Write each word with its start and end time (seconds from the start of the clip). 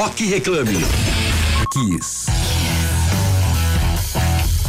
Rock 0.00 0.24
Reclame. 0.24 0.78
Kiss. 1.74 2.24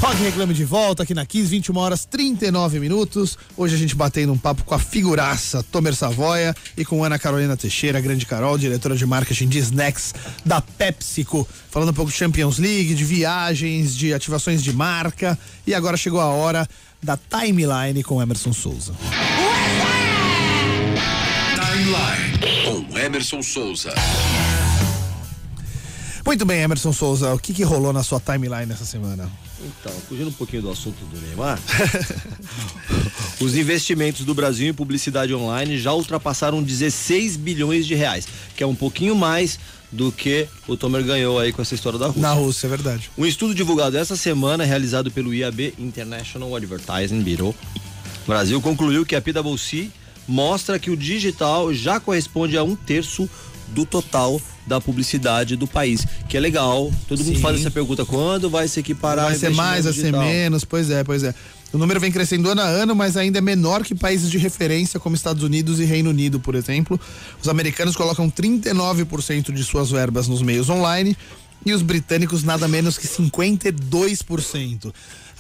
Rock 0.02 0.22
Reclame 0.24 0.54
de 0.54 0.66
volta 0.66 1.04
aqui 1.04 1.14
na 1.14 1.26
15, 1.26 1.48
21 1.48 1.78
horas 1.78 2.04
39 2.04 2.82
minutos. 2.82 3.38
Hoje 3.56 3.76
a 3.76 3.78
gente 3.78 3.96
batendo 3.96 4.34
um 4.34 4.38
papo 4.38 4.66
com 4.66 4.76
a 4.76 4.78
figuraça 4.78 5.64
Tomer 5.64 5.96
Savoia 5.96 6.54
e 6.76 6.84
com 6.84 7.02
Ana 7.02 7.18
Carolina 7.18 7.56
Teixeira, 7.56 8.02
grande 8.02 8.26
Carol, 8.26 8.58
diretora 8.58 8.94
de 8.94 9.06
marketing 9.06 9.48
de 9.48 9.60
snacks 9.60 10.14
da 10.46 10.60
PepsiCo. 10.60 11.48
Falando 11.70 11.92
um 11.92 11.94
pouco 11.94 12.12
de 12.12 12.18
Champions 12.18 12.58
League, 12.58 12.94
de 12.94 13.06
viagens, 13.06 13.96
de 13.96 14.14
ativações 14.14 14.62
de 14.62 14.74
marca. 14.74 15.40
E 15.66 15.74
agora 15.74 15.96
chegou 15.96 16.20
a 16.20 16.26
hora 16.26 16.68
da 17.02 17.18
timeline 17.18 18.04
com 18.04 18.22
Emerson 18.22 18.52
Souza. 18.52 18.94
Timeline 21.56 22.90
com 22.90 23.00
Emerson 23.00 23.42
Souza. 23.42 23.94
Muito 26.26 26.46
bem, 26.46 26.62
Emerson 26.62 26.94
Souza, 26.94 27.34
o 27.34 27.40
que, 27.40 27.54
que 27.54 27.64
rolou 27.64 27.92
na 27.92 28.04
sua 28.04 28.20
timeline 28.20 28.72
essa 28.72 28.86
semana? 28.86 29.30
Então, 29.60 29.92
fugindo 30.08 30.30
um 30.30 30.34
pouquinho 30.34 30.62
do 30.62 30.72
assunto 30.72 31.04
do 31.06 31.20
Neymar, 31.20 31.60
os 33.42 33.56
investimentos 33.56 34.26
do 34.26 34.34
Brasil 34.34 34.68
em 34.68 34.74
publicidade 34.74 35.34
online 35.34 35.80
já 35.80 35.94
ultrapassaram 35.94 36.62
16 36.62 37.38
bilhões 37.38 37.86
de 37.86 37.96
reais, 37.96 38.28
que 38.56 38.64
é 38.64 38.68
um 38.68 38.76
pouquinho 38.76 39.16
mais 39.16 39.60
do 39.92 40.12
que 40.12 40.48
o 40.68 40.78
Tomer 40.78 41.04
ganhou 41.04 41.38
aí 41.38 41.52
com 41.52 41.62
essa 41.62 41.76
história 41.76 42.00
da 42.00 42.08
Rússia. 42.08 42.22
Na 42.22 42.34
Rússia, 42.34 42.68
é 42.68 42.70
verdade. 42.70 43.12
Um 43.18 43.26
estudo 43.26 43.54
divulgado 43.54 43.98
essa 43.98 44.16
semana, 44.16 44.64
realizado 44.64 45.12
pelo 45.12 45.34
IAB 45.34 45.74
International 45.78 46.56
Advertising 46.56 47.22
Bureau 47.22 47.54
Brasil, 48.26 48.62
concluiu 48.62 49.06
que 49.06 49.16
a 49.16 49.22
PwC 49.22 49.90
mostra 50.28 50.80
que 50.80 50.90
o 50.90 50.96
digital 50.96 51.74
já 51.74 52.00
corresponde 52.00 52.58
a 52.58 52.64
um 52.64 52.76
terço 52.76 53.30
do 53.70 53.86
total 53.86 54.42
da 54.66 54.80
publicidade 54.80 55.56
do 55.56 55.68
país, 55.68 56.06
que 56.28 56.38
é 56.38 56.40
legal. 56.40 56.92
Todo 57.08 57.24
mundo 57.24 57.36
Sim. 57.36 57.42
faz 57.42 57.60
essa 57.60 57.72
pergunta: 57.72 58.06
quando 58.06 58.50
vai 58.50 58.68
se 58.68 58.80
equiparar? 58.80 59.26
Vai 59.26 59.36
ser 59.36 59.50
mais, 59.52 59.86
vai 59.86 59.94
ser 59.94 60.12
menos, 60.12 60.64
pois 60.66 60.90
é, 60.90 61.04
pois 61.04 61.24
é. 61.24 61.34
O 61.74 61.78
número 61.78 62.00
vem 62.02 62.12
crescendo 62.12 62.50
ano 62.50 62.62
a 62.62 62.66
ano, 62.66 62.94
mas 62.94 63.16
ainda 63.16 63.38
é 63.38 63.42
menor 63.42 63.84
que 63.84 63.96
países 63.96 64.30
de 64.30 64.38
referência 64.38 65.00
como 65.00 65.16
Estados 65.16 65.42
Unidos 65.42 65.80
e 65.80 65.86
Reino 65.86 66.10
Unido, 66.10 66.38
por 66.38 66.54
exemplo. 66.54 67.00
Os 67.42 67.48
americanos 67.48 67.96
colocam 67.96 68.30
39% 68.30 69.54
de 69.54 69.64
suas 69.64 69.90
verbas 69.90 70.28
nos 70.28 70.42
meios 70.42 70.70
online 70.70 71.16
e 71.66 71.72
os 71.72 71.82
britânicos 71.82 72.44
nada 72.44 72.68
menos 72.68 72.98
que 72.98 73.08
52%. 73.08 74.94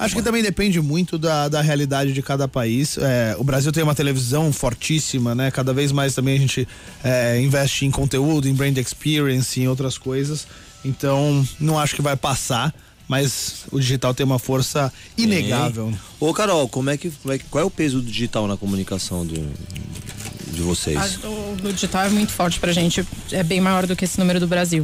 Acho 0.06 0.16
que 0.16 0.22
também 0.22 0.42
depende 0.42 0.82
muito 0.82 1.18
da, 1.18 1.48
da 1.48 1.62
realidade 1.62 2.12
de 2.12 2.22
cada 2.22 2.48
país. 2.48 2.98
É, 2.98 3.36
o 3.38 3.44
Brasil 3.44 3.72
tem 3.72 3.84
uma 3.84 3.94
televisão 3.96 4.52
fortíssima, 4.52 5.36
né? 5.36 5.52
Cada 5.52 5.74
vez 5.74 5.92
mais 5.92 6.16
também 6.16 6.36
a 6.36 6.40
gente 6.40 6.68
é, 7.04 7.40
investe 7.40 7.86
em 7.86 7.92
conteúdo, 7.92 8.48
em 8.48 8.54
brand 8.54 8.76
experience, 8.78 9.60
em 9.62 9.68
outras 9.68 9.98
coisas. 9.98 10.48
Então, 10.84 11.48
não 11.60 11.78
acho 11.78 11.96
que 11.96 12.02
vai 12.02 12.16
passar, 12.18 12.74
mas 13.08 13.66
o 13.72 13.80
digital 13.80 14.14
tem 14.14 14.26
uma 14.26 14.40
força 14.40 14.92
inegável. 15.18 15.94
Ô, 16.20 16.34
Carol, 16.34 16.68
como 16.68 16.90
é 16.90 16.98
que, 16.98 17.12
como 17.12 17.34
é 17.34 17.38
que- 17.38 17.46
qual 17.52 17.62
é 17.62 17.66
o 17.66 17.70
peso 17.70 18.02
do 18.02 18.08
digital 18.12 18.48
na 18.48 18.58
comunicação 18.58 19.24
do, 19.26 19.36
de 20.48 20.62
vocês? 20.62 20.98
A- 20.98 21.28
o, 21.28 21.58
o 21.64 21.74
digital 21.74 22.06
é 22.06 22.10
muito 22.10 22.32
forte 22.32 22.60
pra 22.60 22.72
gente, 22.74 23.06
é 23.32 23.44
bem 23.44 23.62
maior 23.62 23.86
do 23.86 23.96
que 23.96 24.06
esse 24.06 24.18
número 24.18 24.40
do 24.40 24.48
Brasil. 24.48 24.84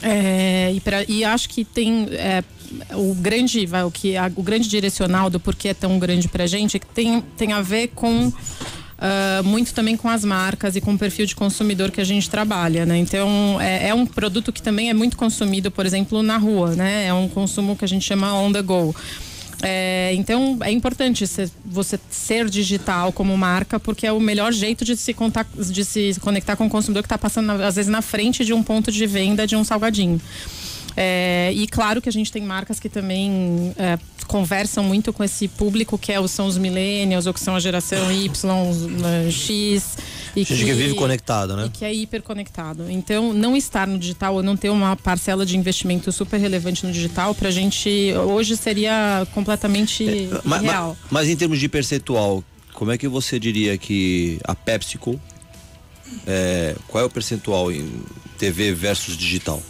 É, 0.00 0.72
e, 0.74 0.80
pra- 0.80 1.04
e 1.08 1.24
acho 1.24 1.48
que 1.48 1.64
tem 1.64 2.08
é, 2.12 2.42
o 2.92 3.14
grande, 3.14 3.64
vai, 3.66 3.82
o 3.84 3.90
que 3.90 4.16
a- 4.16 4.30
o 4.36 4.42
grande 4.42 4.68
direcional 4.68 5.30
do 5.30 5.38
porquê 5.40 5.68
é 5.68 5.74
tão 5.74 5.98
grande 5.98 6.28
pra 6.28 6.46
gente 6.46 6.76
é 6.76 6.80
tem, 6.94 7.20
tem 7.36 7.52
a 7.52 7.60
ver 7.62 7.88
com 7.94 8.32
ah, 9.00 9.42
muito 9.44 9.72
também 9.72 9.96
com 9.96 10.08
as 10.08 10.24
marcas 10.24 10.74
e 10.74 10.80
com 10.80 10.92
o 10.94 10.98
perfil 10.98 11.24
de 11.24 11.34
consumidor 11.36 11.90
que 11.92 12.00
a 12.00 12.04
gente 12.04 12.28
trabalha, 12.28 12.84
né? 12.84 12.98
Então 12.98 13.60
é, 13.60 13.88
é 13.88 13.94
um 13.94 14.04
produto 14.04 14.52
que 14.52 14.60
também 14.60 14.90
é 14.90 14.94
muito 14.94 15.16
consumido, 15.16 15.70
por 15.70 15.86
exemplo, 15.86 16.22
na 16.22 16.36
rua, 16.36 16.74
né? 16.74 17.06
É 17.06 17.12
um 17.14 17.28
consumo 17.28 17.76
que 17.76 17.84
a 17.84 17.88
gente 17.88 18.04
chama 18.04 18.34
on 18.34 18.52
the 18.52 18.60
go. 18.62 18.94
É, 19.62 20.12
então 20.14 20.56
é 20.62 20.70
importante 20.70 21.26
cê- 21.26 21.50
você 21.64 21.98
ser 22.10 22.48
digital 22.48 23.12
como 23.12 23.36
marca, 23.36 23.80
porque 23.80 24.06
é 24.06 24.12
o 24.12 24.20
melhor 24.20 24.52
jeito 24.52 24.84
de 24.84 24.96
se, 24.96 25.12
contar, 25.12 25.46
de 25.56 25.84
se 25.84 26.14
conectar 26.20 26.54
com 26.54 26.66
o 26.66 26.70
consumidor 26.70 27.02
que 27.02 27.06
está 27.06 27.18
passando, 27.18 27.50
às 27.50 27.74
vezes, 27.76 27.90
na 27.90 28.00
frente 28.02 28.44
de 28.44 28.52
um 28.52 28.62
ponto 28.62 28.92
de 28.92 29.04
venda 29.06 29.46
de 29.48 29.56
um 29.56 29.64
salgadinho. 29.64 30.20
É, 31.00 31.52
e 31.54 31.68
claro 31.68 32.02
que 32.02 32.08
a 32.08 32.12
gente 32.12 32.32
tem 32.32 32.42
marcas 32.42 32.80
que 32.80 32.88
também 32.88 33.72
é, 33.78 33.96
conversam 34.26 34.82
muito 34.82 35.12
com 35.12 35.22
esse 35.22 35.46
público, 35.46 35.96
que 35.96 36.10
é, 36.10 36.26
são 36.26 36.48
os 36.48 36.58
millennials, 36.58 37.24
ou 37.24 37.32
que 37.32 37.38
são 37.38 37.54
a 37.54 37.60
geração 37.60 38.10
Y, 38.10 38.68
os, 38.68 38.82
eh, 39.04 39.30
X. 39.30 39.96
E 40.34 40.42
Gente 40.42 40.64
que 40.64 40.72
vive 40.72 40.94
conectada, 40.94 41.54
né? 41.54 41.66
e 41.66 41.70
que 41.70 41.84
é 41.84 41.94
hiperconectado. 41.94 42.90
Então, 42.90 43.32
não 43.32 43.56
estar 43.56 43.86
no 43.86 43.96
digital 43.96 44.34
ou 44.34 44.42
não 44.42 44.56
ter 44.56 44.70
uma 44.70 44.96
parcela 44.96 45.46
de 45.46 45.56
investimento 45.56 46.10
super 46.10 46.36
relevante 46.40 46.84
no 46.84 46.92
digital, 46.92 47.32
pra 47.32 47.52
gente 47.52 47.88
hoje 48.26 48.56
seria 48.56 49.24
completamente 49.32 50.28
ma- 50.42 50.58
real. 50.58 50.96
Mas, 51.08 51.28
em 51.28 51.36
termos 51.36 51.60
de 51.60 51.68
percentual, 51.68 52.42
como 52.72 52.90
é 52.90 52.98
que 52.98 53.06
você 53.06 53.38
diria 53.38 53.78
que 53.78 54.40
a 54.42 54.52
PepsiCo, 54.56 55.20
é, 56.26 56.74
qual 56.88 57.04
é 57.04 57.06
o 57.06 57.10
percentual 57.10 57.70
em 57.70 57.88
TV 58.36 58.72
versus 58.72 59.16
digital? 59.16 59.62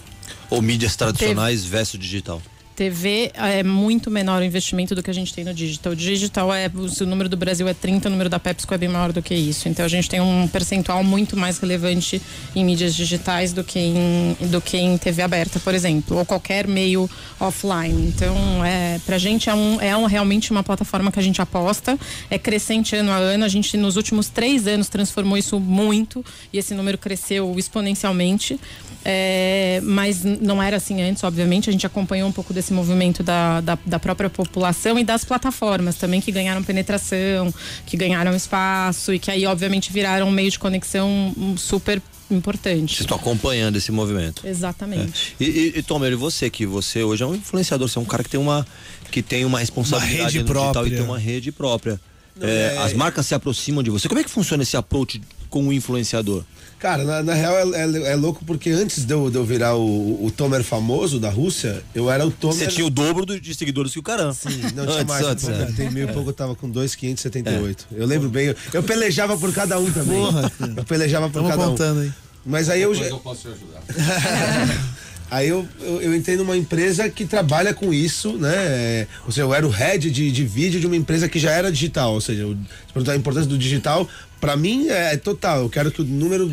Ou 0.51 0.63
mídias 0.63 0.97
tradicionais 0.97 1.65
versus 1.65 1.99
digital? 1.99 2.41
TV 2.79 3.33
é 3.35 3.65
muito 3.65 4.09
menor 4.09 4.41
o 4.41 4.45
investimento 4.45 4.95
do 4.95 5.03
que 5.03 5.11
a 5.11 5.13
gente 5.13 5.35
tem 5.35 5.45
no 5.45 5.53
digital. 5.53 5.93
O 5.95 5.97
digital 5.97 6.55
é, 6.55 6.71
o 6.73 7.07
número 7.07 7.29
do 7.29 7.37
Brasil 7.37 7.67
é 7.67 7.75
30, 7.75 8.07
o 8.07 8.13
número 8.13 8.31
da 8.31 8.39
PepsiCo 8.39 8.73
é 8.73 8.79
bem 8.79 8.89
maior 8.89 9.13
do 9.13 9.21
que 9.21 9.35
isso. 9.35 9.69
Então 9.69 9.85
a 9.85 9.89
gente 9.89 10.09
tem 10.09 10.21
um 10.21 10.47
percentual 10.47 11.03
muito 11.03 11.37
mais 11.37 11.59
relevante 11.59 12.23
em 12.55 12.65
mídias 12.65 12.95
digitais 12.95 13.53
do 13.53 13.65
que 13.65 13.81
em, 13.81 14.37
do 14.47 14.61
que 14.61 14.77
em 14.77 14.97
TV 14.97 15.23
aberta, 15.23 15.59
por 15.59 15.75
exemplo, 15.75 16.19
ou 16.19 16.25
qualquer 16.25 16.69
meio 16.69 17.11
offline. 17.41 18.07
Então, 18.07 18.65
é, 18.65 19.01
pra 19.05 19.19
gente 19.19 19.51
é, 19.51 19.55
um, 19.55 19.81
é 19.81 19.97
um, 19.97 20.05
realmente 20.05 20.53
uma 20.53 20.63
plataforma 20.63 21.11
que 21.11 21.19
a 21.19 21.23
gente 21.23 21.43
aposta, 21.43 21.99
é 22.31 22.39
crescente 22.39 22.95
ano 22.95 23.11
a 23.11 23.17
ano. 23.17 23.45
A 23.45 23.49
gente, 23.49 23.77
nos 23.77 23.97
últimos 23.97 24.29
três 24.29 24.69
anos, 24.69 24.89
transformou 24.89 25.37
isso 25.37 25.59
muito 25.59 26.25
e 26.53 26.59
esse 26.59 26.75
número 26.75 26.97
cresceu 26.97 27.59
exponencialmente. 27.59 28.57
É, 29.05 29.81
mas 29.85 30.23
não 30.23 30.63
era 30.63 30.77
assim 30.77 31.03
antes, 31.03 31.25
obviamente. 31.25 31.69
A 31.69 31.73
gente 31.73 31.87
acompanhou 31.87 32.29
um 32.29 32.33
pouco 32.33 32.53
desse 32.53 32.68
movimento 32.73 33.23
da, 33.23 33.61
da, 33.61 33.79
da 33.85 33.99
própria 33.99 34.29
população 34.31 34.99
e 34.99 35.05
das 35.05 35.25
plataformas 35.25 35.97
também 35.97 36.21
que 36.21 36.31
ganharam 36.33 36.63
penetração, 36.63 37.53
que 37.87 37.97
ganharam 37.97 38.35
espaço 38.35 39.13
e 39.15 39.19
que 39.19 39.31
aí, 39.31 39.47
obviamente, 39.47 39.93
viraram 39.93 40.29
um 40.29 40.31
meio 40.31 40.51
de 40.51 40.59
conexão 40.59 41.35
super 41.57 42.01
importante. 42.31 43.01
estão 43.01 43.17
acompanhando 43.17 43.77
esse 43.77 43.91
movimento. 43.91 44.47
Exatamente. 44.47 45.35
E, 45.41 45.45
e, 45.45 45.79
e 45.79 45.83
Tomer, 45.83 46.17
você 46.17 46.51
que 46.51 46.67
você 46.67 47.03
hoje 47.03 47.23
é 47.23 47.27
um 47.27 47.35
influenciador, 47.35 47.89
você 47.89 47.99
é 47.99 48.03
um 48.03 48.05
cara 48.05 48.23
que 48.23 48.31
tem 48.31 48.41
uma 48.41 48.67
que 49.11 49.23
tem 49.23 49.45
uma 49.45 49.59
responsabilidade 49.59 50.37
rede 50.37 50.39
no 50.39 50.45
digital 50.45 50.73
própria. 50.73 50.93
e 50.93 50.97
tem 50.97 51.05
uma 51.05 51.19
rede 51.19 51.51
própria. 51.53 52.01
É, 52.41 52.77
As 52.79 52.93
marcas 52.93 53.27
se 53.27 53.35
aproximam 53.35 53.83
de 53.83 53.91
você. 53.91 54.09
Como 54.09 54.21
é 54.21 54.25
que 54.25 54.31
funciona 54.31 54.63
esse 54.63 54.77
approach 54.77 55.21
com 55.49 55.67
o 55.67 55.73
influenciador? 55.73 56.45
Cara, 56.79 57.03
na, 57.03 57.23
na 57.25 57.35
real 57.35 57.57
é, 57.57 57.63
é- 57.81 58.13
é 58.13 58.15
louco 58.15 58.45
porque 58.45 58.71
antes 58.71 59.05
de 59.05 59.13
eu, 59.13 59.29
de 59.31 59.37
eu 59.37 59.45
virar 59.45 59.75
o, 59.75 60.25
o 60.25 60.31
Tomer 60.31 60.63
famoso 60.63 61.19
da 61.19 61.29
Rússia, 61.29 61.83
eu 61.95 62.09
era 62.11 62.25
o 62.25 62.31
Tomer. 62.31 62.57
Você 62.57 62.67
tinha 62.69 62.87
o 62.87 62.91
dobro 62.91 63.27
do- 63.27 63.41
de 63.41 63.55
seguidores 63.55 63.93
que 63.93 63.99
o 63.99 64.03
caramba. 64.03 64.33
Sim, 64.33 64.61
não 64.77 64.87
tinha 64.87 65.01
Antes, 65.01 65.05
mais. 65.07 65.27
antes, 65.27 65.49
é. 65.49 65.65
Tem 65.77 65.91
mil 65.91 66.09
e 66.09 66.13
pouco, 66.13 66.31
eu 66.31 66.35
tava 66.35 66.55
com 66.55 66.71
2,578. 66.71 67.87
Eu 67.93 68.07
lembro 68.07 68.29
bem. 68.29 68.47
Eu, 68.47 68.57
eu 68.75 68.83
pelejava 68.83 69.37
por 69.37 69.53
cada 69.53 69.79
um 69.79 69.91
também. 69.91 70.17
Porra. 70.25 70.53
eu 70.77 70.85
pelejava 70.85 71.29
por 71.29 71.43
Estamos 71.43 71.51
cada 71.51 71.63
um. 71.67 71.71
contando 71.73 72.01
aí. 72.01 72.13
Mas 72.47 72.71
aí 72.71 72.81
eu 72.83 72.95
já. 72.95 73.05
eu 73.07 73.19
posso 73.19 73.43
te 73.43 73.49
ajudar. 73.49 73.83
Aí 75.31 75.47
eu, 75.47 75.69
eu, 75.83 76.01
eu 76.01 76.15
entrei 76.17 76.39
numa 76.39 76.57
empresa 76.57 77.07
que 77.11 77.27
trabalha 77.27 77.75
com 77.75 77.93
isso, 77.93 78.39
né? 78.39 78.55
É, 78.55 79.07
Ou 79.27 79.31
seja, 79.31 79.43
eu 79.43 79.53
era 79.53 79.67
o 79.67 79.69
head 79.69 80.11
de, 80.11 80.33
de 80.33 80.43
vídeo 80.47 80.81
de 80.81 80.87
uma 80.87 80.97
empresa 80.97 81.29
que 81.29 81.39
já 81.39 81.51
era 81.51 81.71
digital. 81.71 82.15
Ou 82.15 82.21
seja, 82.23 82.47
o- 82.47 82.55
se 82.55 82.93
perguntar 82.95 83.13
a 83.13 83.17
importância 83.17 83.47
do 83.47 83.59
digital, 83.59 84.09
pra 84.41 84.57
mim 84.57 84.89
é 84.89 85.17
total. 85.17 85.63
Eu 85.63 85.69
quero 85.71 85.91
que 85.91 86.03
o 86.03 86.05
número 86.05 86.51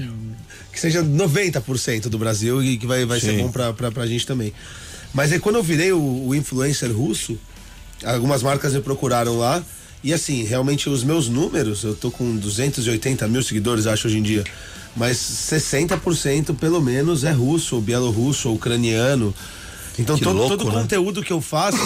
que 0.72 0.80
seja 0.80 1.04
90% 1.04 2.10
do 2.10 2.18
Brasil 2.18 2.62
e 2.64 2.78
que 2.78 2.86
vai, 2.86 3.06
vai 3.06 3.20
ser 3.20 3.38
bom 3.42 3.50
pra, 3.50 3.74
pra, 3.74 3.92
pra 3.92 4.06
gente 4.06 4.26
também. 4.28 4.54
Mas 5.14 5.32
aí 5.32 5.40
quando 5.40 5.56
eu 5.56 5.64
virei 5.64 5.92
o, 5.94 6.28
o 6.28 6.36
influencer 6.36 6.92
russo, 6.92 7.38
algumas 8.04 8.44
marcas 8.44 8.74
me 8.74 8.82
procuraram 8.82 9.38
lá. 9.38 9.64
E 10.04 10.14
assim, 10.14 10.44
realmente 10.44 10.88
os 10.88 11.04
meus 11.04 11.28
números, 11.30 11.84
eu 11.84 11.96
tô 11.96 12.12
com 12.12 12.36
280 12.36 13.28
mil 13.28 13.42
seguidores, 13.42 13.88
acho, 13.88 14.08
hoje 14.08 14.20
em 14.20 14.22
dia. 14.22 14.44
Mas 14.96 15.18
60% 15.18 16.56
pelo 16.58 16.80
menos 16.82 17.24
é 17.24 17.32
russo, 17.32 17.76
ou 17.76 17.82
bielorrusso, 17.82 18.50
ou 18.50 18.56
ucraniano. 18.56 19.34
Então 19.98 20.16
Que 20.18 20.24
todo, 20.24 20.36
louco, 20.38 20.58
todo 20.58 20.72
né? 20.72 20.82
conteúdo 20.82 21.24
que 21.24 21.34
eu 21.34 21.42
faço, 21.42 21.78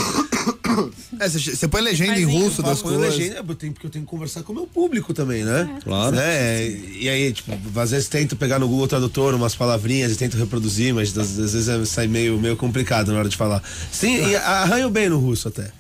você 1.20 1.40
você 1.56 1.68
põe 1.68 1.82
legenda 1.82 2.12
Mas 2.12 2.20
em 2.22 2.26
russo 2.26 2.62
das 2.62 2.82
coisas. 2.82 3.02
legenda, 3.18 3.44
eu 3.48 3.56
tenho- 3.56 3.74
porque 3.74 3.88
eu 3.88 3.92
tenho 3.92 4.06
que 4.06 4.10
conversar 4.12 4.44
com 4.44 4.52
o 4.52 4.56
meu 4.56 4.68
público 4.68 5.14
também, 5.14 5.44
né? 5.44 5.80
Claro. 5.84 6.16
Né? 6.16 6.68
E 7.00 7.10
aí, 7.10 7.32
tipo, 7.34 7.52
às 7.80 7.92
vezes 7.92 8.08
tento 8.08 8.36
pegar 8.36 8.60
no 8.60 8.68
Google 8.68 8.88
Tradutor 8.88 9.34
umas 9.36 9.56
palavrinhas 9.56 10.12
e 10.12 10.16
tento 10.16 10.38
reproduzir, 10.38 10.94
mas 10.94 11.16
às, 11.18 11.32
vezes 11.38 11.68
é- 11.68 11.86
sai 11.86 12.08
meio, 12.08 12.40
meio 12.40 12.56
complicado 12.56 13.12
na 13.12 13.20
hora 13.20 13.30
de 13.30 13.38
falar. 13.38 13.62
Sim, 13.92 14.30
e 14.30 14.36
arranho 14.36 14.90
bem 14.90 15.10
no 15.10 15.18
russo 15.20 15.48
até. 15.48 15.72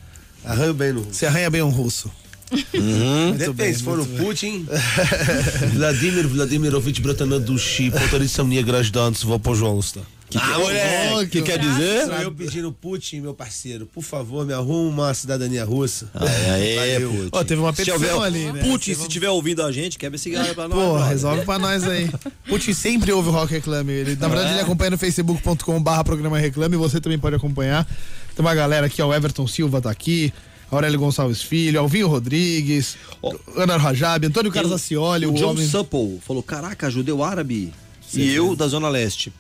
Arranho 0.44 0.74
bem 0.74 0.94
no 0.94 1.00
russo. 1.02 1.14
Você 1.14 1.26
arranha 1.26 1.50
bem 1.50 1.62
um 1.62 1.70
russo. 1.70 2.12
Depende, 3.38 3.78
se 3.78 3.84
for 3.84 4.00
o 4.00 4.06
Putin. 4.06 4.66
Vladimir 5.74 6.28
Vladimirovich 6.28 7.00
Bratanovich, 7.02 7.92
motorista 7.92 8.44
minha 8.44 8.62
grajdantes, 8.64 9.22
vou 9.24 9.40
Lusta. 10.38 10.54
Ah, 10.54 11.10
moleque, 11.10 11.32
que 11.32 11.42
quer 11.42 11.58
dizer? 11.58 12.06
Sou 12.06 12.16
eu 12.16 12.32
pedindo 12.32 12.72
Putin, 12.72 13.22
meu 13.22 13.34
parceiro, 13.34 13.86
por 13.88 14.04
favor, 14.04 14.46
me 14.46 14.54
arruma 14.54 15.04
uma 15.04 15.14
cidadania 15.14 15.64
russa. 15.64 16.10
Aê, 16.14 16.76
Valeu. 16.76 17.10
Putin. 17.12 17.30
Ó, 17.32 17.44
teve 17.44 17.62
uma 17.62 17.74
petição 17.74 18.22
ali, 18.22 18.52
né? 18.52 18.62
Putin, 18.62 18.94
se 18.94 19.02
estiver 19.02 19.30
ouvindo 19.30 19.64
a 19.64 19.72
gente, 19.72 19.98
quebra 19.98 20.16
esse 20.16 20.30
galho 20.30 20.54
pra 20.54 20.68
nós. 20.68 20.80
Pô, 20.80 20.98
resolve 21.00 21.46
pra 21.46 21.58
nós 21.58 21.84
aí. 21.84 22.10
Putin 22.48 22.74
sempre 22.74 23.12
ouve 23.12 23.30
o 23.30 23.32
Rock 23.32 23.54
Reclame. 23.54 23.92
Ele, 23.92 24.16
na 24.16 24.28
verdade, 24.28 24.54
ele 24.54 24.62
acompanha 24.62 24.92
no 24.92 24.98
facebook.com 24.98 25.82
barra 25.82 26.04
programa 26.04 26.38
Reclame. 26.38 26.76
Você 26.78 27.02
também 27.02 27.18
pode 27.18 27.36
acompanhar. 27.36 27.86
Tem 28.36 28.46
uma 28.46 28.54
galera 28.54 28.86
aqui, 28.86 29.02
ó, 29.02 29.08
o 29.08 29.14
Everton 29.14 29.48
Silva 29.48 29.82
tá 29.82 29.90
aqui. 29.90 30.32
Aurélio 30.72 31.00
Gonçalves 31.00 31.42
Filho, 31.42 31.80
Alvinho 31.80 32.08
Rodrigues, 32.08 32.96
Ana 33.56 33.76
Rajab, 33.78 34.28
Antônio 34.28 34.52
Carlos 34.52 34.72
Acioli, 34.72 35.26
o 35.26 35.32
o, 35.32 35.34
John 35.34 35.50
homem... 35.50 35.68
Supple 35.68 36.20
falou: 36.22 36.44
Caraca, 36.44 36.92
judeu 36.92 37.24
árabe. 37.24 37.74
E 38.14 38.34
eu 38.34 38.56
da 38.56 38.68
Zona 38.68 38.88
Leste. 38.90 39.34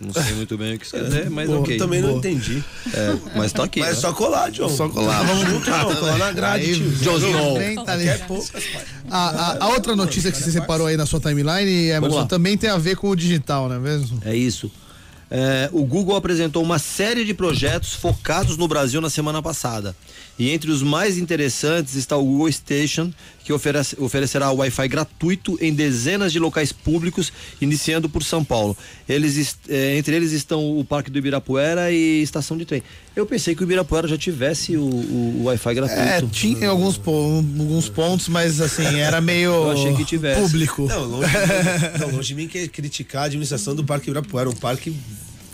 Não 0.00 0.14
sei 0.14 0.32
muito 0.32 0.56
bem 0.56 0.74
o 0.74 0.78
que 0.78 0.86
isso 0.86 0.96
quer 0.96 1.04
dizer, 1.04 1.28
mas 1.28 1.46
Boa, 1.46 1.60
ok. 1.60 1.74
Eu 1.74 1.78
também 1.78 2.00
não 2.00 2.08
boa. 2.08 2.18
entendi. 2.20 2.64
É, 2.94 3.16
mas 3.36 3.52
tô 3.52 3.60
aqui. 3.60 3.80
Mas 3.80 3.90
é 3.90 3.92
né? 3.92 3.98
só 4.00 4.12
colar, 4.14 4.50
John. 4.50 4.68
Só 4.70 4.88
colar, 4.88 5.22
vamos 5.24 5.46
junto, 5.46 5.68
irmão. 5.68 5.94
Colar 5.96 6.16
na 6.18 6.32
grade, 6.32 6.64
Aí, 6.64 6.74
tio. 6.74 6.90
John 6.92 7.18
Snow. 7.18 7.84
Tá. 7.84 8.00
É. 8.02 8.20
A, 9.10 9.28
a- 9.28 9.64
a 9.64 9.68
outra 9.68 9.94
notícia 9.94 10.32
que 10.32 10.38
você 10.38 10.50
separou 10.50 10.86
aí 10.86 10.96
na 10.96 11.04
sua 11.04 11.20
timeline, 11.20 11.88
Emerson, 11.90 12.26
também 12.26 12.56
tem 12.56 12.70
a 12.70 12.78
ver 12.78 12.96
com 12.96 13.10
o 13.10 13.14
digital, 13.16 13.68
não 13.68 13.76
é 13.76 13.78
mesmo? 13.78 14.22
É 14.24 14.34
isso. 14.34 14.70
É, 15.30 15.68
o 15.72 15.84
Google 15.84 16.16
apresentou 16.16 16.62
uma 16.62 16.78
série 16.78 17.24
de 17.24 17.32
projetos 17.34 17.92
focados 17.92 18.56
no 18.56 18.66
Brasil 18.66 19.00
na 19.00 19.10
semana 19.10 19.40
passada. 19.42 19.94
E 20.40 20.48
entre 20.50 20.70
os 20.70 20.82
mais 20.82 21.18
interessantes 21.18 21.94
está 21.96 22.16
o 22.16 22.24
Google 22.24 22.50
Station, 22.50 23.12
que 23.44 23.52
oferece- 23.52 23.94
oferecerá 24.00 24.50
Wi-Fi 24.50 24.88
gratuito 24.88 25.58
em 25.60 25.74
dezenas 25.74 26.32
de 26.32 26.38
locais 26.38 26.72
públicos, 26.72 27.30
iniciando 27.60 28.08
por 28.08 28.24
São 28.24 28.42
Paulo. 28.42 28.74
Eles, 29.06 29.58
é, 29.68 29.98
entre 29.98 30.16
eles 30.16 30.32
estão 30.32 30.78
o 30.78 30.82
Parque 30.82 31.10
do 31.10 31.18
Ibirapuera 31.18 31.92
e 31.92 32.22
estação 32.22 32.56
de 32.56 32.64
trem. 32.64 32.82
Eu 33.14 33.26
pensei 33.26 33.54
que 33.54 33.62
o 33.62 33.64
Ibirapuera 33.64 34.08
já 34.08 34.16
tivesse 34.16 34.78
o, 34.78 34.82
o- 34.82 35.36
o 35.40 35.44
Wi-Fi 35.44 35.74
gratuito. 35.74 36.00
É, 36.02 36.22
tinha 36.32 36.70
alguns, 36.70 36.98
alguns 37.06 37.90
pontos, 37.90 38.26
mas 38.28 38.62
assim, 38.62 38.98
era 38.98 39.20
meio 39.22 39.50
Eu 39.50 39.70
achei 39.72 39.94
que 39.94 40.06
tivesse. 40.06 40.40
público. 40.40 40.86
Não, 40.86 41.04
longe, 41.04 41.28
de 41.28 41.36
mim- 41.38 41.98
não, 42.00 42.10
longe 42.16 42.28
de 42.28 42.34
mim 42.34 42.48
que 42.48 42.58
é 42.60 42.66
criticar 42.66 43.24
a 43.24 43.26
administração 43.26 43.74
do 43.74 43.84
Parque 43.84 44.08
Ibirapuera, 44.08 44.48
um 44.48 44.54
parque 44.54 44.90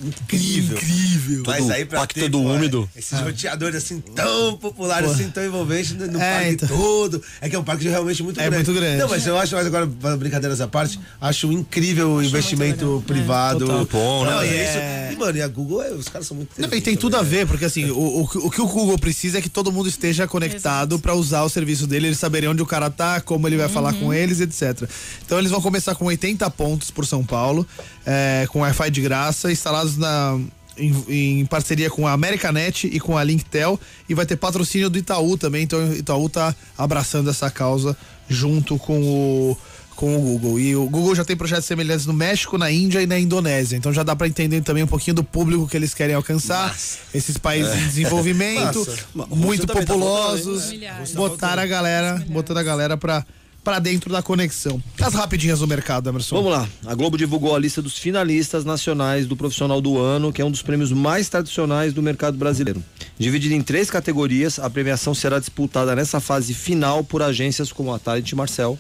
incrível. 0.02 0.76
Incrível. 0.76 1.42
Mas 1.46 1.58
Todo 1.58 1.72
aí 1.72 1.84
pra 1.84 2.00
pacto 2.00 2.14
ter, 2.20 2.28
do 2.28 2.38
pô, 2.42 2.50
úmido. 2.52 2.88
Esses 2.96 3.18
roteadores 3.20 3.76
assim 3.76 4.00
tão 4.00 4.56
populares, 4.56 5.10
assim, 5.10 5.30
tão 5.30 5.44
envolventes 5.44 5.92
no, 5.92 6.06
no 6.06 6.20
É, 6.20 6.32
parque 6.34 6.50
então. 6.50 6.68
todo. 6.68 7.22
É 7.40 7.48
que 7.48 7.56
é 7.56 7.58
um 7.58 7.64
parque 7.64 7.88
realmente 7.88 8.22
muito 8.22 8.38
É 8.40 8.44
grande. 8.48 8.64
muito 8.68 8.80
grande. 8.80 8.98
Não, 9.02 9.08
mas 9.08 9.26
eu 9.26 9.38
acho, 9.38 9.54
mas 9.54 9.66
agora, 9.66 9.86
brincadeiras 10.16 10.60
à 10.60 10.68
parte, 10.68 10.98
acho 11.20 11.48
um 11.48 11.52
incrível 11.52 12.10
o 12.12 12.22
investimento 12.22 13.02
privado. 13.06 13.66
Total. 13.66 13.84
Bom, 13.86 14.24
né? 14.24 14.30
Não, 14.30 14.44
e, 14.44 14.48
É. 14.48 15.08
isso, 15.08 15.14
e, 15.14 15.16
mano, 15.18 15.38
e 15.38 15.42
a 15.42 15.48
Google, 15.48 15.82
é- 15.82 15.92
os 15.92 16.08
caras 16.08 16.26
são 16.26 16.36
muito 16.36 16.50
Não, 16.60 16.68
e 16.72 16.80
tem 16.80 16.96
tudo 16.96 17.16
a 17.16 17.22
ver, 17.22 17.46
porque 17.46 17.64
assim, 17.64 17.90
o, 17.90 18.22
o, 18.22 18.28
que- 18.28 18.38
o 18.38 18.50
que 18.50 18.60
o 18.60 18.66
Google 18.66 18.98
precisa 18.98 19.38
é 19.38 19.40
que 19.42 19.48
todo 19.48 19.72
mundo 19.72 19.88
esteja 19.88 20.26
conectado 20.26 20.98
para 20.98 21.14
usar 21.14 21.42
o 21.42 21.48
serviço 21.48 21.86
dele, 21.86 22.08
eles 22.08 22.18
saberem 22.18 22.48
onde 22.48 22.62
o 22.62 22.66
cara 22.66 22.90
tá, 22.90 23.20
como 23.20 23.46
ele 23.48 23.56
vai 23.56 23.68
falar 23.68 23.92
com 23.94 24.12
eles, 24.12 24.40
etc. 24.40 24.88
Então 25.24 25.38
eles 25.38 25.50
vão 25.50 25.60
começar 25.60 25.94
com 25.94 26.04
80 26.06 26.48
pontos 26.50 26.90
por 26.90 27.06
São 27.06 27.24
Paulo, 27.24 27.66
é, 28.04 28.46
com 28.50 28.60
Wi-Fi 28.60 28.90
de 28.90 29.00
graça, 29.00 29.50
na. 29.96 30.38
Em, 30.78 31.40
em 31.40 31.46
parceria 31.46 31.88
com 31.88 32.06
a 32.06 32.12
Americanet 32.12 32.86
e 32.86 33.00
com 33.00 33.16
a 33.16 33.24
Linktel 33.24 33.80
e 34.06 34.12
vai 34.12 34.26
ter 34.26 34.36
patrocínio 34.36 34.90
do 34.90 34.98
Itaú 34.98 35.38
também, 35.38 35.62
então 35.62 35.78
o 35.78 35.94
Itaú 35.94 36.28
tá 36.28 36.54
abraçando 36.76 37.30
essa 37.30 37.50
causa 37.50 37.96
junto 38.28 38.76
com 38.76 39.00
o 39.00 39.56
com 39.96 40.14
o 40.14 40.20
Google. 40.20 40.60
E 40.60 40.76
o 40.76 40.88
Google 40.88 41.14
já 41.14 41.24
tem 41.24 41.34
projetos 41.34 41.64
semelhantes 41.64 42.06
no 42.06 42.12
México, 42.12 42.56
na 42.58 42.70
Índia 42.70 43.02
e 43.02 43.06
na 43.06 43.18
Indonésia. 43.18 43.76
Então 43.76 43.92
já 43.92 44.02
dá 44.02 44.14
para 44.14 44.28
entender 44.28 44.60
também 44.60 44.84
um 44.84 44.86
pouquinho 44.86 45.14
do 45.14 45.24
público 45.24 45.66
que 45.66 45.76
eles 45.76 45.94
querem 45.94 46.14
alcançar. 46.14 46.76
Esses 47.14 47.38
países 47.38 47.74
em 47.74 47.86
desenvolvimento, 47.86 48.86
Massa. 49.14 49.34
muito 49.34 49.66
tá 49.66 49.72
populosos, 49.72 50.64
faltando, 50.64 50.84
hein? 50.84 51.14
botar 51.14 51.58
a 51.58 51.66
galera, 51.66 52.24
botando 52.28 52.58
a 52.58 52.62
galera 52.62 52.96
para 52.96 53.24
para 53.66 53.80
dentro 53.80 54.12
da 54.12 54.22
conexão. 54.22 54.80
As 55.00 55.12
rapidinhas 55.12 55.58
do 55.58 55.66
mercado, 55.66 56.08
Emerson. 56.08 56.36
Vamos 56.36 56.52
lá. 56.52 56.68
A 56.86 56.94
Globo 56.94 57.18
divulgou 57.18 57.52
a 57.52 57.58
lista 57.58 57.82
dos 57.82 57.98
finalistas 57.98 58.64
nacionais 58.64 59.26
do 59.26 59.36
Profissional 59.36 59.80
do 59.80 59.98
Ano, 59.98 60.32
que 60.32 60.40
é 60.40 60.44
um 60.44 60.52
dos 60.52 60.62
prêmios 60.62 60.92
mais 60.92 61.28
tradicionais 61.28 61.92
do 61.92 62.00
mercado 62.00 62.38
brasileiro. 62.38 62.80
Dividido 63.18 63.56
em 63.56 63.62
três 63.62 63.90
categorias, 63.90 64.60
a 64.60 64.70
premiação 64.70 65.16
será 65.16 65.40
disputada 65.40 65.96
nessa 65.96 66.20
fase 66.20 66.54
final 66.54 67.02
por 67.02 67.24
agências 67.24 67.72
como 67.72 67.92
a 67.92 67.98
Talent 67.98 68.32
Marcel, 68.34 68.78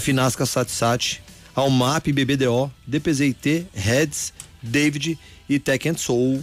FNASCA 0.00 0.46
Satsat, 0.46 1.20
Almap 1.54 2.06
BBDO, 2.06 2.72
DPZIT, 2.86 3.66
Reds, 3.74 4.32
David 4.62 5.18
e 5.46 5.58
Tech 5.58 5.92
Soul, 5.98 6.42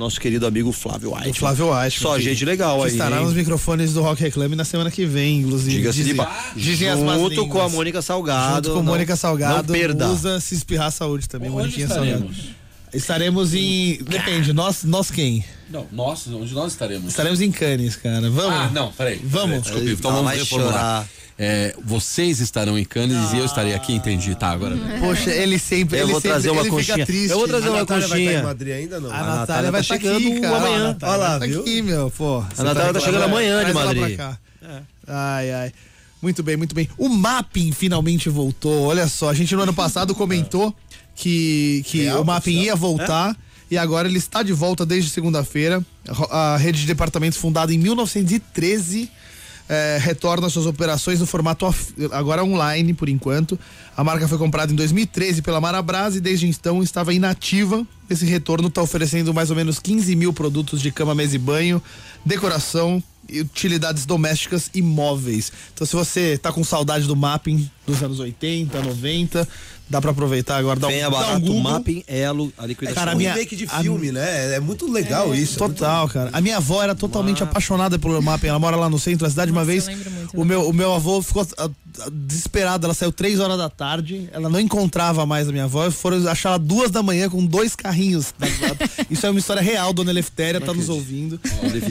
nosso 0.00 0.20
querido 0.20 0.46
amigo 0.46 0.72
Flávio 0.72 1.14
White. 1.14 1.30
O 1.30 1.34
Flávio 1.34 1.72
Acho. 1.72 2.00
Só 2.00 2.18
gente 2.18 2.44
legal 2.44 2.78
que 2.80 2.86
aí. 2.86 2.90
estará 2.92 3.18
hein? 3.18 3.24
nos 3.24 3.34
microfones 3.34 3.92
do 3.92 4.02
Rock 4.02 4.22
Reclame 4.22 4.56
na 4.56 4.64
semana 4.64 4.90
que 4.90 5.06
vem, 5.06 5.40
inclusive. 5.42 5.76
Diga-se 5.76 5.98
de 5.98 6.02
Dizem- 6.04 6.16
ba- 6.16 6.52
dizem 6.56 6.88
as 6.88 6.98
más 7.00 7.20
Junto 7.20 7.46
com 7.46 7.60
a. 7.60 7.68
Mônica 7.68 8.02
Salgado. 8.02 8.54
Junto 8.68 8.78
com 8.78 8.82
não- 8.82 8.92
Mônica 8.92 9.14
Salgado. 9.14 9.68
Não 9.72 9.78
perda. 9.78 10.08
Usa 10.08 10.40
se 10.40 10.54
espirrar 10.56 10.90
saúde 10.90 11.28
também, 11.28 11.48
Onde 11.50 11.58
Moniquinha 11.58 11.86
estaremos? 11.86 12.36
Salgado. 12.36 12.60
Estaremos 12.92 13.54
em. 13.54 13.98
Depende, 14.02 14.52
nós, 14.52 14.82
nós 14.82 15.10
quem? 15.10 15.44
Não, 15.70 15.86
nós, 15.92 16.26
onde 16.26 16.52
nós 16.52 16.72
estaremos? 16.72 17.08
Estaremos 17.10 17.40
em 17.40 17.52
Cannes, 17.52 17.94
cara. 17.94 18.28
Vamos? 18.28 18.52
Ah, 18.58 18.70
não, 18.72 18.90
peraí. 18.90 19.20
Vamos. 19.22 19.62
Desculpe, 19.62 19.92
então 19.92 20.10
Ah, 20.10 20.14
vamos 20.14 20.32
reformular. 20.32 20.72
chorar. 20.72 21.08
É, 21.42 21.74
vocês 21.82 22.38
estarão 22.38 22.78
em 22.78 22.84
Cannes 22.84 23.32
e 23.32 23.38
eu 23.38 23.46
estarei 23.46 23.72
aqui, 23.72 23.94
entendi. 23.94 24.34
Tá, 24.34 24.50
agora. 24.50 24.76
Poxa, 25.00 25.30
ele 25.30 25.58
sempre. 25.58 25.96
Eu 25.98 26.02
ele 26.02 26.12
vou 26.12 26.20
sempre, 26.20 26.32
trazer 26.32 26.50
uma 26.50 26.66
conchinha. 26.66 26.96
Fica 26.98 27.06
triste. 27.06 27.30
Eu 27.30 27.38
vou 27.38 27.48
trazer 27.48 27.68
A 27.68 27.70
uma 27.70 27.78
Natália 27.78 28.06
vai 28.08 28.18
estar 28.20 28.26
conchinha. 28.26 28.40
em 28.40 28.44
Madrid 28.44 28.74
ainda 28.74 29.00
não? 29.00 29.10
A 29.10 29.14
A 29.14 29.16
Natália, 29.20 29.40
Natália 29.40 29.70
vai 29.72 29.80
tá 29.82 29.94
estar 29.94 29.96
chegando 29.96 30.16
aqui, 30.28 30.40
cara. 30.42 30.56
amanhã. 30.58 30.96
A 31.00 31.08
Olha 31.08 31.16
lá, 31.16 31.28
vai 31.30 31.38
tá 31.38 31.46
viu? 31.46 31.60
aqui, 31.62 31.80
meu. 31.82 32.10
Pô, 32.10 32.42
Você 32.42 32.62
Natália 32.62 32.92
tá 32.92 33.00
chegando 33.00 33.22
amanhã 33.22 33.64
de 33.64 33.72
Madrid. 33.72 34.20
Ai, 35.06 35.50
ai. 35.50 35.72
Muito 36.20 36.42
bem, 36.42 36.58
muito 36.58 36.74
bem. 36.74 36.86
O 36.98 37.08
Mapping 37.08 37.72
finalmente 37.72 38.28
voltou. 38.28 38.82
Olha 38.88 39.08
só, 39.08 39.30
a 39.30 39.34
gente 39.34 39.56
no 39.56 39.62
ano 39.62 39.72
passado 39.72 40.14
comentou 40.14 40.74
que, 41.14 41.82
que 41.86 42.02
Real, 42.02 42.20
o 42.20 42.24
Mapping 42.26 42.50
oficial? 42.50 42.64
ia 42.66 42.76
voltar. 42.76 43.36
E 43.70 43.78
agora 43.78 44.06
ele 44.08 44.18
está 44.18 44.42
de 44.42 44.52
volta 44.52 44.84
desde 44.84 45.08
segunda-feira. 45.08 45.82
A 46.30 46.58
rede 46.58 46.80
de 46.82 46.86
departamentos 46.86 47.38
fundada 47.38 47.72
em 47.72 47.78
1913 47.78 49.08
eh, 49.72 49.98
retorna 50.02 50.48
suas 50.50 50.66
operações 50.66 51.20
no 51.20 51.26
formato 51.26 51.64
off- 51.64 51.94
agora 52.10 52.42
online 52.42 52.92
por 52.92 53.08
enquanto. 53.08 53.56
A 53.96 54.02
marca 54.02 54.26
foi 54.26 54.36
comprada 54.36 54.72
em 54.72 54.74
2013 54.74 55.42
pela 55.42 55.60
Marabras 55.60 56.16
e 56.16 56.20
desde 56.20 56.48
então 56.48 56.82
estava 56.82 57.14
inativa. 57.14 57.86
Esse 58.10 58.26
retorno 58.26 58.66
está 58.66 58.82
oferecendo 58.82 59.32
mais 59.32 59.48
ou 59.50 59.56
menos 59.56 59.78
15 59.78 60.16
mil 60.16 60.32
produtos 60.32 60.82
de 60.82 60.90
cama, 60.90 61.14
mesa 61.14 61.36
e 61.36 61.38
banho, 61.38 61.80
decoração 62.26 63.00
utilidades 63.32 64.04
domésticas 64.06 64.70
e 64.74 64.82
móveis. 64.82 65.52
Então, 65.72 65.86
se 65.86 65.94
você 65.94 66.36
tá 66.36 66.50
com 66.50 66.64
saudade 66.64 67.06
do 67.06 67.14
mapping 67.14 67.70
dos 67.90 68.02
anos 68.02 68.20
80, 68.20 68.80
90, 68.82 69.48
dá 69.88 70.00
para 70.00 70.10
aproveitar 70.12 70.56
agora. 70.56 70.78
Dá 70.78 70.86
um, 70.86 70.90
Venha 70.90 71.02
dá 71.02 71.08
um 71.08 71.20
barato, 71.20 71.40
Google. 71.40 71.60
mapping, 71.60 72.04
elo, 72.06 72.52
a 72.56 72.66
liquidação. 72.66 72.94
Cara, 72.94 73.10
É 73.10 73.12
a 73.12 73.14
um 73.14 73.18
minha- 73.18 73.32
remake 73.32 73.56
de 73.56 73.64
a- 73.64 73.80
filme, 73.80 74.12
né? 74.12 74.54
É 74.54 74.60
muito 74.60 74.90
legal 74.90 75.34
isso. 75.34 75.58
Total, 75.58 76.08
cara. 76.08 76.30
A 76.32 76.40
minha 76.40 76.58
avó 76.58 76.82
era 76.82 76.94
totalmente 76.94 77.42
apaixonada 77.42 77.98
pelo 77.98 78.20
mapping. 78.22 78.46
Ela 78.48 78.58
mora 78.58 78.76
lá 78.76 78.88
no 78.88 78.98
centro 78.98 79.24
da 79.26 79.30
cidade. 79.30 79.50
Uma 79.50 79.64
vez, 79.64 79.88
muito 79.88 80.30
o 80.40 80.44
meu, 80.44 80.68
o 80.68 80.72
meu 80.72 80.94
avô 80.94 81.20
ficou 81.22 81.46
ah, 81.58 81.68
ah, 82.00 82.08
desesperado. 82.12 82.86
Ela 82.86 82.94
saiu 82.94 83.10
três 83.10 83.40
horas 83.40 83.58
da 83.58 83.68
tarde. 83.68 84.28
Ela 84.32 84.48
não 84.48 84.60
encontrava 84.60 85.26
mais 85.26 85.48
a 85.48 85.52
minha 85.52 85.64
avó. 85.64 85.90
Foram 85.90 86.28
achar 86.28 86.50
ela 86.50 86.58
duas 86.58 86.90
da 86.90 87.02
manhã 87.02 87.28
com 87.28 87.44
dois 87.44 87.74
carrinhos. 87.74 88.32
Isso 89.10 89.26
é 89.26 89.30
uma 89.30 89.40
história 89.40 89.60
real. 89.62 89.92
Dona 89.92 90.10
Eleftéria 90.10 90.60
tá 90.60 90.72
nos 90.72 90.88
ouvindo. 90.88 91.40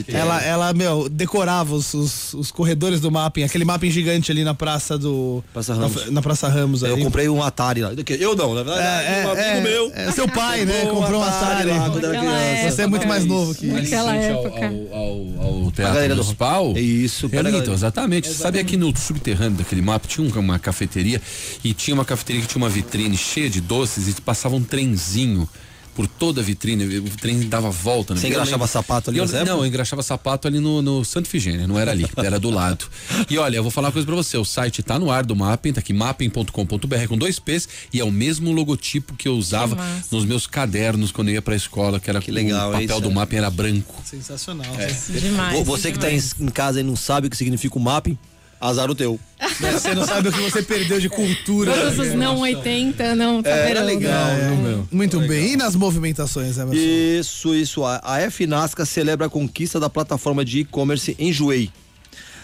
Ela, 0.08 0.42
ela, 0.42 0.72
meu, 0.72 1.08
decorava 1.08 1.74
os, 1.74 1.92
os, 1.92 2.34
os 2.34 2.50
corredores 2.50 3.00
do 3.00 3.10
mapping. 3.10 3.42
Aquele 3.42 3.64
mapping 3.64 3.90
gigante 3.90 4.30
ali 4.32 4.42
na 4.44 4.54
praça 4.54 4.96
do. 4.96 5.44
Praça 5.52 5.74
Ramos. 5.94 6.10
Na, 6.12 6.22
Praça 6.22 6.48
Ramos. 6.48 6.82
Eu 6.82 6.94
ali. 6.94 7.02
comprei 7.04 7.28
um 7.28 7.42
Atari 7.42 7.82
lá. 7.82 7.92
Eu 8.18 8.36
não, 8.36 8.54
na 8.54 8.62
verdade, 8.62 9.06
É, 9.06 9.26
um 9.26 9.30
amigo 9.30 9.40
é, 9.46 9.60
meu. 9.60 9.92
é, 9.94 10.10
seu 10.12 10.28
pai, 10.28 10.64
né? 10.64 10.86
Comprou 10.86 11.20
um 11.20 11.24
Atari. 11.24 11.68
lá 11.70 11.90
quando 11.90 12.04
era 12.06 12.18
criança. 12.18 12.70
Você 12.76 12.82
é 12.82 12.86
muito 12.86 13.06
mais 13.06 13.24
novo 13.24 13.54
que 13.54 13.66
em 13.66 13.70
Naquela 13.72 14.14
época. 14.16 14.66
ao, 14.92 14.98
ao, 15.46 15.64
ao 15.64 15.72
Teatro 15.72 16.08
Municipal. 16.08 16.72
Isso, 16.76 17.26
é 17.26 17.28
ali, 17.28 17.36
galera. 17.36 17.58
então, 17.58 17.74
exatamente. 17.74 18.28
Você 18.28 18.34
sabe 18.34 18.58
aqui 18.58 18.76
no 18.76 18.96
subterrâneo 18.96 19.58
daquele 19.58 19.82
mapa 19.82 20.06
tinha 20.08 20.26
um- 20.26 20.40
uma 20.40 20.58
cafeteria 20.58 21.20
e 21.62 21.72
tinha 21.74 21.94
uma 21.94 22.04
cafeteria 22.04 22.42
que 22.42 22.48
tinha 22.48 22.62
uma 22.62 22.68
vitrine 22.68 23.16
cheia 23.16 23.48
de 23.50 23.60
doces 23.60 24.08
e 24.08 24.20
passava 24.20 24.54
um 24.56 24.62
trenzinho 24.62 25.48
por 25.94 26.06
toda 26.06 26.40
a 26.40 26.44
vitrine, 26.44 26.98
o 26.98 27.02
trem 27.16 27.40
dava 27.48 27.70
volta. 27.70 28.14
né? 28.14 28.20
Você 28.20 28.28
engraxava 28.28 28.66
sapato 28.66 29.10
ali 29.10 29.18
Eu-? 29.18 29.26
Não, 29.44 29.58
eu 29.58 29.66
engraxava 29.66 30.02
sapato 30.02 30.46
ali 30.48 30.58
no, 30.60 30.80
no 30.82 31.04
Santa 31.04 31.28
Figênia, 31.28 31.66
não 31.66 31.78
era 31.78 31.90
ali, 31.90 32.06
era 32.16 32.38
do 32.38 32.48
lado. 32.50 32.86
E 33.28 33.36
olha, 33.38 33.56
eu 33.56 33.62
vou 33.62 33.70
falar 33.70 33.88
uma 33.88 33.92
coisa 33.92 34.06
pra 34.06 34.14
você, 34.14 34.36
o 34.36 34.44
site 34.44 34.82
tá 34.82 34.98
no 34.98 35.10
ar 35.10 35.24
do 35.24 35.34
Mapping, 35.36 35.72
tá 35.72 35.80
aqui 35.80 35.92
mapping.com.br 35.92 37.06
com 37.08 37.18
dois 37.18 37.38
P's 37.38 37.68
e 37.92 38.00
é 38.00 38.04
o 38.04 38.10
mesmo 38.10 38.52
logotipo 38.52 39.14
que 39.14 39.28
eu 39.28 39.34
usava 39.34 39.76
Que 39.76 40.14
nos 40.14 40.24
meus 40.24 40.46
cadernos 40.46 41.12
quando 41.12 41.28
eu 41.28 41.34
ia 41.34 41.42
pra 41.42 41.54
escola, 41.56 41.98
que 42.00 42.08
era 42.08 42.20
Que 42.20 42.30
legal, 42.30 42.70
o 42.70 42.72
papel 42.72 43.00
do? 43.00 43.10
Mapping 43.10 43.36
era 43.36 43.50
branco. 43.50 43.94
Sensacional. 44.04 44.66
Demais. 45.08 45.58
Vo- 45.58 45.64
Você 45.64 45.92
que 45.92 45.98
tá 45.98 46.06
em, 46.10 46.16
demais. 46.18 46.34
em 46.40 46.48
casa 46.48 46.80
e 46.80 46.82
não 46.82 46.96
sabe 46.96 47.26
o 47.26 47.30
que 47.30 47.36
significa 47.36 47.76
o 47.76 47.80
mapping, 47.80 48.16
Azar 48.60 48.90
o 48.90 48.94
teu. 48.94 49.18
Né, 49.58 49.72
Você 49.72 49.94
não 49.94 50.04
sabe 50.04 50.28
o 50.28 50.32
que 50.32 50.40
você 50.40 50.62
perdeu 50.62 51.00
de 51.00 51.08
cultura. 51.08 51.72
Todos 51.72 51.98
os 51.98 52.14
não 52.14 52.40
80 52.40 53.14
não 53.16 53.42
tá 53.42 53.48
Era 53.50 53.66
perando. 53.66 53.86
legal, 53.86 54.28
É, 54.30 54.48
meu? 54.50 54.88
Muito 54.92 55.18
bem. 55.20 55.52
E 55.52 55.56
nas 55.56 55.74
movimentações, 55.74 56.58
Emerson? 56.58 56.74
Isso, 56.76 57.54
isso. 57.54 57.84
A, 57.84 58.00
a 58.04 58.20
F 58.20 58.46
Nasca 58.46 58.84
celebra 58.84 59.26
a 59.26 59.30
conquista 59.30 59.80
da 59.80 59.88
plataforma 59.88 60.44
de 60.44 60.60
e-commerce 60.60 61.16
Enjoei. 61.18 61.70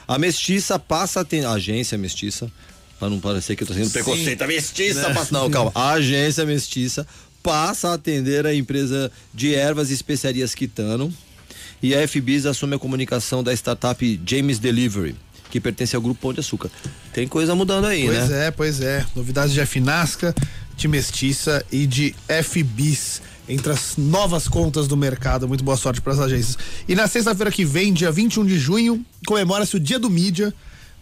A 0.08 0.18
Mestiça 0.18 0.78
passa 0.78 1.20
a 1.20 1.24
ter. 1.24 1.44
A 1.44 1.52
agência 1.52 1.98
Mestiça, 1.98 2.50
para 2.98 3.10
não 3.10 3.20
parecer 3.20 3.54
que 3.56 3.62
eu 3.64 3.66
tô 3.66 3.74
sendo 3.74 3.90
preconceito, 3.90 4.40
a 4.42 4.46
Mestiça 4.46 5.10
passa. 5.12 5.28
Não, 5.32 5.50
calma. 5.50 5.70
A 5.74 5.90
agência 5.92 6.46
Mestiça 6.46 7.06
passa 7.42 7.88
a 7.90 7.94
atender 7.94 8.46
a 8.46 8.54
empresa 8.54 9.10
de 9.34 9.54
ervas 9.54 9.90
e 9.90 9.94
especiarias 9.94 10.54
Quitano. 10.54 11.12
E 11.82 11.94
a 11.94 12.08
FBIS 12.08 12.46
assume 12.46 12.74
a 12.76 12.78
comunicação 12.78 13.42
da 13.44 13.52
startup 13.52 14.20
James 14.26 14.58
Delivery, 14.58 15.14
que 15.50 15.60
pertence 15.60 15.94
ao 15.96 16.02
grupo 16.02 16.20
Pão 16.20 16.32
de 16.32 16.40
Açúcar. 16.40 16.70
Tem 17.12 17.26
coisa 17.26 17.54
mudando 17.54 17.86
aí, 17.86 18.04
Pois 18.06 18.28
né? 18.28 18.46
é, 18.46 18.50
pois 18.50 18.80
é. 18.80 19.06
Novidades 19.14 19.52
de 19.54 19.64
Finasca, 19.66 20.34
de 20.76 20.88
Mestiça 20.88 21.64
e 21.70 21.86
de 21.86 22.14
FBIS. 22.42 23.22
Entre 23.48 23.70
as 23.72 23.96
novas 23.96 24.48
contas 24.48 24.88
do 24.88 24.96
mercado. 24.96 25.46
Muito 25.46 25.62
boa 25.62 25.76
sorte 25.76 26.00
para 26.00 26.12
as 26.12 26.18
agências. 26.18 26.58
E 26.88 26.96
na 26.96 27.06
sexta-feira 27.06 27.50
que 27.50 27.64
vem, 27.64 27.92
dia 27.92 28.10
21 28.10 28.44
de 28.44 28.58
junho, 28.58 29.04
comemora-se 29.24 29.76
o 29.76 29.80
Dia 29.80 30.00
do 30.00 30.10
Mídia. 30.10 30.52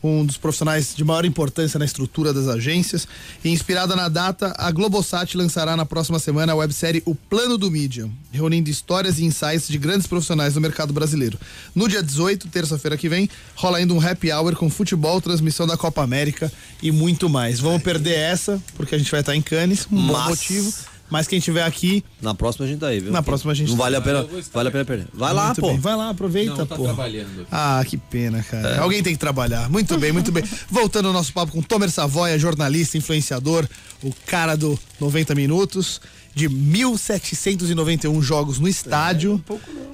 Um 0.07 0.23
dos 0.27 0.37
profissionais 0.37 0.95
de 0.95 1.03
maior 1.03 1.25
importância 1.25 1.79
na 1.79 1.87
estrutura 1.87 2.31
das 2.31 2.47
agências. 2.47 3.09
E 3.43 3.49
inspirada 3.49 3.97
na 3.97 4.11
data, 4.11 4.55
a 4.59 4.71
Globosat 4.71 5.35
lançará 5.35 5.75
na 5.79 5.87
próxima 5.87 6.19
semana 6.19 6.53
a 6.53 6.55
websérie 6.55 7.03
O 7.07 7.15
Plano 7.15 7.57
do 7.57 7.71
Mídia, 7.71 8.07
reunindo 8.31 8.69
histórias 8.69 9.19
e 9.19 9.25
insights 9.25 9.67
de 9.67 9.79
grandes 9.79 10.07
profissionais 10.07 10.53
do 10.53 10.61
mercado 10.61 10.93
brasileiro. 10.93 11.39
No 11.75 11.89
dia 11.89 12.03
18, 12.03 12.49
terça-feira 12.49 12.99
que 12.99 13.09
vem, 13.09 13.31
rola 13.55 13.79
ainda 13.79 13.95
um 13.95 14.01
happy 14.07 14.31
hour 14.31 14.55
com 14.57 14.69
futebol, 14.69 15.23
transmissão 15.23 15.67
da 15.67 15.79
Copa 15.79 16.03
América 16.03 16.53
e 16.83 16.93
muito 16.93 17.27
mais. 17.31 17.59
Vamos 17.59 17.83
perder 17.83 18.15
essa, 18.19 18.63
porque 18.77 18.95
a 18.95 18.99
gente 18.99 19.11
vai 19.11 19.21
estar 19.21 19.35
em 19.35 19.41
Cannes, 19.41 19.87
um 19.91 20.07
bom 20.07 20.13
Mas- 20.13 20.29
motivo. 20.29 20.71
Mas 21.11 21.27
quem 21.29 21.39
tiver 21.39 21.63
aqui, 21.63 22.03
Na 22.21 22.35
próxima 22.35 22.65
a 22.65 22.69
gente 22.69 22.81
tá 22.81 22.89
aí, 22.89 22.99
viu? 22.99 23.13
Na 23.13 23.23
próxima 23.23 23.53
a 23.53 23.55
gente 23.55 23.69
Não 23.71 23.77
tá. 23.77 23.83
vale 23.85 23.97
a 23.97 24.01
pena, 24.01 24.27
vale 24.53 24.69
a 24.69 24.73
pena 24.73 24.85
perder. 24.85 25.07
Vai 25.13 25.33
lá, 25.33 25.47
muito 25.47 25.61
pô. 25.61 25.69
bem. 25.69 25.79
Vai 25.79 25.97
lá, 25.97 26.09
aproveita, 26.11 26.57
Não, 26.57 26.67
tá 26.67 26.77
pô. 26.77 26.85
trabalhando. 26.85 27.47
Ah, 27.53 27.85
que 27.87 27.97
pena, 27.97 28.43
cara. 28.43 28.69
É. 28.71 28.79
Alguém 28.79 29.03
tem 29.03 29.13
que 29.13 29.19
trabalhar. 29.21 29.69
Muito 29.71 29.99
bem, 29.99 30.13
muito 30.13 30.33
bem. 30.33 30.43
Voltando 30.71 31.07
ao 31.09 31.13
nosso 31.15 31.33
papo 31.33 31.53
com 31.53 31.63
Tomer 31.63 31.91
Savoia, 31.91 32.39
jornalista, 32.39 32.97
influenciador, 32.99 33.69
o 34.03 34.13
cara 34.27 34.57
do 34.57 34.79
90 35.01 35.35
Minutos, 35.35 36.01
de 36.35 36.49
1791 36.49 38.21
jogos 38.23 38.59
no 38.59 38.67
estádio. 38.69 39.43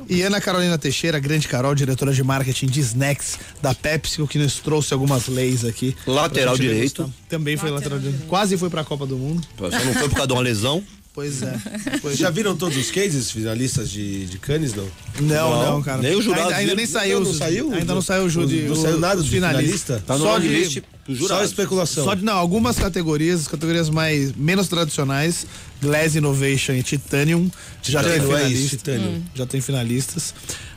E 0.09 0.23
Ana 0.23 0.40
Carolina 0.40 0.76
Teixeira, 0.79 1.19
grande 1.21 1.47
Carol, 1.47 1.75
diretora 1.75 2.12
de 2.12 2.23
marketing 2.25 2.67
de 2.67 2.81
Snacks 2.81 3.38
da 3.62 3.75
PepsiCo, 3.75 4.26
que 4.26 4.38
nos 4.38 4.55
trouxe 4.57 4.93
algumas 4.93 5.29
leis 5.29 5.64
aqui. 5.64 5.95
Lateral 6.07 6.57
direito. 6.57 7.02
degustar. 7.05 7.29
Também 7.29 7.57
foi 7.57 7.71
lateral 7.71 7.99
direito. 7.99 8.26
Quase 8.26 8.57
foi 8.57 8.71
pra 8.71 8.83
Copa 8.85 9.07
do 9.07 9.17
Mundo. 9.17 9.47
Só 9.59 9.69
não 9.85 9.93
foi 9.95 10.09
por 10.09 10.14
causa 10.14 10.26
de 10.29 10.33
uma 10.33 10.43
lesão. 10.43 10.83
Pois 11.12 11.43
é. 11.43 11.59
Pois 12.00 12.17
Já 12.17 12.31
viram 12.31 12.57
todos 12.57 12.76
os 12.79 12.90
cases 12.90 13.33
finalistas 13.33 13.90
de, 13.90 14.26
de 14.26 14.38
Cannes, 14.38 14.73
não? 14.75 14.87
Não, 15.21 15.50
não, 15.50 15.73
Não, 15.73 15.83
cara. 15.83 16.00
nem 16.00 16.14
o 16.14 16.23
jurado 16.23 16.43
Ainda, 16.50 16.57
ainda 16.57 16.75
nem 16.76 16.87
saiu. 16.87 17.21
Não, 17.21 17.31
os- 17.31 17.37
saiu? 17.37 17.73
Ainda 17.73 17.95
não 17.95 18.00
saiu 18.00 18.25
o 18.25 18.31
júri. 18.31 18.62
Não 18.62 18.76
saiu 18.76 18.99
nada 18.99 19.21
finalistas. 19.23 19.81
finalista? 19.83 20.05
Tá 20.07 20.17
no 20.17 20.25
Só 20.25 20.38
de, 20.38 20.47
longlist 20.49 20.83
dos 21.09 21.26
Só 21.26 21.43
especulação. 21.43 22.05
só 22.05 22.14
de 22.14 22.23
não, 22.25 22.35
algumas 22.37 22.79
categorias, 22.79 23.40
as 23.40 23.49
categorias 23.49 23.90
mais 23.90 24.33
menos 24.37 24.69
tradicionais, 24.69 25.45
Glass 25.83 26.14
Innovation 26.14 26.75
e 26.75 26.83
Titanium, 26.85 27.50
já 27.83 28.02
tem 28.05 28.12
Titânio, 28.12 28.33
é 28.33 28.37
finalistas. 28.38 28.67
isso, 28.67 28.76
Titânio. 28.76 29.23
Já 29.35 29.47
tem 29.47 29.61
finalistas. 29.61 30.35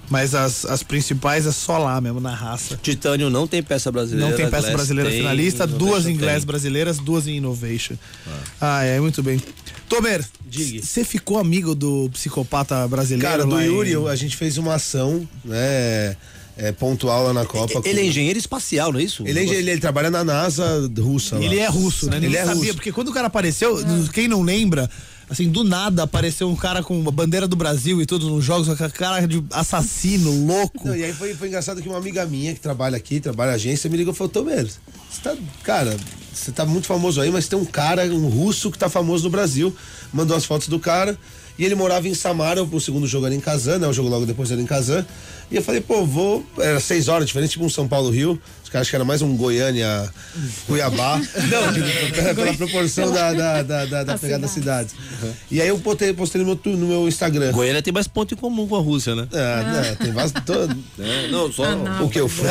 Mas 0.10 0.36
as, 0.36 0.66
as 0.66 0.84
principais 0.84 1.48
é 1.48 1.52
só 1.52 1.78
lá 1.78 2.00
mesmo, 2.00 2.20
na 2.20 2.34
raça. 2.36 2.78
Titânio 2.82 3.30
não 3.30 3.48
tem 3.48 3.64
peça 3.64 3.92
brasileira. 3.92 4.30
Não 4.30 4.36
tem 4.38 4.46
peça 4.50 4.64
Glass 4.68 4.74
brasileira 4.76 5.10
tem, 5.10 5.20
finalista, 5.20 5.66
duas 5.66 6.06
em 6.06 6.16
Glass 6.18 6.38
tem. 6.40 6.46
brasileiras, 6.46 6.98
duas 7.00 7.28
em 7.28 7.38
Innovation. 7.38 7.96
Ah, 8.60 8.84
é, 8.84 9.00
muito 9.00 9.24
bem. 9.24 9.42
Tomer, 9.90 10.24
Diga. 10.46 10.82
você 10.86 11.04
ficou 11.04 11.38
amigo 11.40 11.74
do 11.74 12.10
psicopata 12.12 12.88
brasileiro? 12.88 13.28
Cara, 13.30 13.46
do 13.46 13.60
em- 13.60 13.66
Yuri, 13.66 13.92
eu- 13.92 14.08
a 14.08 14.16
gente 14.16 14.36
fez 14.38 14.58
uma 14.58 14.76
ação, 14.76 15.28
né? 15.44 16.16
é, 16.56 16.72
pontual 16.72 17.24
lá 17.24 17.34
na 17.34 17.46
Copa. 17.48 17.82
Ele 17.84 18.00
é 18.00 18.04
com- 18.04 18.10
engenheiro 18.10 18.38
espacial, 18.38 18.92
não 18.94 19.00
é 19.00 19.04
isso? 19.04 19.24
Ele, 19.26 19.40
é 19.40 19.44
engen- 19.44 19.56
ele, 19.58 19.72
ele 19.72 19.82
trabalha 19.82 20.12
na 20.12 20.24
NASA 20.24 20.88
russa. 21.00 21.36
lá. 21.40 21.44
Ele 21.44 21.58
é 21.58 21.68
russo, 21.68 22.08
né? 22.12 22.18
Ele 22.18 22.28
Ninguém 22.28 22.42
é 22.42 22.46
sabia, 22.46 22.62
russo. 22.62 22.74
porque 22.76 22.92
quando 22.92 23.08
o 23.08 23.12
cara 23.14 23.26
apareceu, 23.26 23.80
quem 24.14 24.28
não 24.28 24.44
lembra, 24.44 24.88
assim, 25.34 25.50
do 25.50 25.64
nada 25.64 26.04
apareceu 26.04 26.48
um 26.48 26.56
cara 26.56 26.84
com 26.84 27.08
a 27.08 27.12
bandeira 27.12 27.48
do 27.48 27.56
Brasil 27.56 28.02
e 28.02 28.06
tudo 28.06 28.30
nos 28.30 28.46
jogos, 28.46 28.68
com 28.68 28.90
cara 28.92 29.26
de 29.28 29.44
assassino, 29.52 30.32
louco. 30.46 30.88
Não, 30.88 30.96
e 30.96 31.04
aí 31.04 31.14
foi, 31.14 31.34
foi 31.34 31.48
engraçado 31.48 31.82
que 31.82 31.90
uma 31.90 31.98
amiga 31.98 32.26
minha 32.26 32.54
que 32.54 32.60
trabalha 32.60 32.96
aqui, 32.96 33.20
trabalha 33.20 33.52
na 33.52 33.56
agência, 33.56 33.90
me 33.90 33.98
ligou 33.98 34.14
e 34.14 34.16
falou, 34.16 34.32
Tomer, 34.32 34.66
você 34.66 35.22
tá, 35.22 35.36
cara, 35.64 35.98
você 36.32 36.52
tá 36.52 36.66
muito 36.66 36.88
famoso 36.88 37.20
aí, 37.20 37.32
mas 37.32 37.48
tem 37.48 37.58
um 37.58 37.66
cara, 37.66 38.06
um 38.06 38.28
russo 38.28 38.72
que 38.72 38.78
tá 38.78 38.90
famoso 38.90 39.24
no 39.26 39.30
Brasil, 39.32 39.76
mandou 40.14 40.38
as 40.38 40.46
fotos 40.46 40.68
do 40.68 40.80
cara, 40.80 41.18
e 41.58 41.66
ele 41.66 41.76
morava 41.76 42.08
em 42.08 42.14
Samara, 42.14 42.64
o 42.64 42.80
segundo 42.80 43.06
jogo 43.08 43.26
era 43.26 43.36
em 43.36 43.40
Kazan, 43.40 43.80
né, 43.80 43.88
o 43.88 43.94
jogo 43.94 44.10
logo 44.10 44.26
depois 44.26 44.52
era 44.52 44.62
em 44.62 44.66
Kazan, 44.66 45.06
e 45.52 45.56
eu 45.56 45.62
falei, 45.62 45.82
pô, 45.82 46.06
vou, 46.06 46.46
era 46.60 46.80
seis 46.80 47.08
horas, 47.08 47.28
diferente, 47.28 47.52
tipo 47.52 47.66
um 47.66 47.70
São 47.70 47.88
Paulo-Rio, 47.88 48.40
os 48.63 48.63
caras 48.63 48.63
acho 48.78 48.90
que 48.90 48.96
era 48.96 49.06
mais 49.06 49.22
um 49.22 49.36
Goiânia, 49.36 50.10
Cuiabá, 50.68 51.18
não, 51.50 51.74
pela, 52.14 52.34
pela 52.34 52.54
proporção 52.56 53.12
da, 53.14 53.34
da, 53.34 53.64
da, 53.64 53.86
da, 53.86 54.04
da 54.04 54.14
A 54.14 54.18
pegada 54.18 54.42
da 54.44 54.48
cidade. 54.48 54.90
cidade. 54.92 55.34
E 55.52 55.62
aí 55.62 55.68
eu 55.68 55.78
postei, 55.80 56.14
postei 56.14 56.42
no, 56.42 56.48
meu, 56.48 56.60
no 56.78 56.88
meu 56.88 57.08
Instagram. 57.08 57.52
Goiânia 57.52 57.82
tem 57.82 57.94
mais 57.94 58.08
ponto 58.08 58.34
em 58.34 58.38
comum 58.38 58.68
com 58.68 58.76
a 58.76 58.80
Rússia, 58.80 59.16
né? 59.16 59.28
Ah, 59.34 59.64
né, 59.64 59.98
tem 60.00 60.12
bastante. 60.12 60.78
É, 61.00 61.28
não, 61.30 61.52
só. 61.52 61.64
Ah, 61.66 62.02
O 62.04 62.10
que 62.10 62.20
eu 62.20 62.28
fui? 62.28 62.48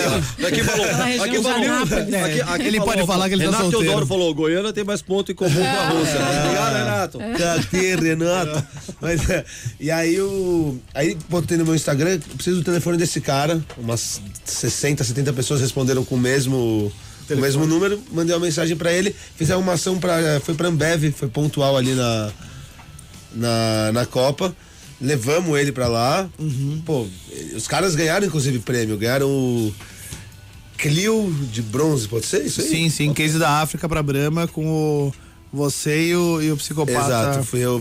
Aqui 0.46 0.62
falou. 0.62 0.84
Aquela 0.84 1.04
região 1.04 1.24
Aqui 1.24 1.42
falou. 1.42 1.58
Anápolis. 1.58 2.14
Aqui, 2.14 2.40
aqui 2.40 2.62
Ele 2.62 2.78
falou, 2.78 2.94
pode 2.94 3.06
falar 3.06 3.28
que 3.28 3.34
ele 3.34 3.44
tá 3.44 3.50
Renato 3.50 3.62
solteiro. 3.64 3.86
Teodoro 3.86 4.06
falou: 4.06 4.34
Goiânia 4.34 4.72
tem 4.72 4.84
mais 4.84 5.02
ponto 5.02 5.32
em 5.32 5.34
comum 5.34 5.54
com 5.54 5.60
a 5.60 5.88
Rússia. 5.88 6.18
Obrigado, 6.18 6.74
Renato. 6.74 7.18
Cadê, 7.38 7.96
Renato? 7.96 8.66
Mas, 9.00 9.30
é, 9.30 9.44
e 9.80 9.90
aí 9.90 10.14
eu. 10.14 10.78
Aí 10.94 11.16
botei 11.28 11.56
no 11.56 11.64
meu 11.64 11.74
Instagram, 11.74 12.18
preciso 12.34 12.58
do 12.58 12.64
telefone 12.64 12.96
desse 12.96 13.20
cara. 13.20 13.60
Umas 13.76 14.20
60, 14.44 15.04
70 15.04 15.32
pessoas 15.32 15.60
responderam 15.60 16.04
com 16.04 16.11
o 16.14 16.18
mesmo. 16.18 16.92
Com 17.28 17.34
o 17.34 17.40
mesmo 17.40 17.66
número, 17.66 18.02
mandei 18.10 18.34
uma 18.34 18.44
mensagem 18.44 18.76
pra 18.76 18.92
ele, 18.92 19.14
fizemos 19.36 19.62
uma 19.62 19.74
ação 19.74 19.98
pra. 19.98 20.40
Foi 20.40 20.54
pra 20.54 20.68
Ambev, 20.68 21.12
foi 21.12 21.28
pontual 21.28 21.76
ali 21.76 21.94
na. 21.94 22.32
Na, 23.34 23.92
na 23.92 24.06
Copa. 24.06 24.54
Levamos 25.00 25.58
ele 25.58 25.72
pra 25.72 25.88
lá. 25.88 26.28
Pô, 26.84 27.06
os 27.56 27.66
caras 27.66 27.94
ganharam, 27.94 28.26
inclusive, 28.26 28.58
prêmio. 28.58 28.96
Ganharam 28.98 29.28
o. 29.28 29.74
Clio 30.76 31.32
de 31.52 31.62
bronze, 31.62 32.08
pode 32.08 32.26
ser 32.26 32.44
isso 32.44 32.60
aí? 32.60 32.68
Sim, 32.68 32.90
sim, 32.90 33.12
case 33.14 33.38
da 33.38 33.60
África 33.60 33.88
pra 33.88 34.02
Brahma 34.02 34.48
com 34.48 34.66
o 34.66 35.14
você 35.52 36.08
e 36.08 36.16
o, 36.16 36.42
e 36.42 36.50
o 36.50 36.56
psicopata. 36.56 36.98
Exato, 36.98 37.44
fui 37.44 37.60
eu. 37.60 37.80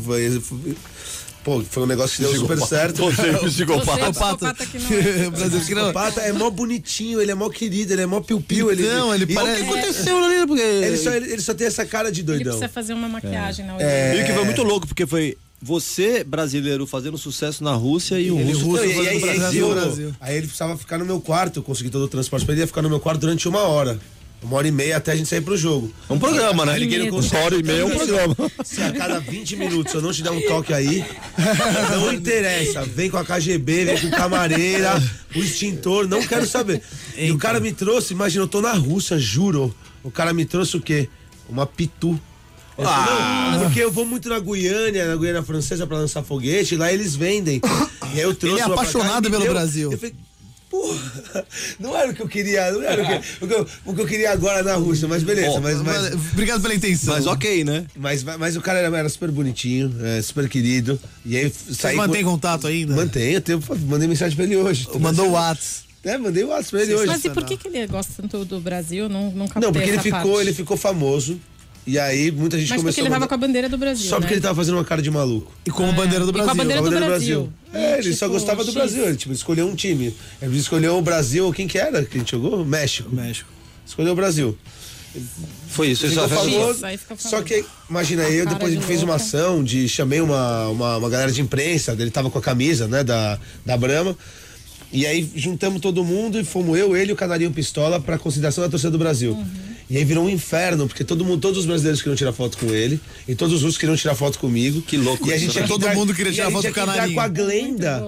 Pô, 1.44 1.62
foi 1.62 1.84
um 1.84 1.86
negócio 1.86 2.16
que 2.18 2.24
deu 2.24 2.40
super 2.40 2.60
certo. 2.60 3.04
Você 3.04 3.28
é 3.30 3.32
um 3.32 3.40
psicopata. 3.46 4.06
É 4.06 4.12
psicopata 4.12 4.66
que 4.66 4.80
não 4.80 4.92
é. 4.92 5.28
O 5.28 5.32
Brasil 5.32 5.60
psicopata 5.60 6.22
é 6.22 6.32
mó 6.32 6.50
bonitinho, 6.50 7.22
ele 7.22 7.32
é 7.32 7.36
mó 7.36 7.50
querido, 7.50 7.94
ele 7.94 8.02
é 8.02 8.06
mó 8.06 8.20
piu-piu. 8.22 8.72
Ele, 8.72 8.84
Não, 8.88 9.14
ele 9.14 9.26
e- 9.26 9.34
parece- 9.34 9.62
O 9.62 9.66
que 9.66 9.72
aconteceu? 9.72 10.24
ali? 10.24 10.48
Porque... 10.48 10.62
Ele 10.62 10.98
só, 10.98 11.12
ele, 11.12 11.32
ele 11.34 11.42
só 11.42 11.54
tem 11.54 11.68
essa 11.68 11.86
cara 11.86 12.12
de 12.12 12.22
Ele 12.22 12.28
doidão. 12.28 12.52
precisa 12.58 12.70
fazer 12.70 12.94
uma 12.94 13.08
maquiagem 13.10 13.66
na 13.66 13.74
É. 13.74 13.76
orelha. 13.76 14.20
E 14.20 14.24
o 14.24 14.26
que 14.28 14.34
foi 14.34 14.46
muito 14.46 14.64
louco, 14.64 14.88
porque 14.88 15.06
foi 15.06 15.38
você, 15.62 16.24
brasileiro, 16.24 16.88
fazendo 16.88 17.18
sucesso 17.18 17.64
na 17.64 17.74
Rússia 17.74 18.20
e 18.20 18.32
o 18.32 18.40
Ele 18.40 18.54
russo. 18.54 18.66
russo 18.66 18.84
e- 18.84 18.94
fazendo 18.96 19.20
Brasil, 19.38 19.70
Brasil. 19.70 20.16
Aí 20.20 20.36
ele 20.38 20.48
precisava 20.48 20.76
ficar 20.78 20.98
no 20.98 21.06
meu 21.06 21.22
quarto, 21.22 21.60
eu 21.60 21.64
consegui 21.64 21.90
todo 21.90 22.04
o 22.04 22.08
transporte 22.08 22.46
pra 22.46 22.54
ele, 22.54 22.62
ia 22.62 22.68
ficar 22.68 22.82
no 22.82 22.90
meu 22.90 23.00
quarto 23.00 23.20
durante 23.22 23.48
uma 23.48 23.62
hora. 23.62 24.00
Uma 24.42 24.58
hora 24.58 24.68
e 24.68 24.72
meia 24.72 24.98
até 24.98 25.12
a 25.12 25.16
gente 25.16 25.30
sair 25.30 25.42
pro 25.42 25.56
jogo. 25.56 25.94
É 26.10 26.14
um 26.14 26.18
programa, 26.18 26.66
né? 26.66 26.78
Liguei 26.78 26.98
no 27.00 27.10
conselho. 27.12 27.38
Uma 27.38 27.46
hora 27.46 27.56
e 27.56 27.64
meia 27.64 27.82
é 27.82 27.86
um 27.86 27.92
programa. 27.92 28.36
Se 28.66 28.82
a 28.82 28.92
cada 28.92 29.20
20 29.20 29.56
minutos 29.56 29.94
eu 29.94 30.02
não 30.02 30.12
te 30.12 30.24
der 30.24 30.32
um 30.32 30.42
toque 30.42 30.74
aí, 30.74 31.06
não 31.92 32.12
interessa. 32.12 32.82
Vem 32.84 33.10
com 33.10 33.18
a 33.18 33.24
KGB, 33.24 33.86
vem 33.86 33.98
com 34.02 34.10
camareira, 34.10 35.02
o 35.36 35.40
extintor, 35.40 36.08
não 36.08 36.26
quero 36.26 36.48
saber. 36.48 36.82
E 37.16 37.32
o 37.32 37.38
cara 37.38 37.60
me 37.60 37.72
trouxe, 37.72 38.14
imagina, 38.14 38.44
eu 38.44 38.48
tô 38.48 38.62
na 38.62 38.74
Rússia, 38.74 39.20
juro. 39.20 39.74
O 40.04 40.10
cara 40.10 40.34
me 40.34 40.44
trouxe 40.44 40.76
o 40.76 40.82
quê? 40.82 41.08
Uma 41.48 41.68
pitu. 41.68 42.20
Eu 42.78 42.86
falei, 42.86 43.52
não, 43.52 43.64
porque 43.66 43.80
eu 43.84 43.92
vou 43.92 44.06
muito 44.06 44.28
na 44.28 44.40
Guiânia, 44.40 45.06
na 45.06 45.16
Guiana 45.16 45.44
Francesa 45.44 45.86
pra 45.86 45.98
lançar 45.98 46.24
foguete, 46.24 46.76
lá 46.76 46.92
eles 46.92 47.16
vendem. 47.16 47.62
E 48.14 48.20
aí 48.20 48.22
eu 48.22 48.34
trouxe 48.34 48.64
Ele 48.64 48.72
é 48.72 48.74
apaixonado 48.74 49.30
pelo 49.30 49.44
deu. 49.44 49.54
Brasil. 49.54 49.92
Eu 49.92 49.98
falei, 50.00 50.16
porra, 50.72 51.46
não 51.78 51.96
era 51.96 52.10
o 52.10 52.16
que 52.16 52.22
eu 52.22 52.28
queria, 52.28 52.72
não 52.72 52.82
era 52.82 53.04
o 53.04 53.06
que, 53.06 53.44
o 53.44 53.48
que, 53.48 53.54
eu, 53.54 53.68
o 53.86 53.94
que 53.94 54.02
eu 54.02 54.08
queria 54.08 54.32
agora 54.32 54.64
na 54.64 54.76
Rússia, 54.76 55.06
mas 55.06 55.22
beleza, 55.22 55.60
mas, 55.60 55.82
mas, 55.82 56.14
Obrigado 56.32 56.62
pela 56.62 56.74
intenção. 56.74 57.14
Mas 57.14 57.28
ok, 57.28 57.66
né? 57.66 57.86
mas, 57.96 58.24
mas 58.24 58.56
o 58.56 58.62
cara 58.62 58.80
era, 58.80 58.98
era 58.98 59.10
super 59.10 59.30
bonitinho, 59.30 59.94
é, 60.02 60.22
super 60.22 60.48
querido. 60.48 60.98
E 61.26 61.36
aí 61.36 61.52
saí. 61.52 61.98
mantêm 61.98 62.24
com... 62.24 62.32
contato 62.32 62.68
ainda? 62.68 62.96
Mantém, 62.96 63.34
eu 63.34 63.42
tenho, 63.42 63.62
mandei 63.88 64.08
mensagem 64.08 64.36
pra 64.36 64.46
ele 64.46 64.56
hoje. 64.56 64.88
Mandou 64.98 65.28
o 65.28 65.32
Whats. 65.34 65.92
É, 66.04 66.18
mandei 66.18 66.44
o 66.44 66.48
WhatsApp 66.48 66.72
pra 66.72 66.82
ele 66.82 66.96
hoje. 66.96 67.08
Mas 67.08 67.26
e 67.26 67.30
por 67.30 67.46
que, 67.46 67.58
que 67.58 67.68
ele 67.68 67.86
gosta 67.86 68.12
tanto 68.18 68.44
do 68.44 68.60
Brasil? 68.60 69.08
Não, 69.08 69.30
não 69.32 69.48
captei 69.48 69.62
Não, 69.62 69.72
porque 69.72 69.90
ele 69.90 70.00
ficou, 70.00 70.22
parte. 70.22 70.40
ele 70.40 70.54
ficou 70.54 70.78
famoso. 70.78 71.40
E 71.86 71.98
aí 71.98 72.32
muita 72.32 72.58
gente 72.60 72.70
Mas 72.70 72.82
porque 72.82 73.02
começou 73.02 73.02
ele 73.02 73.08
a 73.08 73.10
tava 73.10 73.20
mandar- 73.22 73.28
com 73.28 73.34
a 73.34 73.38
bandeira 73.38 73.70
do 73.70 73.78
Brasil. 73.78 74.08
Só 74.10 74.16
porque 74.18 74.28
né? 74.28 74.34
ele 74.36 74.42
tava 74.42 74.56
fazendo 74.56 74.76
uma 74.76 74.86
cara 74.86 75.02
de 75.02 75.10
maluco. 75.10 75.52
E 75.66 75.72
com 75.72 75.90
a 75.90 75.92
bandeira 75.92 76.24
do 76.26 76.30
E 76.30 76.34
com 76.34 76.40
a 76.40 76.44
Brasil. 76.44 76.56
bandeira 76.56 76.82
Com 76.82 76.88
a 76.88 76.90
do 76.90 76.94
bandeira 76.94 77.08
Brasil. 77.18 77.54
É, 77.74 77.98
ele 77.98 78.14
só 78.14 78.26
Tipo, 78.26 78.30
gostava 78.34 78.64
do. 78.64 78.72
Brasil. 78.72 79.06
Ele 79.06 79.16
tipo, 79.18 79.34
escolheu 79.34 79.68
um 79.68 79.74
time. 79.76 80.16
Ele 80.42 80.58
escolheu 80.58 80.98
o 80.98 81.02
Brasil, 81.02 81.52
quem 81.54 81.68
que 81.68 81.78
era 81.80 82.04
que 82.04 82.18
a 82.18 82.20
gente 82.20 82.32
jogou? 82.32 82.64
México. 82.64 83.10
México. 83.14 83.50
escolheu 83.86 84.14
o 84.14 84.16
Brasil. 84.16 84.58
Foi 85.68 85.90
isso, 85.90 86.08
famoso. 86.30 86.86
aí 86.86 86.98
fica 86.98 87.16
Só 87.18 87.42
que, 87.42 87.66
imagina, 87.90 88.24
eu 88.24 88.46
depois 88.46 88.68
a 88.68 88.70
de 88.70 88.76
gente 88.76 88.86
fez 88.86 89.04
uma 89.04 89.16
ação 89.16 89.64
de. 89.64 89.90
Chamei 89.90 90.22
uma, 90.22 90.68
uma, 90.70 90.98
uma 90.98 91.10
galera 91.10 91.32
de 91.32 91.42
imprensa, 91.42 91.94
ele 92.00 92.12
tava 92.12 92.30
com 92.30 92.38
a 92.38 92.42
camisa, 92.42 92.88
né, 92.88 93.04
da, 93.04 93.38
da 93.66 93.76
Brahma. 93.78 94.16
E 94.94 95.06
aí 95.06 95.30
juntamos 95.36 95.82
todo 95.82 96.04
mundo 96.04 96.40
e 96.40 96.44
fomos 96.44 96.78
eu, 96.78 96.96
ele 96.96 97.12
e 97.12 97.14
o 97.14 97.16
Canarinho 97.18 97.52
Pistola 97.52 98.00
pra 98.00 98.18
consideração 98.18 98.64
da 98.64 98.70
torcida 98.70 98.92
do 98.92 98.98
Brasil. 98.98 99.32
Uhum. 99.34 99.71
E 99.92 99.98
aí 99.98 100.06
virou 100.06 100.24
um 100.24 100.30
inferno, 100.30 100.88
porque 100.88 101.04
todo 101.04 101.26
mundo, 101.26 101.42
todos 101.42 101.58
os 101.58 101.66
brasileiros 101.66 102.02
queriam 102.02 102.16
tirar 102.16 102.32
foto 102.32 102.58
com 102.58 102.68
ele, 102.68 102.98
e 103.28 103.36
todos 103.36 103.56
os 103.56 103.62
russos 103.62 103.78
queriam 103.78 103.98
tirar 103.98 104.16
foto 104.16 104.40
comigo. 104.40 104.82
Que 104.82 104.96
louco 104.96 105.28
E 105.28 105.34
a 105.34 105.36
isso, 105.36 105.48
gente 105.48 105.60
né? 105.60 105.68
Todo 105.68 105.86
mundo 105.90 106.14
queria 106.14 106.32
e 106.32 106.36
tirar 106.36 106.48
a 106.48 106.50
gente 106.50 106.62
foto 106.62 106.74
com 106.74 106.82
o 106.82 106.86
Canarinho. 106.86 107.14
com 107.14 107.20
a 107.20 107.28
Glenda 107.28 108.02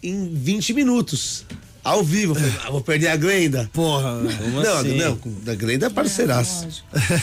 em 0.00 0.32
20 0.32 0.72
minutos. 0.72 1.44
Ao 1.82 2.02
vivo. 2.04 2.32
Eu 2.32 2.36
falei, 2.36 2.52
ah, 2.66 2.70
vou 2.70 2.80
perder 2.80 3.08
a 3.08 3.16
Glenda. 3.16 3.70
Porra, 3.72 4.18
Como 4.38 4.62
não, 4.62 4.76
assim? 4.78 4.96
não, 4.96 5.18
da 5.42 5.54
Glenda 5.54 5.86
é 5.86 5.90
parceiraço. 5.90 6.66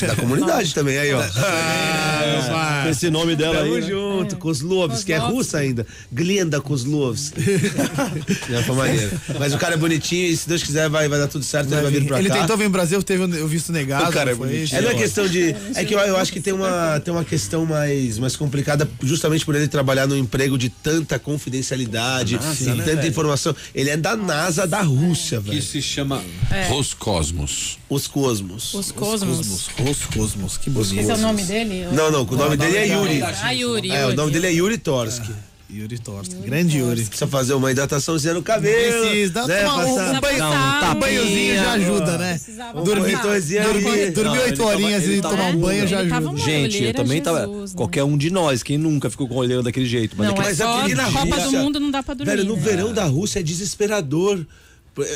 da 0.01 0.15
comunidade 0.15 0.73
também, 0.73 0.97
aí, 0.97 1.13
ó. 1.13 1.21
Com 2.83 2.89
esse 2.89 3.09
nome 3.09 3.35
dela 3.35 3.57
Tamo 3.59 3.75
aí. 3.75 3.81
né? 3.81 3.87
junto, 3.87 4.37
Kozlovski, 4.37 5.13
é 5.13 5.17
Kozlovski. 5.17 5.37
russa 5.37 5.57
ainda. 5.59 5.85
Glenda 6.11 6.61
Kozlovski. 6.61 7.39
Já 8.49 8.63
foi 8.63 8.75
maneiro. 8.75 9.11
Mas 9.39 9.53
o 9.53 9.57
cara 9.57 9.75
é 9.75 9.77
bonitinho 9.77 10.27
e 10.31 10.37
se 10.37 10.47
Deus 10.47 10.63
quiser 10.63 10.89
vai, 10.89 11.07
vai 11.07 11.19
dar 11.19 11.27
tudo 11.27 11.43
certo, 11.43 11.71
ele 11.73 11.81
vai 11.81 11.91
vir 11.91 12.05
pra 12.05 12.19
Ele 12.19 12.29
cá. 12.29 12.39
tentou 12.39 12.57
vir 12.57 12.63
no 12.65 12.69
Brasil, 12.69 13.01
teve 13.03 13.23
o 13.23 13.47
visto 13.47 13.71
negado. 13.71 14.09
O 14.09 14.13
cara 14.13 14.31
é 14.31 14.35
bonitinho. 14.35 14.63
isso? 14.63 14.75
É, 14.75 14.81
não 14.81 14.89
é 14.89 14.95
questão 14.95 15.27
de. 15.27 15.55
É 15.75 15.83
que 15.85 15.93
eu, 15.93 15.99
eu 15.99 16.17
acho 16.17 16.31
que 16.31 16.39
tem 16.39 16.53
uma, 16.53 16.99
tem 17.03 17.13
uma 17.13 17.23
questão 17.25 17.65
mais, 17.65 18.17
mais 18.19 18.35
complicada, 18.35 18.87
justamente 19.03 19.45
por 19.45 19.55
ele 19.55 19.67
trabalhar 19.67 20.07
num 20.07 20.15
emprego 20.17 20.57
de 20.57 20.69
tanta 20.69 21.19
confidencialidade, 21.19 22.35
né, 22.37 22.83
tanta 22.85 23.07
informação. 23.07 23.55
Ele 23.73 23.89
é 23.89 23.97
da 23.97 24.15
NASA 24.47 24.65
da 24.65 24.81
Rússia, 24.81 25.41
Que 25.41 25.49
velho. 25.49 25.61
se 25.61 25.81
chama 25.81 26.23
Roscosmos. 26.69 27.77
Os 27.89 28.07
Cosmos. 28.07 28.73
Os 28.73 28.91
Cosmos. 28.91 29.67
Os 29.79 30.05
Cosmos, 30.05 30.57
que 30.57 30.69
bonito. 30.69 30.97
Esse 30.97 31.11
é 31.11 31.15
o 31.15 31.17
nome 31.17 31.43
dele? 31.43 31.85
Não, 31.91 32.09
não, 32.09 32.21
o 32.23 32.35
nome 32.35 32.55
dele 32.55 32.77
é 32.77 32.87
Yuri. 32.87 33.21
Ah, 33.21 33.51
Yuri. 33.51 33.91
É, 33.91 34.05
o 34.05 34.13
nome 34.15 34.31
dele 34.31 34.47
é 34.47 34.51
Yuri 34.53 34.77
Torski. 34.77 35.33
Yuri 35.69 35.99
Torski. 35.99 36.35
Grande 36.35 36.77
Yuri. 36.77 37.03
Precisa 37.03 37.27
fazer 37.27 37.53
uma 37.53 37.69
hidrataçãozinha 37.71 38.33
no 38.33 38.41
cabelo. 38.41 39.01
Precisa, 39.05 39.33
dá 39.33 39.47
né, 39.47 39.65
uma- 39.67 39.85
um 39.85 40.19
banho- 40.21 40.39
Não, 40.39 40.51
um 40.51 40.91
um 40.95 40.99
banhozinho 40.99 41.55
já 41.55 41.71
ajuda, 41.73 42.17
né? 42.17 42.39
Dormir 42.85 43.17
Dormir, 43.21 44.23
Não, 44.23 44.31
oito 44.43 44.63
horinhas 44.63 45.03
e 45.05 45.21
tomar 45.21 45.53
um 45.53 45.59
banho 45.59 45.87
já 45.87 45.99
ajuda. 45.99 46.37
Gente, 46.37 46.83
eu 46.83 46.93
também 46.93 47.21
tava. 47.21 47.45
Né? 47.47 47.65
Qualquer 47.75 48.03
um 48.03 48.17
de 48.17 48.29
nós, 48.29 48.63
quem 48.63 48.77
nunca 48.77 49.09
ficou 49.09 49.27
com 49.27 49.35
o 49.35 49.37
olhão 49.37 49.61
daquele 49.61 49.85
jeito. 49.85 50.15
Mas 50.17 50.27
Não, 50.27 50.35
é 50.35 50.37
Mas 50.39 50.57
só 50.57 50.79
aqui 50.81 50.95
na 50.95 51.11
Copa 51.11 51.25
do 51.35 51.41
Rússia- 51.43 51.59
Mundo 51.61 51.79
não 51.79 51.91
dá 51.91 52.01
pra 52.01 52.13
dormir. 52.13 52.31
Velho, 52.31 52.45
no 52.45 52.55
verão 52.55 52.93
da 52.93 53.03
Rússia 53.03 53.39
é 53.39 53.43
desesperador. 53.43 54.39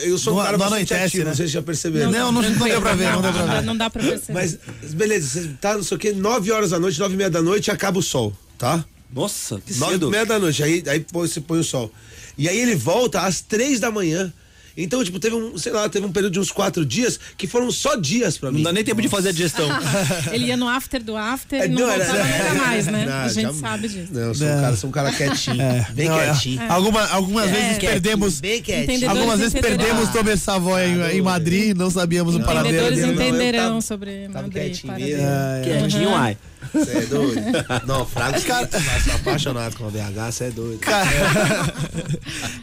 Eu 0.04 0.18
sou 0.20 0.34
um 0.34 0.36
Não- 0.36 0.44
cara 0.44 0.58
não 0.58 0.60
bastante 0.60 0.94
anoitece, 0.94 1.06
ativo, 1.08 1.24
né? 1.24 1.30
não 1.32 1.38
sei 1.38 1.48
se 1.48 1.54
já 1.54 1.62
perceberam. 1.64 2.12
Não, 2.12 2.32
não, 2.32 2.42
não 2.44 2.68
deu 2.68 2.82
pra 2.82 2.94
ver, 2.94 3.12
não 3.14 3.22
deu 3.22 3.32
pra 3.34 3.46
ver. 3.46 3.62
Não 3.64 3.76
dá 3.78 3.90
pra 3.90 4.04
perceber. 4.04 4.34
Mas, 4.34 4.58
beleza, 4.94 5.28
você 5.42 5.48
tá, 5.60 5.74
não 5.76 5.82
sei 5.84 5.98
o 5.98 6.00
quê, 6.00 6.12
9 6.12 6.52
horas 6.52 6.70
da 6.70 6.78
noite, 6.80 7.00
9 7.00 7.16
e 7.16 7.18
meia 7.18 7.30
da 7.32 7.42
noite, 7.42 7.72
acaba 7.72 7.98
o 7.98 8.02
sol, 8.04 8.32
tá? 8.60 8.86
Nossa, 9.14 9.62
que 9.66 9.74
9 9.76 9.92
e 9.92 9.96
cedo. 9.96 10.10
meia 10.10 10.26
da 10.26 10.40
noite, 10.40 10.64
aí, 10.64 10.84
aí 10.88 11.00
põe- 11.02 11.28
você 11.28 11.42
põe 11.42 11.60
o 11.60 11.64
sol. 11.64 11.92
E 12.38 12.48
aí 12.48 12.60
ele 12.60 12.76
volta 12.76 13.22
às 13.22 13.42
3 13.42 13.80
da 13.80 13.92
manhã. 13.92 14.32
Então, 14.78 15.04
tipo, 15.04 15.20
teve 15.20 15.36
um, 15.36 15.58
sei 15.58 15.74
lá, 15.74 15.90
teve 15.90 16.06
um 16.06 16.12
período 16.14 16.32
de 16.32 16.40
uns 16.40 16.50
quatro 16.50 16.86
dias 16.86 17.20
que 17.38 17.46
foram 17.46 17.70
só 17.70 17.98
dias 17.98 18.38
pra 18.38 18.50
mim. 18.50 18.60
Não 18.60 18.64
dá 18.64 18.72
nem 18.72 18.86
tempo 18.86 19.02
de 19.02 19.10
fazer 19.10 19.28
a 19.28 19.32
digestão. 19.34 19.68
Ele 20.32 20.46
ia 20.46 20.56
no 20.56 20.66
after 20.66 21.04
do 21.04 21.18
after 21.18 21.60
É, 21.62 21.66
e 21.66 21.68
não, 21.68 21.90
era- 21.90 22.06
voltava 22.06 22.28
era- 22.30 22.54
nunca 22.54 22.56
mais, 22.66 22.88
né? 22.88 23.06
Não, 23.06 23.14
a 23.14 23.28
gente 23.28 23.42
já- 23.42 23.54
sabe 23.54 23.90
disso. 23.90 24.08
Não, 24.14 24.22
eu 24.22 24.34
sou 24.34 24.48
um 24.48 24.62
cara, 24.62 24.76
sou 24.78 24.90
um 24.90 24.94
cara 24.94 25.12
quietinho. 25.12 25.58
bem 25.94 26.08
Não, 26.08 26.18
é. 26.22 26.32
quietinho. 26.32 26.72
Alguma- 26.72 27.06
algumas 27.10 27.50
vezes 27.52 27.66
Quietinho, 27.68 27.92
perdemos. 27.92 28.40
Bem 28.40 28.62
quietinho. 28.62 29.10
Algumas 29.10 29.40
vezes 29.42 29.60
perdemos 29.62 30.10
Tomé 30.10 30.38
Savoy 30.38 30.84
em, 30.86 31.18
em 31.18 31.22
Madrid, 31.22 31.76
não 31.76 31.92
sabíamos 31.92 32.34
o 32.36 32.40
paradeiro 32.40 32.78
Entendedores 32.78 33.00
dele. 33.02 33.14
não, 33.18 33.24
eu 33.24 33.30
entenderão 33.30 33.68
tava- 33.68 33.82
sobre 33.82 34.28
Madrid. 34.30 34.54
quietinho 34.54 34.94
para 34.94 35.04
mesmo. 35.06 35.22
Deus. 35.66 35.94
Quietinho, 35.94 36.16
ai. 36.16 36.38
Você 36.74 36.98
é 36.98 37.02
doido? 37.06 37.42
Não, 37.86 38.06
Fraga, 38.06 38.40
cara, 38.42 38.70
sou 39.04 39.14
apaixonado 39.16 39.76
com 39.78 39.88
a 39.88 39.90
BH, 39.90 40.32
você 40.32 40.44
é 40.46 40.52
doido. 40.52 40.80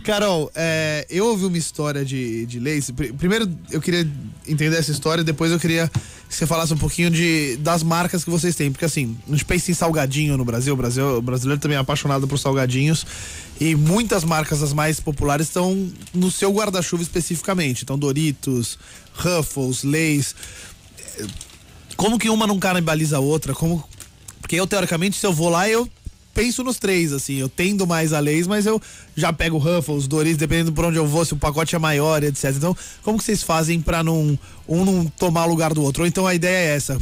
Carol, 0.03 0.51
é, 0.55 1.07
eu 1.11 1.27
ouvi 1.27 1.45
uma 1.47 1.59
história 1.59 2.05
de, 2.05 2.47
de 2.47 2.59
leis. 2.59 2.91
Pr- 2.91 3.13
Primeiro 3.19 3.49
eu 3.71 3.81
queria 3.81 4.09
entender 4.47 4.77
essa 4.77 4.91
história, 4.91 5.23
depois 5.23 5.53
eu 5.53 5.59
queria 5.59 5.89
que 6.29 6.35
você 6.35 6.47
falasse 6.47 6.73
um 6.73 6.77
pouquinho 6.79 7.11
de, 7.11 7.57
das 7.57 7.83
marcas 7.83 8.25
que 8.25 8.31
vocês 8.31 8.55
têm. 8.55 8.71
Porque 8.71 8.85
assim, 8.85 9.17
a 9.27 9.31
gente 9.33 9.45
pensa 9.45 9.71
em 9.71 9.75
salgadinho 9.75 10.37
no 10.37 10.45
Brasil, 10.45 10.75
o, 10.75 10.77
Brasil, 10.77 11.19
o 11.19 11.23
brasileiro 11.23 11.61
também 11.61 11.77
é 11.77 11.81
apaixonado 11.81 12.27
por 12.29 12.39
salgadinhos. 12.39 13.07
E 13.61 13.75
muitas 13.75 14.25
marcas, 14.25 14.63
as 14.63 14.73
mais 14.73 15.01
populares, 15.01 15.49
estão 15.49 15.91
no 16.15 16.31
seu 16.31 16.53
guarda-chuva 16.53 17.03
especificamente. 17.03 17.83
Então, 17.83 17.99
Doritos, 17.99 18.79
Ruffles, 19.15 19.83
Lays. 19.83 20.35
Como 21.97 22.19
que 22.19 22.29
uma 22.31 22.47
não 22.47 22.59
canibaliza 22.59 23.17
a 23.17 23.21
outra? 23.21 23.53
Como... 23.55 23.83
Porque 24.49 24.57
eu, 24.57 24.67
teoricamente, 24.67 25.19
se 25.19 25.27
eu 25.27 25.33
vou 25.33 25.51
lá, 25.51 25.69
eu 25.69 25.87
penso 26.33 26.65
nos 26.65 26.79
três, 26.79 27.13
assim. 27.13 27.35
Eu 27.35 27.51
tendo 27.51 27.87
mais 27.87 28.15
a 28.15 28.19
Lays, 28.21 28.47
mas 28.47 28.65
eu 28.65 28.81
já 29.15 29.31
pego 29.31 29.59
Ruffles, 29.59 30.07
Doritos, 30.09 30.39
dependendo 30.39 30.73
por 30.73 30.87
onde 30.87 30.97
eu 30.97 31.07
vou, 31.07 31.23
se 31.23 31.35
o 31.35 31.37
pacote 31.37 31.77
é 31.77 31.79
maior, 31.79 32.25
etc. 32.25 32.45
Então, 32.57 32.75
como 33.03 33.19
que 33.19 33.25
vocês 33.25 33.43
fazem 33.43 33.79
pra 33.79 34.03
não, 34.03 34.39
um 34.67 34.85
não 34.87 35.05
tomar 35.05 35.45
o 35.45 35.51
lugar 35.51 35.75
do 35.75 35.83
outro? 35.83 36.03
Ou 36.03 36.07
então 36.09 36.27
a 36.27 36.35
ideia 36.35 36.71
é 36.73 36.77
essa, 36.77 36.99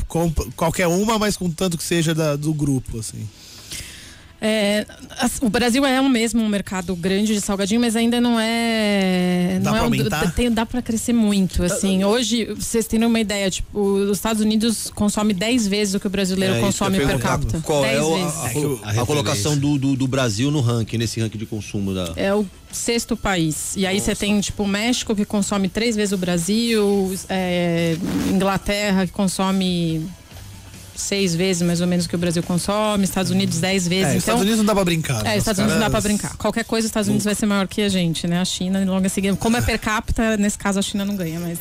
qualquer 0.57 0.89
uma, 0.89 1.21
mas 1.21 1.37
com 1.37 1.49
tanto 1.49 1.79
que 1.79 1.85
seja 1.85 2.13
da- 2.13 2.35
do 2.35 2.53
grupo, 2.53 2.99
assim. 2.99 3.29
É, 4.41 4.85
o 5.41 5.49
Brasil 5.49 5.85
é 5.87 5.99
um 6.01 6.09
mesmo 6.09 6.43
um 6.43 6.49
mercado 6.49 6.95
grande 6.95 7.33
de 7.35 7.41
salgadinho, 7.41 7.81
mas 7.81 7.97
ainda 7.97 8.21
não 8.21 8.39
é. 8.39 9.59
Dá 9.63 9.71
não 9.71 9.73
pra 9.73 9.79
é 9.79 9.83
um- 9.83 9.85
aumentar? 9.87 10.31
tem- 10.35 10.51
dá 10.53 10.67
pra 10.67 10.83
crescer 10.83 11.13
muito. 11.15 11.63
Assim, 11.63 12.05
hoje, 12.05 12.45
vocês 12.55 12.87
terem 12.87 13.07
uma 13.07 13.19
ideia, 13.19 13.51
tipo, 13.51 13.79
os 13.81 14.19
Estados 14.19 14.43
Unidos 14.43 14.91
consome 14.95 15.33
10 15.33 15.67
vezes 15.67 15.95
o 15.95 16.01
que 16.01 16.07
o 16.07 16.11
brasileiro 16.11 16.55
É, 16.57 16.61
consome 16.61 16.99
per 16.99 17.19
capita. 17.19 17.61
Qual 17.63 17.85
é 17.85 17.93
10 17.93 18.05
o- 18.05 18.15
vezes. 18.15 18.81
a, 18.85 18.91
a 18.91 19.03
a 19.03 19.07
colocação 19.07 19.57
do, 19.57 19.79
do, 19.79 19.97
do 19.97 20.07
Brasil 20.07 20.51
no 20.51 20.61
ranking, 20.61 20.99
nesse 20.99 21.19
ranking 21.21 21.39
de 21.39 21.47
consumo 21.47 21.95
da. 21.95 22.13
É 22.17 22.35
o 22.35 22.45
sexto 22.71 23.17
país. 23.17 23.75
E 23.75 23.87
aí 23.87 23.99
você 24.01 24.15
tem, 24.15 24.39
tipo, 24.41 24.65
o 24.65 24.69
México 24.69 25.15
que 25.17 25.25
consome 25.25 25.69
três 25.69 25.97
vezes 25.97 26.13
o 26.13 26.19
Brasil, 26.19 27.15
é, 27.29 27.97
Inglaterra 28.31 29.07
que 29.07 29.13
consome 29.13 30.07
seis 30.97 31.35
vezes 31.35 31.63
mais 31.63 31.81
ou 31.81 31.87
menos 31.87 32.07
que 32.07 32.15
o 32.15 32.19
Brasil 32.19 32.43
consome, 32.43 33.05
Estados 33.05 33.31
Unidos 33.31 33.59
dez 33.59 33.87
vezes. 33.87 34.05
É, 34.05 34.09
então, 34.09 34.19
Estados 34.19 34.41
Unidos 34.43 34.59
não 34.59 34.65
dá 34.67 34.75
pra 34.75 34.85
brincar. 34.85 35.23
né? 35.23 35.31
É, 35.31 35.33
Os 35.35 35.39
Estados 35.39 35.59
Unidos 35.59 35.75
não 35.75 35.81
dá 35.81 35.91
pra 35.91 36.01
caras- 36.03 36.17
brincar. 36.19 36.37
Qualquer 36.37 36.65
coisa, 36.65 36.87
os 36.87 36.89
Estados 36.91 37.09
Unidos 37.09 37.25
vai 37.25 37.35
ser 37.35 37.47
maior 37.47 37.69
que 37.69 37.83
a 37.83 37.89
gente, 37.89 38.27
né? 38.27 38.41
A 38.41 38.45
China, 38.45 38.85
logo 38.85 39.05
em 39.05 39.09
seguida. 39.09 39.37
Como 39.37 39.57
é 39.57 39.61
per 39.63 39.79
capita, 39.79 40.37
nesse 40.37 40.59
caso 40.59 40.79
a 40.79 40.83
China 40.83 41.05
não 41.05 41.15
ganha, 41.17 41.39
mas. 41.41 41.59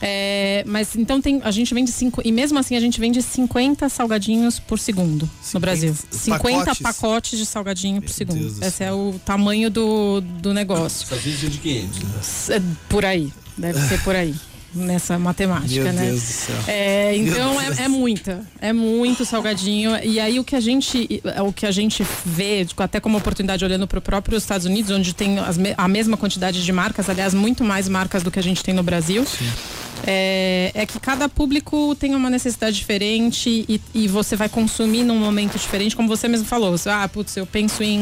é, 0.00 0.64
mas 0.66 0.96
então 0.96 1.20
tem, 1.20 1.40
a 1.44 1.50
gente 1.50 1.72
vende 1.72 1.90
cinco, 1.92 2.20
e 2.24 2.32
mesmo 2.32 2.58
assim 2.58 2.76
a 2.76 2.80
gente 2.80 2.98
vende 3.00 3.22
50 3.22 3.88
salgadinhos 3.88 4.58
por 4.58 4.78
segundo 4.78 5.26
50 5.40 5.54
no 5.54 5.60
Brasil. 5.60 5.96
50 6.10 6.58
pacotes? 6.58 6.82
pacotes, 6.82 7.38
de 7.38 7.46
salgadinho 7.46 7.96
por 8.02 8.06
Deus 8.06 8.16
segundo. 8.16 8.40
do 8.54 8.64
Esse 8.64 8.76
céu. 8.78 8.88
é 8.88 8.92
o 8.92 9.18
tamanho 9.24 9.70
do, 9.70 10.20
do 10.20 10.52
negócio. 10.52 11.04
Estados 11.04 11.24
Unidos 11.24 11.44
é 11.44 11.48
de 11.48 11.58
500. 11.58 12.50
É 12.50 12.62
Por 12.88 13.04
aí. 13.04 13.32
Deve 13.56 13.80
ser 13.88 14.02
por 14.02 14.16
aí. 14.16 14.34
Nessa 14.74 15.18
matemática, 15.18 15.84
Meu 15.84 15.92
né? 15.92 16.06
Deus 16.06 16.20
do 16.20 16.26
céu. 16.26 16.56
É, 16.66 17.16
então 17.16 17.60
é, 17.60 17.84
é 17.84 17.88
muita, 17.88 18.40
é 18.60 18.72
muito 18.72 19.24
salgadinho. 19.24 19.96
E 20.02 20.18
aí 20.18 20.38
o 20.38 20.44
que 20.44 20.56
a 20.56 20.60
gente, 20.60 21.22
o 21.46 21.52
que 21.52 21.66
a 21.66 21.70
gente 21.70 22.04
vê, 22.24 22.64
tipo, 22.64 22.82
até 22.82 23.00
como 23.00 23.16
oportunidade 23.18 23.64
olhando 23.64 23.86
para 23.86 23.98
o 23.98 24.02
próprio 24.02 24.36
Estados 24.36 24.66
Unidos, 24.66 24.90
onde 24.90 25.14
tem 25.14 25.38
as 25.38 25.58
a 25.76 25.88
mesma 25.88 26.16
quantidade 26.16 26.64
de 26.64 26.72
marcas, 26.72 27.08
aliás, 27.08 27.32
muito 27.34 27.64
mais 27.64 27.88
marcas 27.88 28.22
do 28.22 28.30
que 28.30 28.38
a 28.38 28.42
gente 28.42 28.62
tem 28.62 28.74
no 28.74 28.82
Brasil. 28.82 29.24
É, 30.06 30.70
é 30.74 30.86
que 30.86 30.98
cada 31.00 31.28
público 31.28 31.94
tem 31.94 32.14
uma 32.14 32.28
necessidade 32.28 32.76
diferente 32.76 33.64
e, 33.68 33.80
e 33.94 34.08
você 34.08 34.36
vai 34.36 34.48
consumir 34.48 35.02
num 35.04 35.18
momento 35.18 35.58
diferente, 35.58 35.94
como 35.96 36.08
você 36.08 36.28
mesmo 36.28 36.46
falou. 36.46 36.72
Você, 36.76 36.90
ah, 36.90 37.08
putz, 37.08 37.36
eu 37.36 37.46
penso 37.46 37.82
em. 37.82 38.00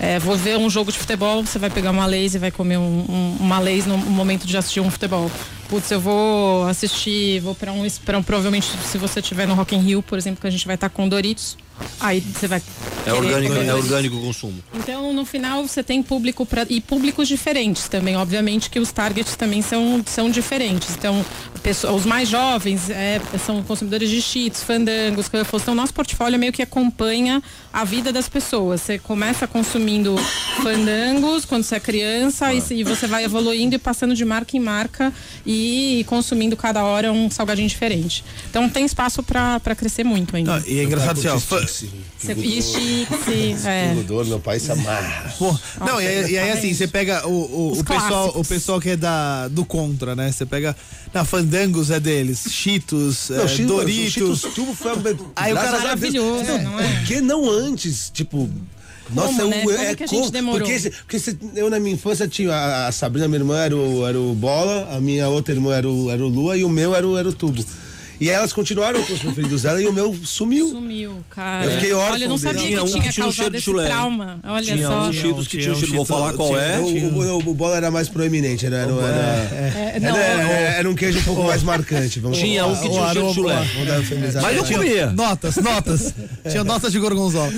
é, 0.00 0.18
vou 0.18 0.36
ver 0.36 0.56
um 0.56 0.70
jogo 0.70 0.90
de 0.92 0.98
futebol, 0.98 1.44
você 1.44 1.58
vai 1.58 1.70
pegar 1.70 1.90
uma 1.90 2.06
lays 2.06 2.34
e 2.34 2.38
vai 2.38 2.50
comer 2.50 2.78
um, 2.78 2.82
um- 3.08 3.36
uma 3.40 3.58
lays 3.58 3.86
no 3.86 3.98
momento 3.98 4.46
de 4.46 4.56
assistir 4.56 4.80
um 4.80 4.90
futebol. 4.90 5.30
Putz, 5.68 5.90
eu 5.90 6.00
vou 6.00 6.66
assistir, 6.66 7.40
vou 7.40 7.54
para 7.54 7.72
um, 7.72 7.86
pra 8.04 8.18
um. 8.18 8.22
Provavelmente, 8.22 8.66
se 8.84 8.98
você 8.98 9.20
estiver 9.20 9.46
no 9.46 9.54
Rock 9.54 9.74
in 9.74 9.80
Rio, 9.80 10.02
por 10.02 10.18
exemplo, 10.18 10.40
que 10.40 10.46
a 10.46 10.50
gente 10.50 10.66
vai 10.66 10.74
estar 10.74 10.88
com 10.90 11.08
Doritos, 11.08 11.56
aí 12.00 12.20
você 12.20 12.46
vai. 12.46 12.62
É 13.04 13.12
orgânico, 13.12 13.54
é 13.54 13.74
orgânico 13.74 14.16
o 14.16 14.20
consumo. 14.20 14.62
Então, 14.74 15.12
no 15.12 15.24
final, 15.24 15.66
você 15.66 15.82
tem 15.82 16.02
público 16.02 16.46
pra, 16.46 16.64
e 16.68 16.80
públicos 16.80 17.26
diferentes 17.26 17.88
também. 17.88 18.16
Obviamente 18.16 18.70
que 18.70 18.78
os 18.78 18.92
targets 18.92 19.34
também 19.34 19.60
são, 19.60 20.02
são 20.06 20.30
diferentes. 20.30 20.90
Então, 20.96 21.24
pessoa- 21.62 21.92
os 21.94 22.06
mais 22.06 22.28
jovens 22.28 22.88
é, 22.90 23.20
são 23.44 23.60
consumidores 23.64 24.08
de 24.08 24.22
cheats, 24.22 24.62
fandangos, 24.62 25.26
Ruffles. 25.26 25.62
Então, 25.62 25.74
nosso 25.74 25.92
portfólio 25.92 26.38
meio 26.38 26.52
que 26.52 26.62
acompanha 26.62 27.42
a 27.72 27.84
vida 27.84 28.12
das 28.12 28.28
pessoas. 28.28 28.82
Você 28.82 28.98
começa 28.98 29.46
consumindo 29.48 30.16
fandangos 30.62 31.44
quando 31.44 31.64
você 31.64 31.76
é 31.76 31.80
criança 31.80 32.52
e, 32.54 32.60
se- 32.60 32.74
e 32.74 32.84
você 32.84 33.06
vai 33.06 33.24
evoluindo 33.24 33.74
e 33.74 33.78
passando 33.78 34.14
de 34.14 34.24
marca 34.24 34.56
em 34.56 34.60
marca 34.60 35.12
e 35.44 36.04
consumindo 36.08 36.56
cada 36.56 36.84
hora 36.84 37.12
um 37.12 37.30
salgadinho 37.30 37.68
diferente. 37.68 38.24
Então, 38.48 38.68
tem 38.68 38.84
espaço 38.84 39.22
para 39.22 39.60
crescer 39.76 40.04
muito 40.04 40.36
ainda. 40.36 40.58
Não, 40.60 40.66
e 40.66 40.78
é 40.78 40.84
engraçado 40.84 41.18
assim, 41.18 41.28
ó, 41.28 41.38
fã- 41.66 41.66
Chique-se. 41.66 41.90
Você- 42.18 42.32
E 42.34 42.62
chique, 42.62 43.66
é. 43.68 43.88
Pingodor, 43.90 44.24
meu 44.26 44.40
pai 44.40 44.58
se 44.58 44.70
amarra. 44.72 45.32
Pô, 45.38 45.56
não, 45.80 46.00
e 46.00 46.06
aí, 46.06 46.30
e 46.32 46.38
aí, 46.38 46.50
assim, 46.50 46.72
você 46.74 46.86
pega 46.86 47.26
o, 47.26 47.30
o, 47.32 47.72
o 47.80 47.84
pessoal, 47.84 48.32
o 48.36 48.44
pessoal 48.44 48.80
que 48.80 48.90
é 48.90 48.96
da, 48.96 49.48
do 49.48 49.64
contra, 49.64 50.14
né? 50.14 50.30
Você 50.30 50.44
pega. 50.46 50.76
Na 51.12 51.24
Fandangos 51.24 51.90
é 51.90 52.00
deles, 52.00 52.44
Cheetos, 52.50 53.30
é, 53.30 53.36
Não, 53.36 53.48
Cheetos- 53.48 53.66
Doritos. 53.66 54.12
Cheetos 54.12 54.40
Tubo 54.54 54.74
foi 54.74 54.92
uma... 54.94 55.10
Aí 55.36 55.52
o 55.52 55.56
cara-. 55.56 55.78
Maravilhoso, 55.78 56.44
não 56.62 56.80
é? 56.80 56.88
Por 56.98 57.06
que 57.06 57.20
não 57.20 57.50
antes? 57.50 58.10
Tipo. 58.12 58.48
Nossa, 59.10 59.44
né? 59.46 59.58
eu- 59.58 59.64
Como 59.64 59.76
é 59.78 59.94
que 59.94 60.04
a 60.04 60.06
gente 60.06 60.18
como? 60.20 60.30
demorou? 60.30 60.60
Porque, 60.60 60.72
esse- 60.72 60.90
porque 60.90 61.16
esse- 61.16 61.36
eu 61.54 61.68
na 61.68 61.78
minha 61.78 61.94
infância 61.94 62.26
tinha 62.26 62.50
a, 62.54 62.86
a 62.88 62.92
Sabrina, 62.92 63.28
minha 63.28 63.40
irmã, 63.40 63.58
era 63.58 63.76
o, 63.76 64.06
era 64.06 64.18
o 64.18 64.32
Bola, 64.34 64.88
a 64.96 65.00
minha 65.00 65.28
outra 65.28 65.52
irmã 65.52 65.74
era 65.74 65.86
o, 65.88 66.10
era 66.10 66.24
o 66.24 66.28
Lua 66.28 66.56
e 66.56 66.64
o 66.64 66.68
meu 66.70 66.94
era 66.94 67.06
o, 67.06 67.18
era 67.18 67.28
o 67.28 67.32
Tubo. 67.32 67.62
E 68.22 68.30
elas 68.30 68.52
continuaram 68.52 69.02
com 69.02 69.12
os 69.14 69.18
preferidos 69.18 69.62
dela 69.62 69.82
e 69.82 69.86
o 69.88 69.92
meu 69.92 70.14
sumiu. 70.22 70.68
Sumiu, 70.68 71.24
cara. 71.28 71.64
Eu 71.64 71.70
fiquei 71.72 71.92
órfão 71.92 72.12
Olha, 72.12 72.24
eu 72.24 72.28
não 72.28 72.36
dele. 72.36 72.48
sabia 72.48 72.62
Tinha 72.68 72.76
que 72.78 72.82
um 72.84 72.86
tinha 72.86 73.02
que 73.02 73.12
tinha 73.12 73.26
um 73.26 73.32
cheiro 73.32 73.50
de 73.50 73.60
chulé. 73.60 73.86
trauma. 73.86 74.38
Olha 74.44 74.64
Tinha 74.76 74.86
só. 74.86 75.08
uns 75.08 75.16
cheetos 75.16 75.48
que 75.48 75.58
tinham 75.58 75.74
tinha 75.74 75.74
um 75.74 75.78
cheiro, 75.80 75.94
vou 75.96 76.04
falar 76.04 76.32
qual 76.34 76.48
tinha- 76.50 76.60
é. 76.60 76.78
O, 76.78 76.84
o, 76.84 77.38
o, 77.46 77.50
o 77.50 77.54
Bola 77.54 77.76
era 77.76 77.90
mais 77.90 78.08
proeminente, 78.08 78.64
era, 78.64 78.76
era, 78.76 78.92
era, 78.92 79.96
É, 79.96 79.98
não, 80.00 80.16
era, 80.16 80.88
um 80.88 80.94
queijo 80.94 81.18
um 81.18 81.22
pouco 81.24 81.42
mais 81.42 81.64
marcante. 81.64 82.20
Vamos 82.20 82.38
Tinha 82.38 82.64
um 82.64 82.76
que 82.76 82.88
tinha 82.88 83.02
um 83.02 83.12
cheiro 83.12 83.28
de 83.28 83.34
chulé. 83.34 83.56
Mas 84.40 84.56
eu 84.56 84.64
Tinha 84.64 84.78
comia. 84.78 85.06
Notas, 85.10 85.56
notas. 85.56 86.14
Tinha 86.48 86.62
notas 86.62 86.92
de 86.92 87.00
gorgonzola. 87.00 87.52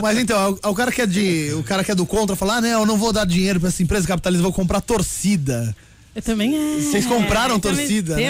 Mas 0.00 0.18
então, 0.18 0.58
é 0.62 0.68
o, 0.68 0.72
é 0.72 0.74
cara 0.74 0.90
que 0.90 1.02
é 1.02 1.06
de. 1.06 1.52
O 1.52 1.62
cara 1.62 1.84
que 1.84 1.90
é 1.90 1.94
do 1.94 2.06
contra 2.06 2.34
fala, 2.34 2.56
ah, 2.56 2.60
não, 2.62 2.68
eu 2.80 2.86
não 2.86 2.96
vou 2.96 3.12
dar 3.12 3.26
dinheiro 3.26 3.60
pra 3.60 3.68
essa 3.68 3.82
empresa 3.82 4.06
capitalista, 4.08 4.42
vou 4.42 4.52
comprar 4.54 4.80
torcida. 4.80 5.76
Eu 6.14 6.22
também 6.22 6.56
é. 6.56 6.80
Vocês 6.80 7.04
compraram 7.04 7.60
torcida, 7.60 8.16
né? 8.16 8.22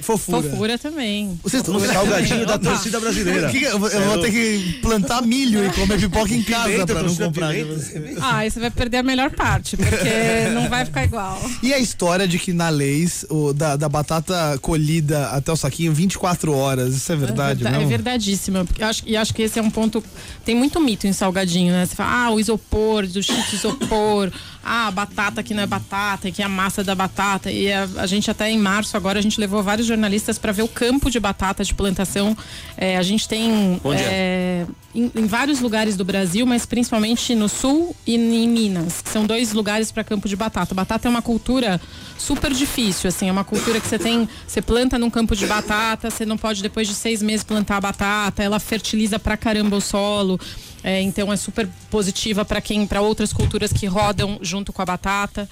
Fofura. 0.00 0.42
Fofura 0.42 0.78
também. 0.78 1.38
Vocês 1.42 1.66
O 1.66 1.80
salgadinho 1.80 2.46
da 2.46 2.58
torcida 2.58 3.00
brasileira. 3.00 3.50
Que 3.50 3.58
que 3.60 3.64
eu, 3.64 3.78
vou- 3.78 3.88
eu 3.88 4.00
vou 4.02 4.20
ter 4.20 4.30
que 4.30 4.78
plantar 4.80 5.22
milho 5.22 5.64
e 5.66 5.70
comer 5.72 5.98
pipoca 5.98 6.32
em 6.32 6.42
casa 6.42 6.68
Pimenta, 6.70 6.86
pra 6.94 7.02
não 7.02 7.16
comprar. 7.16 7.52
pimenta. 7.54 8.20
Ah, 8.20 8.36
aí 8.38 8.50
você 8.50 8.60
vai 8.60 8.70
perder 8.70 8.98
a 8.98 9.02
melhor 9.02 9.30
parte, 9.30 9.76
porque 9.76 9.94
não 10.54 10.68
vai 10.68 10.84
ficar 10.84 11.04
igual. 11.04 11.40
E 11.62 11.72
a 11.74 11.78
história 11.78 12.26
de 12.28 12.38
que 12.38 12.52
na 12.52 12.68
Leis, 12.68 13.24
o, 13.28 13.52
da, 13.52 13.76
da 13.76 13.88
batata 13.88 14.58
colhida 14.60 15.26
até 15.28 15.50
o 15.52 15.56
saquinho, 15.56 15.92
24 15.92 16.52
horas. 16.52 16.94
Isso 16.94 17.12
é 17.12 17.16
verdade, 17.16 17.66
é, 17.66 17.70
não? 17.70 17.80
é 17.80 17.84
verdadíssimo. 17.86 18.64
porque 18.66 18.82
acho, 18.82 19.02
e 19.06 19.16
acho 19.16 19.34
que 19.34 19.42
esse 19.42 19.58
é 19.58 19.62
um 19.62 19.70
ponto. 19.70 20.02
Tem 20.44 20.54
muito 20.54 20.80
mito 20.80 21.06
em 21.06 21.12
salgadinho, 21.12 21.72
né? 21.72 21.86
Você 21.86 21.94
fala, 21.96 22.26
ah, 22.26 22.30
o 22.30 22.38
isopor, 22.40 23.06
do 23.06 23.22
chip 23.22 23.54
isopor, 23.54 24.30
ah, 24.64 24.88
a 24.88 24.90
batata 24.90 25.42
que 25.42 25.54
não 25.54 25.62
é 25.62 25.66
batata, 25.66 26.30
que 26.30 26.42
é 26.42 26.44
a 26.44 26.48
massa 26.48 26.82
da 26.84 26.94
batata. 26.94 27.50
E 27.50 27.72
a, 27.72 27.88
a 27.96 28.06
gente 28.06 28.30
até 28.30 28.50
em 28.50 28.58
março 28.58 28.96
agora 28.96 29.18
a 29.18 29.22
gente 29.22 29.40
levou 29.40 29.62
vários 29.62 29.85
jornalistas 29.86 30.38
para 30.38 30.52
ver 30.52 30.62
o 30.62 30.68
campo 30.68 31.10
de 31.10 31.18
batata 31.20 31.62
de 31.64 31.72
plantação. 31.74 32.36
É, 32.76 32.96
a 32.96 33.02
gente 33.02 33.28
tem 33.28 33.80
é? 33.94 34.66
em, 34.94 35.10
em 35.14 35.26
vários 35.26 35.60
lugares 35.60 35.96
do 35.96 36.04
Brasil, 36.04 36.44
mas 36.46 36.66
principalmente 36.66 37.34
no 37.34 37.48
sul 37.48 37.94
e 38.06 38.14
em 38.16 38.48
Minas, 38.48 39.00
que 39.02 39.10
são 39.10 39.24
dois 39.26 39.52
lugares 39.52 39.90
para 39.92 40.02
campo 40.04 40.28
de 40.28 40.36
batata. 40.36 40.74
Batata 40.74 41.08
é 41.08 41.10
uma 41.10 41.22
cultura 41.22 41.80
super 42.18 42.52
difícil, 42.52 43.08
assim, 43.08 43.28
é 43.28 43.32
uma 43.32 43.44
cultura 43.44 43.78
que 43.80 43.86
você 43.86 43.98
tem, 43.98 44.28
você 44.46 44.60
planta 44.62 44.98
num 44.98 45.10
campo 45.10 45.36
de 45.36 45.46
batata, 45.46 46.10
você 46.10 46.24
não 46.24 46.36
pode 46.38 46.62
depois 46.62 46.88
de 46.88 46.94
seis 46.94 47.22
meses 47.22 47.44
plantar 47.44 47.76
a 47.76 47.80
batata, 47.80 48.42
ela 48.42 48.58
fertiliza 48.58 49.18
pra 49.18 49.36
caramba 49.36 49.76
o 49.76 49.80
solo. 49.80 50.40
é, 50.82 51.00
então 51.02 51.32
é 51.32 51.36
super 51.36 51.68
positiva 51.90 52.44
para 52.44 52.60
quem, 52.60 52.86
para 52.86 53.00
outras 53.00 53.32
culturas 53.32 53.72
que 53.72 53.86
rodam 53.86 54.38
junto 54.40 54.72
com 54.72 54.80
a 54.82 54.84
batata. 54.84 55.48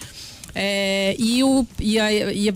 É, 0.54 1.16
e, 1.18 1.42
o, 1.42 1.66
e, 1.80 1.98
a- 1.98 2.12
e 2.32 2.54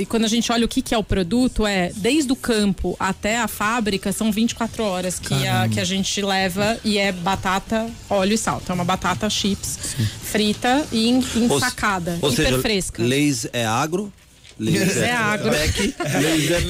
e 0.00 0.06
quando 0.06 0.24
a 0.24 0.28
gente 0.28 0.50
olha 0.52 0.64
o 0.64 0.68
que, 0.68 0.82
que 0.82 0.94
é 0.94 0.98
o 0.98 1.02
produto, 1.04 1.66
é 1.66 1.90
desde 1.96 2.30
o 2.32 2.36
campo 2.36 2.94
até 3.00 3.38
a 3.38 3.48
fábrica, 3.48 4.12
são 4.12 4.30
24 4.30 4.82
horas 4.84 5.18
que, 5.18 5.46
a, 5.46 5.68
que 5.68 5.80
a 5.80 5.84
gente 5.84 6.20
leva 6.22 6.78
e 6.84 6.98
é 6.98 7.10
batata, 7.12 7.88
óleo 8.10 8.34
e 8.34 8.38
sal. 8.38 8.60
Então 8.62 8.74
é 8.74 8.78
uma 8.78 8.84
batata 8.84 9.28
chips 9.30 9.78
frita 10.22 10.84
e 10.92 11.08
en- 11.08 11.22
Ou- 11.48 11.56
ensacada, 11.56 12.18
Ou 12.20 12.30
hiper 12.32 12.46
seja, 12.46 12.58
fresca. 12.60 13.02
Leis 13.02 13.46
é 13.52 13.64
agro. 13.64 14.12
Leis 14.58 14.96
É 14.98 15.10
agro. 15.10 15.50
Beck, 15.50 15.94
Leis 16.20 16.50
é 16.50 16.60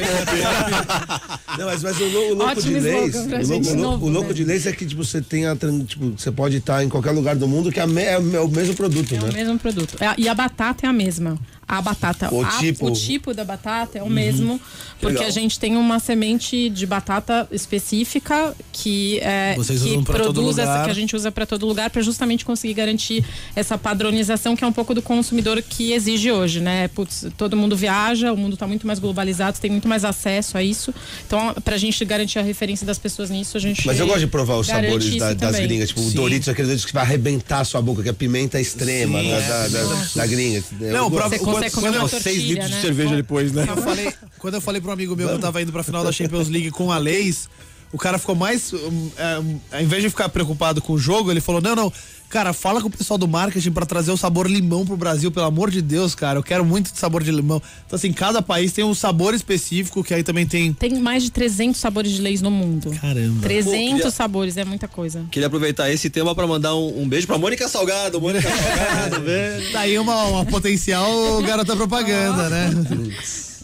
Não, 1.58 1.66
mas, 1.66 1.82
mas 1.82 2.00
o, 2.00 2.04
o 2.04 2.34
louco 2.34 2.52
Ótimo 2.52 2.72
de 2.74 2.80
leis. 2.80 3.14
O, 3.16 3.28
louco, 3.48 3.74
novo, 3.74 4.06
o 4.06 4.08
louco 4.08 4.28
né? 4.28 4.34
de 4.34 4.44
leis 4.44 4.66
é 4.66 4.72
que 4.72 4.86
tipo, 4.86 5.04
você 5.04 5.20
tem 5.20 5.46
a. 5.46 5.56
Tipo, 5.56 6.12
você 6.16 6.30
pode 6.30 6.56
estar 6.58 6.82
em 6.84 6.88
qualquer 6.88 7.10
lugar 7.10 7.34
do 7.36 7.46
mundo 7.48 7.70
que 7.72 7.80
é, 7.80 7.82
a 7.82 7.86
me- 7.86 8.02
é 8.04 8.18
o 8.18 8.48
mesmo 8.48 8.74
produto, 8.74 9.14
É 9.14 9.18
né? 9.18 9.28
o 9.28 9.32
mesmo 9.32 9.58
produto. 9.58 9.96
É, 10.02 10.14
e 10.16 10.28
a 10.28 10.34
batata 10.34 10.86
é 10.86 10.88
a 10.88 10.92
mesma. 10.92 11.36
A 11.72 11.80
batata, 11.80 12.28
O 12.34 12.44
a- 12.44 12.58
tipo. 12.58 12.86
o 12.88 12.90
tipo 12.92 13.32
da 13.32 13.44
batata 13.44 13.96
é 13.98 14.02
o 14.02 14.10
mesmo, 14.10 14.60
porque 15.00 15.14
Legal. 15.14 15.26
a 15.26 15.30
gente 15.30 15.58
tem 15.58 15.74
uma 15.74 15.98
semente 15.98 16.68
de 16.68 16.84
batata 16.84 17.48
específica 17.50 18.54
que 18.70 19.18
é 19.20 19.54
Vocês 19.56 19.80
que 19.82 19.88
usam 19.88 20.04
pra 20.04 20.18
todo 20.18 20.34
produz 20.34 20.58
essa 20.58 20.84
que 20.84 20.90
a 20.90 20.94
gente 20.94 21.16
usa 21.16 21.32
para 21.32 21.46
todo 21.46 21.66
lugar 21.66 21.88
para 21.88 22.02
justamente 22.02 22.44
conseguir 22.44 22.74
garantir 22.74 23.24
essa 23.56 23.78
padronização 23.78 24.54
que 24.54 24.62
é 24.62 24.66
um 24.66 24.72
pouco 24.72 24.94
do 24.94 25.00
consumidor 25.00 25.62
que 25.62 25.92
exige 25.92 26.30
hoje, 26.30 26.60
né? 26.60 26.88
Putz, 26.88 27.26
todo 27.38 27.56
mundo 27.56 27.74
viaja, 27.74 28.32
o 28.32 28.36
mundo 28.36 28.52
está 28.52 28.66
muito 28.66 28.86
mais 28.86 28.98
globalizado, 28.98 29.58
tem 29.58 29.70
muito 29.70 29.88
mais 29.88 30.04
acesso 30.04 30.58
a 30.58 30.62
isso. 30.62 30.92
Então, 31.26 31.54
pra 31.64 31.78
gente 31.78 32.04
garantir 32.04 32.38
a 32.38 32.42
referência 32.42 32.86
das 32.86 32.98
pessoas 32.98 33.30
nisso, 33.30 33.56
a 33.56 33.60
gente 33.60 33.86
Mas 33.86 33.98
eu 33.98 34.06
gosto 34.06 34.20
de 34.20 34.26
provar 34.26 34.56
os 34.58 34.66
sabores 34.66 35.16
da- 35.16 35.32
das 35.32 35.58
gringas. 35.58 35.88
Tipo, 35.88 36.02
o 36.02 36.10
Doritos, 36.10 36.48
aqueles 36.50 36.68
Doritos 36.68 36.84
que 36.86 36.92
vai 36.92 37.02
arrebentar 37.02 37.60
a 37.60 37.64
sua 37.64 37.80
boca, 37.80 38.02
que 38.02 38.10
é 38.10 38.12
pimenta 38.12 38.60
extrema 38.60 39.22
né, 39.22 39.40
da, 39.40 39.68
da, 39.68 40.06
da 40.16 40.26
gringa. 40.26 40.62
Eu 40.80 40.92
Não, 40.92 41.10
pra- 41.10 41.28
gosto. 41.30 41.61
Você 41.70 41.74
comer 41.76 41.88
quando 41.88 41.94
uma 41.96 42.04
eu- 42.04 42.08
tortilha, 42.08 42.20
seis 42.34 42.42
litros 42.44 42.68
de 42.68 42.74
né? 42.74 42.80
cerveja 42.80 43.16
depois, 43.16 43.52
né? 43.52 43.66
Eu 43.68 43.76
falei, 43.82 44.12
quando 44.38 44.54
eu 44.54 44.60
falei 44.60 44.80
pro 44.80 44.90
amigo 44.90 45.14
meu 45.16 45.28
que 45.28 45.34
eu 45.34 45.38
tava 45.38 45.60
indo 45.62 45.72
pra 45.72 45.82
final 45.82 46.02
da 46.04 46.12
Champions 46.12 46.48
League 46.48 46.70
com 46.70 46.90
a 46.92 46.98
Leis, 46.98 47.48
o 47.92 47.98
cara 47.98 48.18
ficou 48.18 48.34
mais. 48.34 48.72
um, 48.72 49.10
é, 49.16 49.38
um, 49.38 49.60
ao 49.70 49.80
invés 49.82 50.02
de 50.02 50.08
ficar 50.10 50.28
preocupado 50.28 50.80
com 50.80 50.94
o 50.94 50.98
jogo, 50.98 51.30
ele 51.30 51.40
falou: 51.40 51.60
não, 51.60 51.74
não. 51.76 51.92
Cara, 52.28 52.54
fala 52.54 52.80
com 52.80 52.88
o 52.88 52.90
pessoal 52.90 53.18
do 53.18 53.28
marketing 53.28 53.72
pra 53.72 53.84
trazer 53.84 54.10
o 54.10 54.16
sabor 54.16 54.50
limão 54.50 54.86
pro 54.86 54.96
Brasil, 54.96 55.30
pelo 55.30 55.44
amor 55.44 55.70
de 55.70 55.82
Deus, 55.82 56.14
cara. 56.14 56.38
Eu 56.38 56.42
quero 56.42 56.64
muito 56.64 56.90
de 56.90 56.98
sabor 56.98 57.22
de 57.22 57.30
limão. 57.30 57.60
Então, 57.86 57.94
assim, 57.94 58.10
cada 58.10 58.40
país 58.40 58.72
tem 58.72 58.82
um 58.82 58.94
sabor 58.94 59.34
específico, 59.34 60.02
que 60.02 60.14
aí 60.14 60.22
também 60.22 60.46
tem. 60.46 60.72
Tem 60.72 60.98
mais 60.98 61.24
de 61.24 61.30
300 61.30 61.78
sabores 61.78 62.10
de 62.10 62.22
leis 62.22 62.40
no 62.40 62.50
mundo. 62.50 62.90
Caramba. 62.98 63.42
300 63.42 63.66
Pô, 63.90 63.96
queria- 63.96 64.10
sabores, 64.10 64.56
é 64.56 64.64
muita 64.64 64.88
coisa. 64.88 65.26
Queria 65.30 65.46
aproveitar 65.46 65.90
esse 65.90 66.08
tema 66.08 66.34
pra 66.34 66.46
mandar 66.46 66.74
um, 66.74 67.02
um 67.02 67.06
beijo 67.06 67.26
pra 67.26 67.36
Mônica 67.36 67.68
Salgado. 67.68 68.18
Mônica 68.18 68.48
Salgado, 68.48 69.20
velho. 69.26 69.70
Tá 69.70 69.80
aí 69.80 69.98
uma, 69.98 70.24
uma 70.24 70.46
potencial 70.46 71.42
garota 71.42 71.76
propaganda, 71.76 72.48
né? 72.48 72.70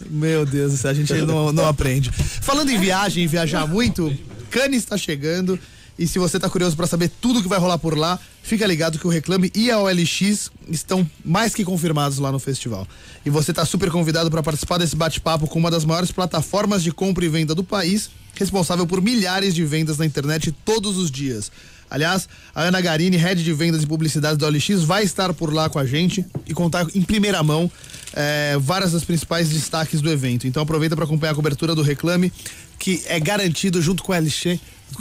Meu 0.09 0.45
Deus, 0.45 0.85
a 0.85 0.93
gente 0.93 1.13
não, 1.21 1.51
não 1.51 1.65
aprende. 1.65 2.11
Falando 2.11 2.69
em 2.69 2.79
viagem, 2.79 3.23
em 3.23 3.27
viajar 3.27 3.67
muito, 3.67 4.15
Cannes 4.49 4.83
está 4.83 4.97
chegando. 4.97 5.59
E 5.99 6.07
se 6.07 6.17
você 6.17 6.39
tá 6.39 6.49
curioso 6.49 6.77
para 6.77 6.87
saber 6.87 7.11
tudo 7.19 7.41
que 7.41 7.49
vai 7.49 7.59
rolar 7.59 7.77
por 7.77 7.97
lá, 7.97 8.17
fica 8.41 8.65
ligado 8.65 8.97
que 8.97 9.05
o 9.05 9.09
Reclame 9.09 9.51
e 9.53 9.69
a 9.69 9.79
OLX 9.79 10.49
estão 10.69 11.05
mais 11.25 11.53
que 11.53 11.65
confirmados 11.65 12.19
lá 12.19 12.31
no 12.31 12.39
festival. 12.39 12.87
E 13.25 13.29
você 13.29 13.51
tá 13.51 13.65
super 13.65 13.91
convidado 13.91 14.31
para 14.31 14.41
participar 14.41 14.77
desse 14.77 14.95
bate-papo 14.95 15.45
com 15.45 15.59
uma 15.59 15.69
das 15.69 15.83
maiores 15.83 16.09
plataformas 16.09 16.83
de 16.83 16.93
compra 16.93 17.25
e 17.25 17.27
venda 17.27 17.53
do 17.53 17.65
país, 17.65 18.09
responsável 18.33 18.87
por 18.87 19.01
milhares 19.01 19.53
de 19.53 19.65
vendas 19.65 19.97
na 19.97 20.05
internet 20.05 20.53
todos 20.63 20.95
os 20.95 21.11
dias. 21.11 21.51
Aliás, 21.89 22.29
a 22.53 22.63
Ana 22.63 22.79
Garini, 22.79 23.17
head 23.17 23.43
de 23.43 23.53
vendas 23.53 23.83
e 23.83 23.87
publicidade 23.87 24.37
da 24.37 24.47
OLX, 24.47 24.83
vai 24.83 25.03
estar 25.03 25.33
por 25.33 25.53
lá 25.53 25.69
com 25.69 25.79
a 25.79 25.85
gente 25.85 26.25
e 26.45 26.53
contar 26.53 26.85
em 26.93 27.01
primeira 27.01 27.41
mão 27.41 27.71
eh, 28.13 28.57
várias 28.59 28.91
das 28.91 29.03
principais 29.03 29.49
destaques 29.49 30.01
do 30.01 30.11
evento. 30.11 30.47
Então 30.47 30.61
aproveita 30.61 30.95
para 30.95 31.05
acompanhar 31.05 31.31
a 31.31 31.35
cobertura 31.35 31.73
do 31.73 31.81
Reclame, 31.81 32.31
que 32.77 33.01
é 33.07 33.19
garantido 33.19 33.81
junto 33.81 34.03
com 34.03 34.13
a 34.13 34.19
LX, 34.19 34.59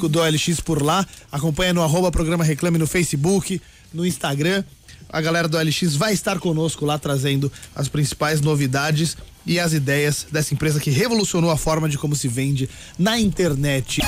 do 0.08 0.20
OLX 0.20 0.60
por 0.60 0.82
lá. 0.82 1.06
Acompanha 1.30 1.74
no 1.74 1.82
arroba 1.82 2.10
programa 2.10 2.44
Reclame 2.44 2.78
no 2.78 2.86
Facebook, 2.86 3.60
no 3.92 4.06
Instagram. 4.06 4.64
A 5.10 5.20
galera 5.20 5.48
do 5.48 5.56
OLX 5.56 5.96
vai 5.96 6.12
estar 6.12 6.38
conosco 6.38 6.84
lá 6.84 6.98
trazendo 6.98 7.50
as 7.74 7.88
principais 7.88 8.40
novidades 8.40 9.16
e 9.46 9.58
as 9.58 9.72
ideias 9.72 10.26
dessa 10.30 10.52
empresa 10.52 10.78
que 10.78 10.90
revolucionou 10.90 11.50
a 11.50 11.56
forma 11.56 11.88
de 11.88 11.96
como 11.96 12.14
se 12.14 12.28
vende 12.28 12.68
na 12.98 13.18
internet. 13.18 14.02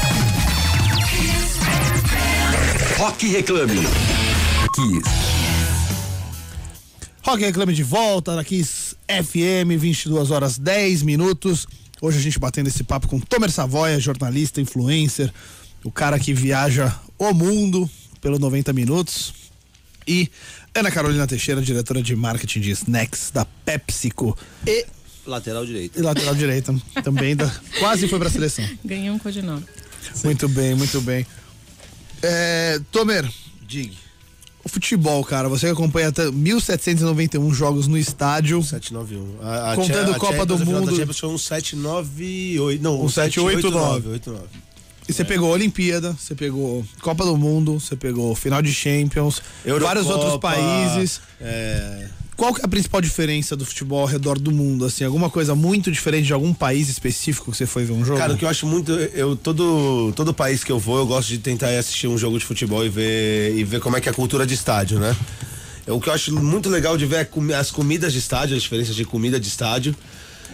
Rock 3.00 3.28
Reclame. 3.28 3.80
Rock 7.22 7.42
Reclame 7.42 7.72
de 7.72 7.82
volta 7.82 8.36
na 8.36 8.44
Kiss 8.44 8.94
FM, 9.08 9.80
22 9.80 10.30
horas 10.30 10.58
10 10.58 11.00
minutos. 11.00 11.66
Hoje 12.02 12.18
a 12.18 12.20
gente 12.20 12.38
batendo 12.38 12.66
esse 12.66 12.84
papo 12.84 13.08
com 13.08 13.18
Tomer 13.18 13.50
Savoia, 13.50 13.98
jornalista, 13.98 14.60
influencer, 14.60 15.32
o 15.82 15.90
cara 15.90 16.18
que 16.18 16.34
viaja 16.34 16.94
o 17.18 17.32
mundo 17.32 17.88
pelo 18.20 18.38
90 18.38 18.70
minutos. 18.74 19.32
E 20.06 20.30
Ana 20.74 20.90
Carolina 20.90 21.26
Teixeira, 21.26 21.62
diretora 21.62 22.02
de 22.02 22.14
marketing 22.14 22.60
de 22.60 22.70
snacks 22.72 23.30
da 23.32 23.46
PepsiCo. 23.46 24.36
E 24.66 24.84
lateral 25.24 25.64
direito. 25.64 25.98
E 25.98 26.02
lateral 26.02 26.34
direita 26.34 26.74
também, 27.02 27.34
da, 27.34 27.50
quase 27.78 28.06
foi 28.08 28.18
pra 28.18 28.28
seleção. 28.28 28.68
Ganhei 28.84 29.08
um 29.08 29.18
codinome. 29.18 29.64
Muito 30.22 30.46
bem, 30.50 30.74
muito 30.74 31.00
bem. 31.00 31.24
É, 32.22 32.80
Tomer, 32.92 33.28
Dig. 33.66 33.96
o 34.64 34.68
futebol, 34.68 35.24
cara, 35.24 35.48
você 35.48 35.66
que 35.66 35.72
acompanha 35.72 36.08
até 36.08 36.24
1.791 36.26 37.52
jogos 37.54 37.86
no 37.86 37.96
estádio. 37.96 38.62
791. 38.62 39.36
A, 39.46 39.72
a 39.72 39.76
Contando 39.76 40.10
Cha- 40.10 40.16
a 40.16 40.18
Copa 40.18 40.46
do 40.46 40.58
Champions, 40.58 40.76
a 40.76 40.80
Mundo. 40.80 40.96
Champions 40.96 41.18
foi 41.18 41.28
um 41.30 41.38
798. 41.38 42.82
Não, 42.82 43.02
Um 43.02 43.08
789. 43.08 44.02
789. 44.02 44.46
E 45.08 45.12
você 45.12 45.24
pegou 45.24 45.50
Olimpíada, 45.50 46.12
você 46.12 46.34
pegou 46.36 46.84
Copa 47.00 47.24
do 47.24 47.36
Mundo, 47.36 47.80
você 47.80 47.96
pegou 47.96 48.32
final 48.36 48.62
de 48.62 48.72
Champions, 48.72 49.42
vários 49.80 50.06
Eurocopa, 50.06 50.12
outros 50.14 50.38
países. 50.40 51.20
É, 51.40 52.08
Qual 52.40 52.54
que 52.54 52.62
é 52.62 52.64
a 52.64 52.68
principal 52.68 53.02
diferença 53.02 53.54
do 53.54 53.66
futebol 53.66 54.00
ao 54.00 54.06
redor 54.06 54.38
do 54.38 54.50
mundo? 54.50 54.86
Assim, 54.86 55.04
alguma 55.04 55.28
coisa 55.28 55.54
muito 55.54 55.92
diferente 55.92 56.24
de 56.24 56.32
algum 56.32 56.54
país 56.54 56.88
específico 56.88 57.50
que 57.50 57.56
você 57.58 57.66
foi 57.66 57.84
ver 57.84 57.92
um 57.92 58.02
jogo? 58.02 58.18
Cara, 58.18 58.32
o 58.32 58.38
que 58.38 58.46
eu 58.46 58.48
acho 58.48 58.66
muito. 58.66 58.92
Eu, 58.92 59.36
todo, 59.36 60.10
todo 60.16 60.32
país 60.32 60.64
que 60.64 60.72
eu 60.72 60.78
vou, 60.78 60.96
eu 60.96 61.06
gosto 61.06 61.28
de 61.28 61.36
tentar 61.36 61.70
ir 61.70 61.76
assistir 61.76 62.08
um 62.08 62.16
jogo 62.16 62.38
de 62.38 62.46
futebol 62.46 62.82
e 62.82 62.88
ver, 62.88 63.58
e 63.58 63.62
ver 63.62 63.78
como 63.80 63.98
é 63.98 64.00
que 64.00 64.08
é 64.08 64.12
a 64.12 64.14
cultura 64.14 64.46
de 64.46 64.54
estádio, 64.54 64.98
né? 64.98 65.14
O 65.86 66.00
que 66.00 66.08
eu 66.08 66.14
acho 66.14 66.34
muito 66.34 66.70
legal 66.70 66.96
de 66.96 67.04
ver 67.04 67.28
é 67.50 67.54
as 67.54 67.70
comidas 67.70 68.10
de 68.10 68.20
estádio, 68.20 68.56
as 68.56 68.62
diferenças 68.62 68.96
de 68.96 69.04
comida 69.04 69.38
de 69.38 69.46
estádio. 69.46 69.94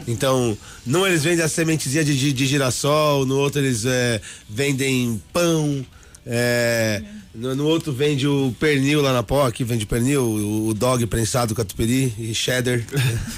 Então, 0.09 0.59
num 0.85 1.07
eles 1.07 1.23
vendem 1.23 1.45
a 1.45 1.49
sementezinha 1.49 2.05
de, 2.05 2.19
de, 2.19 2.33
de 2.33 2.47
girassol, 2.47 3.25
no 3.25 3.39
outro 3.39 3.61
eles 3.61 3.85
é, 3.85 4.21
vendem 4.51 5.23
pão, 5.33 5.87
é, 6.27 7.01
no, 7.37 7.55
no 7.55 7.67
outro 7.67 7.93
vende 7.93 8.27
o 8.27 8.55
pernil 8.59 9.01
lá 9.03 9.13
na 9.13 9.23
pó, 9.23 9.47
aqui 9.47 9.63
vende 9.65 9.87
pernil, 9.87 10.23
o, 10.23 10.69
o 10.69 10.75
dog 10.75 11.07
prensado 11.07 11.55
catupiry 11.55 12.13
e 12.19 12.35
cheddar. 12.35 12.83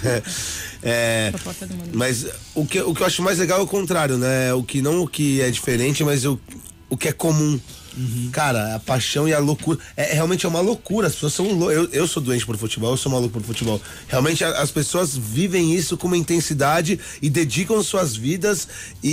é, 0.82 1.32
mas 1.92 2.26
o 2.54 2.64
que, 2.64 2.80
o 2.80 2.94
que 2.94 3.02
eu 3.02 3.06
acho 3.06 3.22
mais 3.22 3.38
legal 3.38 3.58
é 3.60 3.62
o 3.62 3.66
contrário, 3.66 4.16
né? 4.16 4.52
O 4.54 4.62
que 4.62 4.80
não 4.80 5.02
o 5.02 5.08
que 5.08 5.40
é 5.40 5.50
diferente, 5.50 6.02
mas 6.04 6.24
o, 6.24 6.38
o 6.88 6.96
que 6.96 7.08
é 7.08 7.12
comum. 7.12 7.58
Cara, 8.30 8.76
a 8.76 8.78
paixão 8.78 9.26
e 9.26 9.34
a 9.34 9.40
loucura. 9.40 9.76
É, 9.96 10.12
realmente 10.14 10.46
é 10.46 10.48
uma 10.48 10.60
loucura. 10.60 11.08
As 11.08 11.14
pessoas 11.14 11.32
são 11.32 11.52
lou- 11.52 11.72
eu, 11.72 11.88
eu 11.90 12.06
sou 12.06 12.22
doente 12.22 12.46
por 12.46 12.56
futebol, 12.56 12.92
eu 12.92 12.96
sou 12.96 13.10
maluco 13.10 13.32
por 13.40 13.42
futebol. 13.42 13.80
Realmente 14.06 14.44
a- 14.44 14.60
as 14.62 14.70
pessoas 14.70 15.16
vivem 15.16 15.74
isso 15.74 15.96
com 15.96 16.06
uma 16.06 16.16
intensidade 16.16 17.00
e 17.20 17.28
dedicam 17.28 17.82
suas 17.82 18.14
vidas 18.14 18.68
e- 19.02 19.08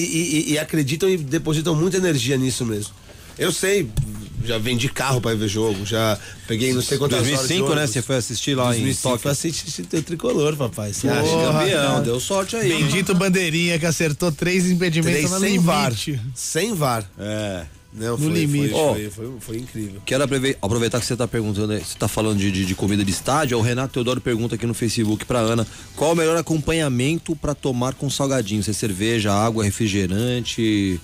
e- 0.49 0.51
e 0.51 0.59
acreditam 0.59 1.09
e 1.09 1.17
depositam 1.17 1.73
muita 1.73 1.97
energia 1.97 2.37
nisso 2.37 2.63
mesmo. 2.63 2.93
Eu 3.39 3.51
sei, 3.51 3.89
já 4.45 4.57
vendi 4.57 4.87
carro 4.89 5.19
pra 5.19 5.33
ir 5.33 5.37
ver 5.37 5.47
jogo, 5.47 5.85
já 5.85 6.17
peguei 6.47 6.73
não 6.73 6.81
sei 6.81 6.97
quantas 6.97 7.19
horas. 7.19 7.29
de 7.29 7.35
2005, 7.35 7.65
né? 7.69 7.71
ônibus. 7.75 7.89
Você 7.91 8.01
foi 8.01 8.15
assistir 8.17 8.55
lá 8.55 8.65
2005 8.65 9.07
em 9.07 9.11
Tóquio. 9.11 9.31
assistir 9.31 9.81
o 9.93 10.01
tricolor, 10.03 10.55
papai. 10.55 10.93
Você 10.93 11.07
acha? 11.09 11.29
Campeão, 11.29 11.87
cara. 11.91 12.01
deu 12.01 12.19
sorte 12.19 12.55
aí. 12.55 12.69
Bendito 12.69 13.13
Bandeirinha 13.15 13.77
que 13.79 13.85
acertou 13.85 14.31
três 14.31 14.69
impedimentos 14.69 15.31
Três 15.31 15.41
sem 15.51 15.59
VAR. 15.59 15.93
Sem 16.33 16.73
VAR. 16.73 17.09
É. 17.19 17.65
Não, 17.97 18.17
No 18.17 18.17
foi, 18.17 18.27
limite. 18.33 18.71
Foi, 18.71 18.79
Ó. 18.81 18.93
foi, 18.93 19.09
foi, 19.09 19.31
foi 19.39 19.57
incrível. 19.57 20.01
Quero 20.05 20.21
aprove- 20.21 20.57
aproveitar 20.61 20.99
que 20.99 21.05
você 21.05 21.13
está 21.13 21.25
perguntando, 21.29 21.71
aí, 21.71 21.79
você 21.79 21.93
está 21.93 22.09
falando 22.09 22.37
de, 22.39 22.51
de, 22.51 22.65
de 22.65 22.75
comida 22.75 23.05
de 23.05 23.11
estádio. 23.11 23.57
O 23.57 23.61
Renato 23.61 23.93
Teodoro 23.93 24.19
pergunta 24.19 24.55
aqui 24.55 24.65
no 24.65 24.73
Facebook 24.73 25.23
para 25.23 25.39
Ana: 25.39 25.65
qual 25.95 26.11
o 26.11 26.15
melhor 26.15 26.35
acompanhamento 26.35 27.37
para 27.37 27.55
tomar 27.55 27.93
com 27.93 28.09
salgadinho? 28.09 28.61
Você 28.61 28.73
cerveja, 28.73 29.31
água, 29.33 29.63
refrigerante, 29.63 30.99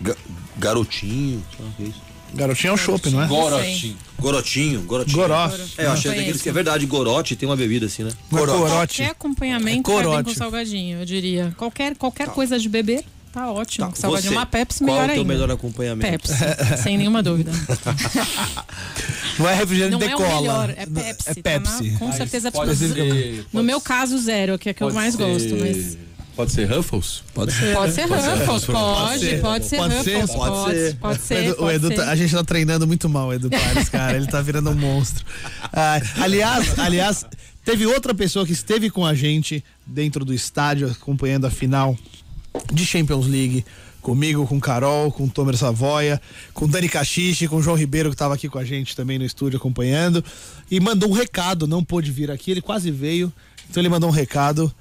ga- 0.00 0.16
garotinho, 0.56 1.44
sei 1.76 1.92
é. 2.34 2.36
Garotinho 2.36 2.70
é 2.70 2.74
o 2.74 2.76
chopp, 2.76 3.10
não 3.10 3.22
é? 3.22 3.26
Gorotinho. 3.26 3.96
Gorotinho, 4.18 4.82
gorotinho. 4.82 5.16
Goró. 5.16 5.50
É, 5.78 5.84
eu 5.86 5.92
achei 5.92 6.10
daqueles 6.14 6.42
que 6.42 6.48
é 6.48 6.52
verdade, 6.52 6.84
gorote 6.86 7.36
tem 7.36 7.48
uma 7.48 7.56
bebida 7.56 7.86
assim, 7.86 8.04
né? 8.04 8.10
É 8.10 8.36
corote. 8.36 8.68
Qualquer 8.98 9.10
acompanhamento 9.10 9.90
É 9.90 10.02
vai 10.02 10.16
bem 10.16 10.24
com 10.24 10.34
salgadinho, 10.34 11.00
eu 11.00 11.04
diria. 11.04 11.54
Qualquer, 11.56 11.96
qualquer 11.96 12.28
coisa 12.28 12.58
de 12.58 12.68
beber, 12.68 13.04
tá 13.32 13.50
ótimo. 13.50 13.86
Tá, 13.86 13.92
Com 13.92 13.96
salgadinho, 14.00 14.32
você, 14.32 14.36
uma 14.36 14.46
Pepsi, 14.46 14.78
qual 14.84 14.86
melhor 14.86 15.00
é 15.02 15.04
o 15.04 15.08
teu 15.14 15.22
ainda. 15.22 15.32
melhor 15.34 15.50
acompanhamento? 15.50 16.10
Pepsi, 16.10 16.34
sem 16.82 16.98
nenhuma 16.98 17.22
dúvida. 17.22 17.52
Não 19.38 19.48
é 19.48 19.54
refrigerante 19.54 19.92
Não 19.92 19.98
de 20.00 20.06
é 20.06 20.14
o 20.14 20.18
cola. 20.18 20.40
melhor, 20.40 20.70
é 20.70 20.86
Pepsi. 20.86 21.30
É 21.30 21.34
tá 21.34 21.40
Pepsi. 21.42 21.90
na- 21.92 21.98
com 21.98 22.12
certeza 22.12 22.50
Pode 22.50 22.70
absoluta. 22.72 23.00
ser, 23.00 23.44
No 23.52 23.62
meu 23.62 23.80
caso, 23.80 24.18
zero, 24.18 24.58
que 24.58 24.68
é 24.70 24.74
que 24.74 24.82
eu 24.82 24.92
mais 24.92 25.14
ser- 25.14 25.22
gosto, 25.24 25.56
mas. 25.60 25.96
Pode 26.38 26.52
ser 26.52 26.66
Ruffles? 26.70 27.24
Pode 27.34 27.50
ser. 27.52 27.74
Pode 27.74 27.92
ser 27.92 28.02
Ruffles, 28.02 28.64
pode, 28.64 29.18
ser. 29.20 29.40
pode 29.40 29.64
ser 29.66 29.76
Pode 29.76 30.04
ser, 30.04 30.20
Ruffles, 30.20 30.30
pode 30.30 30.52
pode, 30.52 30.76
ser. 30.78 30.96
pode 30.98 31.18
O 31.18 31.22
ser, 31.22 31.34
Edu, 31.44 31.52
o 31.52 31.56
pode 31.56 31.74
Edu 31.74 31.88
ser. 31.88 31.94
tá- 31.96 32.10
a 32.12 32.14
gente 32.14 32.32
tá 32.32 32.44
treinando 32.44 32.86
muito 32.86 33.08
mal 33.08 33.26
o 33.26 33.32
Edu 33.34 33.50
Pares, 33.50 33.88
cara. 33.88 34.16
Ele 34.16 34.26
tá 34.28 34.40
virando 34.40 34.70
um 34.70 34.74
monstro. 34.76 35.24
Ah, 35.72 36.00
aliás, 36.22 36.78
aliás, 36.78 37.26
teve 37.64 37.86
outra 37.86 38.14
pessoa 38.14 38.46
que 38.46 38.52
esteve 38.52 38.88
com 38.88 39.04
a 39.04 39.14
gente 39.16 39.64
dentro 39.84 40.24
do 40.24 40.32
estádio 40.32 40.88
acompanhando 40.88 41.44
a 41.44 41.50
final 41.50 41.98
de 42.72 42.86
Champions 42.86 43.26
League. 43.26 43.64
Comigo, 44.00 44.46
com 44.46 44.60
Carol, 44.60 45.10
com 45.10 45.26
Tomer 45.28 45.56
Savoia, 45.56 46.22
com 46.54 46.68
Dani 46.68 46.88
Cachiche, 46.88 47.48
com 47.48 47.60
João 47.60 47.76
Ribeiro, 47.76 48.10
que 48.10 48.16
tava 48.16 48.34
aqui 48.34 48.48
com 48.48 48.58
a 48.58 48.64
gente 48.64 48.94
também 48.94 49.18
no 49.18 49.24
estúdio 49.24 49.56
acompanhando. 49.56 50.24
E 50.70 50.78
mandou 50.78 51.10
um 51.10 51.12
recado, 51.12 51.66
não 51.66 51.82
pôde 51.82 52.12
vir 52.12 52.30
aqui, 52.30 52.52
ele 52.52 52.62
quase 52.62 52.92
veio. 52.92 53.32
Então 53.68 53.80
ele 53.80 53.88
mandou 53.88 54.08
um 54.08 54.12
recado. 54.12 54.72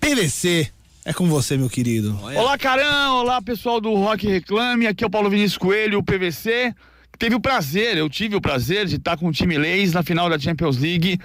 PVC, 0.00 0.68
é 1.06 1.12
com 1.12 1.28
você, 1.28 1.56
meu 1.56 1.70
querido. 1.70 2.18
Olá, 2.20 2.58
Carão! 2.58 3.18
Olá, 3.18 3.40
pessoal 3.40 3.80
do 3.80 3.94
Rock 3.94 4.26
Reclame. 4.26 4.88
Aqui 4.88 5.04
é 5.04 5.06
o 5.06 5.10
Paulo 5.10 5.30
Vinícius 5.30 5.56
Coelho, 5.56 6.00
o 6.00 6.02
PVC. 6.02 6.74
Teve 7.16 7.36
o 7.36 7.40
prazer, 7.40 7.96
eu 7.96 8.10
tive 8.10 8.34
o 8.34 8.40
prazer 8.40 8.86
de 8.86 8.96
estar 8.96 9.16
com 9.16 9.28
o 9.28 9.32
time 9.32 9.56
Leis 9.56 9.92
na 9.92 10.02
final 10.02 10.28
da 10.28 10.36
Champions 10.36 10.76
League 10.78 11.20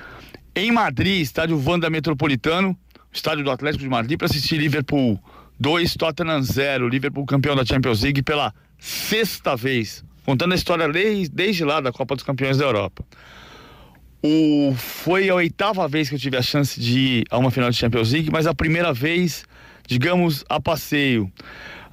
em 0.56 0.72
Madrid, 0.72 1.22
estádio 1.22 1.60
Wanda 1.66 1.90
Metropolitano, 1.90 2.78
estádio 3.12 3.44
do 3.44 3.50
Atlético 3.50 3.84
de 3.84 3.90
Madrid, 3.90 4.20
para 4.20 4.28
assistir 4.28 4.58
Liverpool 4.58 5.20
2, 5.60 5.96
Tottenham 5.96 6.44
0. 6.44 6.88
Liverpool 6.88 7.26
campeão 7.26 7.56
da 7.56 7.66
Champions 7.66 8.04
League 8.04 8.22
pela 8.22 8.54
sexta 8.78 9.56
vez, 9.56 10.06
contando 10.24 10.52
a 10.52 10.56
história 10.56 10.88
desde, 11.32 11.66
lá 11.66 11.82
da 11.82 11.92
Copa 11.92 12.14
dos 12.14 12.24
Campeões 12.24 12.60
da 12.60 12.66
Europa. 12.66 13.04
O, 14.24 14.76
foi 14.78 15.28
a 15.28 15.34
oitava 15.34 15.88
vez 15.88 16.08
que 16.08 16.14
eu 16.14 16.20
tive 16.20 16.38
a 16.38 16.44
chance 16.44 16.80
de 16.80 17.00
ir 17.00 17.24
a 17.32 17.40
uma 17.40 17.50
final 17.50 17.72
de 17.72 17.78
Champions 17.78 18.12
League, 18.12 18.30
mas 18.32 18.46
a 18.46 18.54
primeira 18.54 18.94
vez, 18.94 19.44
digamos, 19.88 20.44
a 20.50 20.60
passeio. 20.60 21.32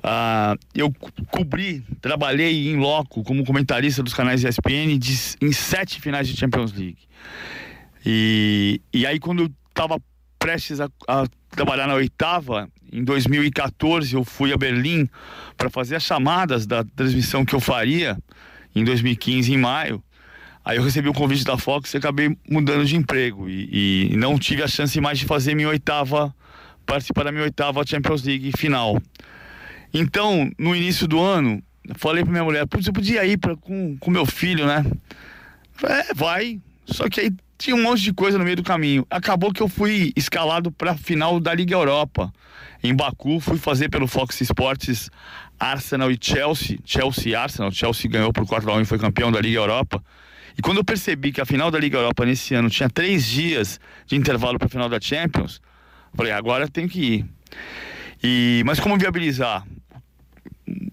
Ah, 0.03 0.55
eu 0.75 0.93
co- 0.93 1.11
cobri, 1.31 1.83
trabalhei 2.01 2.69
em 2.69 2.77
loco 2.77 3.23
como 3.25 3.45
comentarista 3.45 4.03
dos 4.03 4.15
canais 4.15 4.45
ESPN 4.45 4.97
de, 4.99 5.13
em 5.43 5.53
sete 5.53 6.01
finais 6.01 6.29
de 6.29 6.37
Champions 6.37 6.73
League. 6.73 6.99
E, 8.07 8.81
e 8.93 9.07
aí, 9.07 9.19
quando 9.19 9.43
eu 9.45 9.51
estava 9.69 10.01
prestes 10.39 10.81
a, 10.81 10.89
a 11.07 11.27
trabalhar 11.51 11.87
na 11.87 11.95
oitava, 11.95 12.69
em 12.93 13.03
2014, 13.03 14.15
eu 14.15 14.25
fui 14.25 14.53
a 14.53 14.57
Berlim 14.57 15.09
para 15.57 15.69
fazer 15.69 15.97
as 15.97 16.05
chamadas 16.05 16.67
da 16.67 16.85
transmissão 16.85 17.45
que 17.45 17.55
eu 17.55 17.61
faria 17.61 18.17
em 18.75 18.85
2015, 18.85 19.53
em 19.53 19.59
maio. 19.59 20.03
Aí 20.65 20.77
eu 20.77 20.83
recebi 20.83 21.09
o 21.09 21.15
convite 21.15 21.45
da 21.45 21.57
Fox 21.59 21.93
e 21.95 21.97
acabei 21.97 22.37
mudando 22.49 22.85
de 22.85 22.95
emprego. 22.97 23.49
E, 23.49 24.13
e 24.13 24.17
não 24.17 24.39
tive 24.39 24.63
a 24.63 24.69
chance 24.69 25.01
mais 25.01 25.19
de 25.19 25.25
fazer 25.25 25.55
minha 25.55 25.69
oitava, 25.69 26.35
participar 26.89 27.25
da 27.25 27.31
minha 27.31 27.45
oitava 27.45 27.87
Champions 27.87 28.23
League 28.23 28.51
final. 28.57 29.01
Então, 29.93 30.51
no 30.59 30.75
início 30.75 31.07
do 31.07 31.21
ano, 31.21 31.63
falei 31.97 32.25
pra 32.25 32.33
minha 32.33 32.45
mulher, 32.45 32.67
putz, 32.67 32.87
eu 32.87 32.93
podia 32.93 33.25
ir 33.27 33.37
pra, 33.37 33.55
com, 33.57 33.97
com 33.99 34.11
meu 34.11 34.25
filho, 34.25 34.67
né? 34.67 34.85
É, 35.85 36.15
vai. 36.15 36.59
Só 36.87 37.09
que 37.09 37.21
aí 37.21 37.31
tinha 37.59 37.77
um 37.77 37.83
monte 37.83 38.03
de 38.03 38.13
coisa 38.13 38.39
no 38.39 38.45
meio 38.45 38.57
do 38.57 38.63
caminho. 38.63 39.07
Acabou 39.11 39.53
que 39.53 39.61
eu 39.61 39.69
fui 39.69 40.13
escalado 40.17 40.73
pra 40.73 40.97
final 40.97 41.39
da 41.39 41.53
Liga 41.53 41.75
Europa. 41.75 42.33
Em 42.83 42.95
Baku, 42.95 43.39
fui 43.39 43.59
fazer 43.59 43.91
pelo 43.91 44.07
Fox 44.07 44.41
Sports 44.41 45.11
Arsenal 45.61 46.11
e 46.11 46.19
Chelsea. 46.19 46.79
Chelsea 46.85 47.33
e 47.33 47.35
Arsenal. 47.35 47.71
Chelsea 47.71 48.11
ganhou 48.11 48.33
por 48.33 48.47
4 48.47 48.71
a 48.71 48.75
1 48.77 48.81
e 48.81 48.85
foi 48.87 48.99
campeão 48.99 49.31
da 49.31 49.41
Liga 49.41 49.59
Europa. 49.59 50.03
E 50.57 50.63
quando 50.63 50.79
eu 50.79 50.85
percebi 50.85 51.33
que 51.33 51.41
a 51.41 51.45
final 51.45 51.71
da 51.71 51.79
Liga 51.79 51.99
Europa 51.99 52.25
nesse 52.25 52.55
ano 52.55 52.71
tinha 52.71 52.89
três 52.89 53.27
dias 53.27 53.79
de 54.07 54.17
intervalo 54.17 54.59
para 54.59 54.67
a 54.67 54.71
final 54.71 54.89
da 54.89 55.01
Champions, 55.01 55.61
falei, 56.15 56.33
agora 56.33 56.69
tenho 56.69 56.89
que 56.89 57.01
ir. 57.01 57.27
E, 58.23 58.63
mas 58.67 58.81
como 58.81 58.99
viabilizar? 58.99 59.67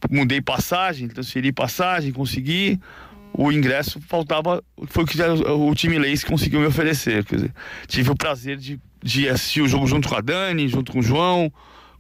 Mudei 0.10 0.41
passagem, 0.41 1.08
transferi 1.08 1.51
passagem, 1.51 2.12
consegui. 2.12 2.80
O 3.34 3.51
ingresso 3.51 3.99
faltava, 4.08 4.63
foi 4.88 5.04
o 5.04 5.08
que 5.08 5.21
o 5.21 5.75
time 5.75 5.99
Leis 5.99 6.23
conseguiu 6.23 6.62
me 6.62 6.67
oferecer. 6.67 7.25
Quer 7.25 7.36
dizer, 7.36 7.54
tive 7.88 8.12
o 8.12 8.15
prazer 8.15 8.58
de, 8.58 8.80
de 9.04 9.28
assistir 9.28 9.62
o 9.62 9.67
jogo 9.67 9.86
junto 9.88 10.08
com 10.08 10.15
a 10.15 10.21
Dani, 10.21 10.67
junto 10.69 10.93
com 10.93 10.99
o 10.99 11.04
João, 11.04 11.51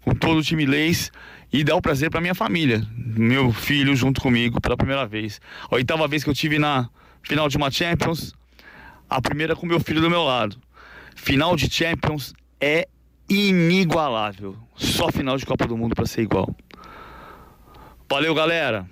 com 0.01 0.15
todo 0.15 0.37
o 0.37 0.43
time 0.43 0.65
Leis 0.65 1.11
e 1.51 1.63
dar 1.63 1.75
o 1.75 1.81
prazer 1.81 2.09
para 2.09 2.21
minha 2.21 2.35
família, 2.35 2.85
meu 2.95 3.51
filho 3.51 3.95
junto 3.95 4.21
comigo 4.21 4.59
pela 4.59 4.75
primeira 4.75 5.05
vez. 5.05 5.39
A 5.69 5.75
oitava 5.75 6.07
vez 6.07 6.23
que 6.23 6.29
eu 6.29 6.33
tive 6.33 6.59
na 6.59 6.89
final 7.23 7.47
de 7.47 7.57
uma 7.57 7.71
Champions, 7.71 8.33
a 9.09 9.21
primeira 9.21 9.55
com 9.55 9.65
meu 9.65 9.79
filho 9.79 10.01
do 10.01 10.09
meu 10.09 10.23
lado. 10.23 10.57
Final 11.15 11.55
de 11.55 11.73
Champions 11.73 12.33
é 12.59 12.87
inigualável. 13.29 14.55
Só 14.75 15.11
final 15.11 15.37
de 15.37 15.45
Copa 15.45 15.67
do 15.67 15.77
Mundo 15.77 15.95
para 15.95 16.05
ser 16.05 16.21
igual. 16.21 16.53
Valeu, 18.09 18.35
galera. 18.35 18.87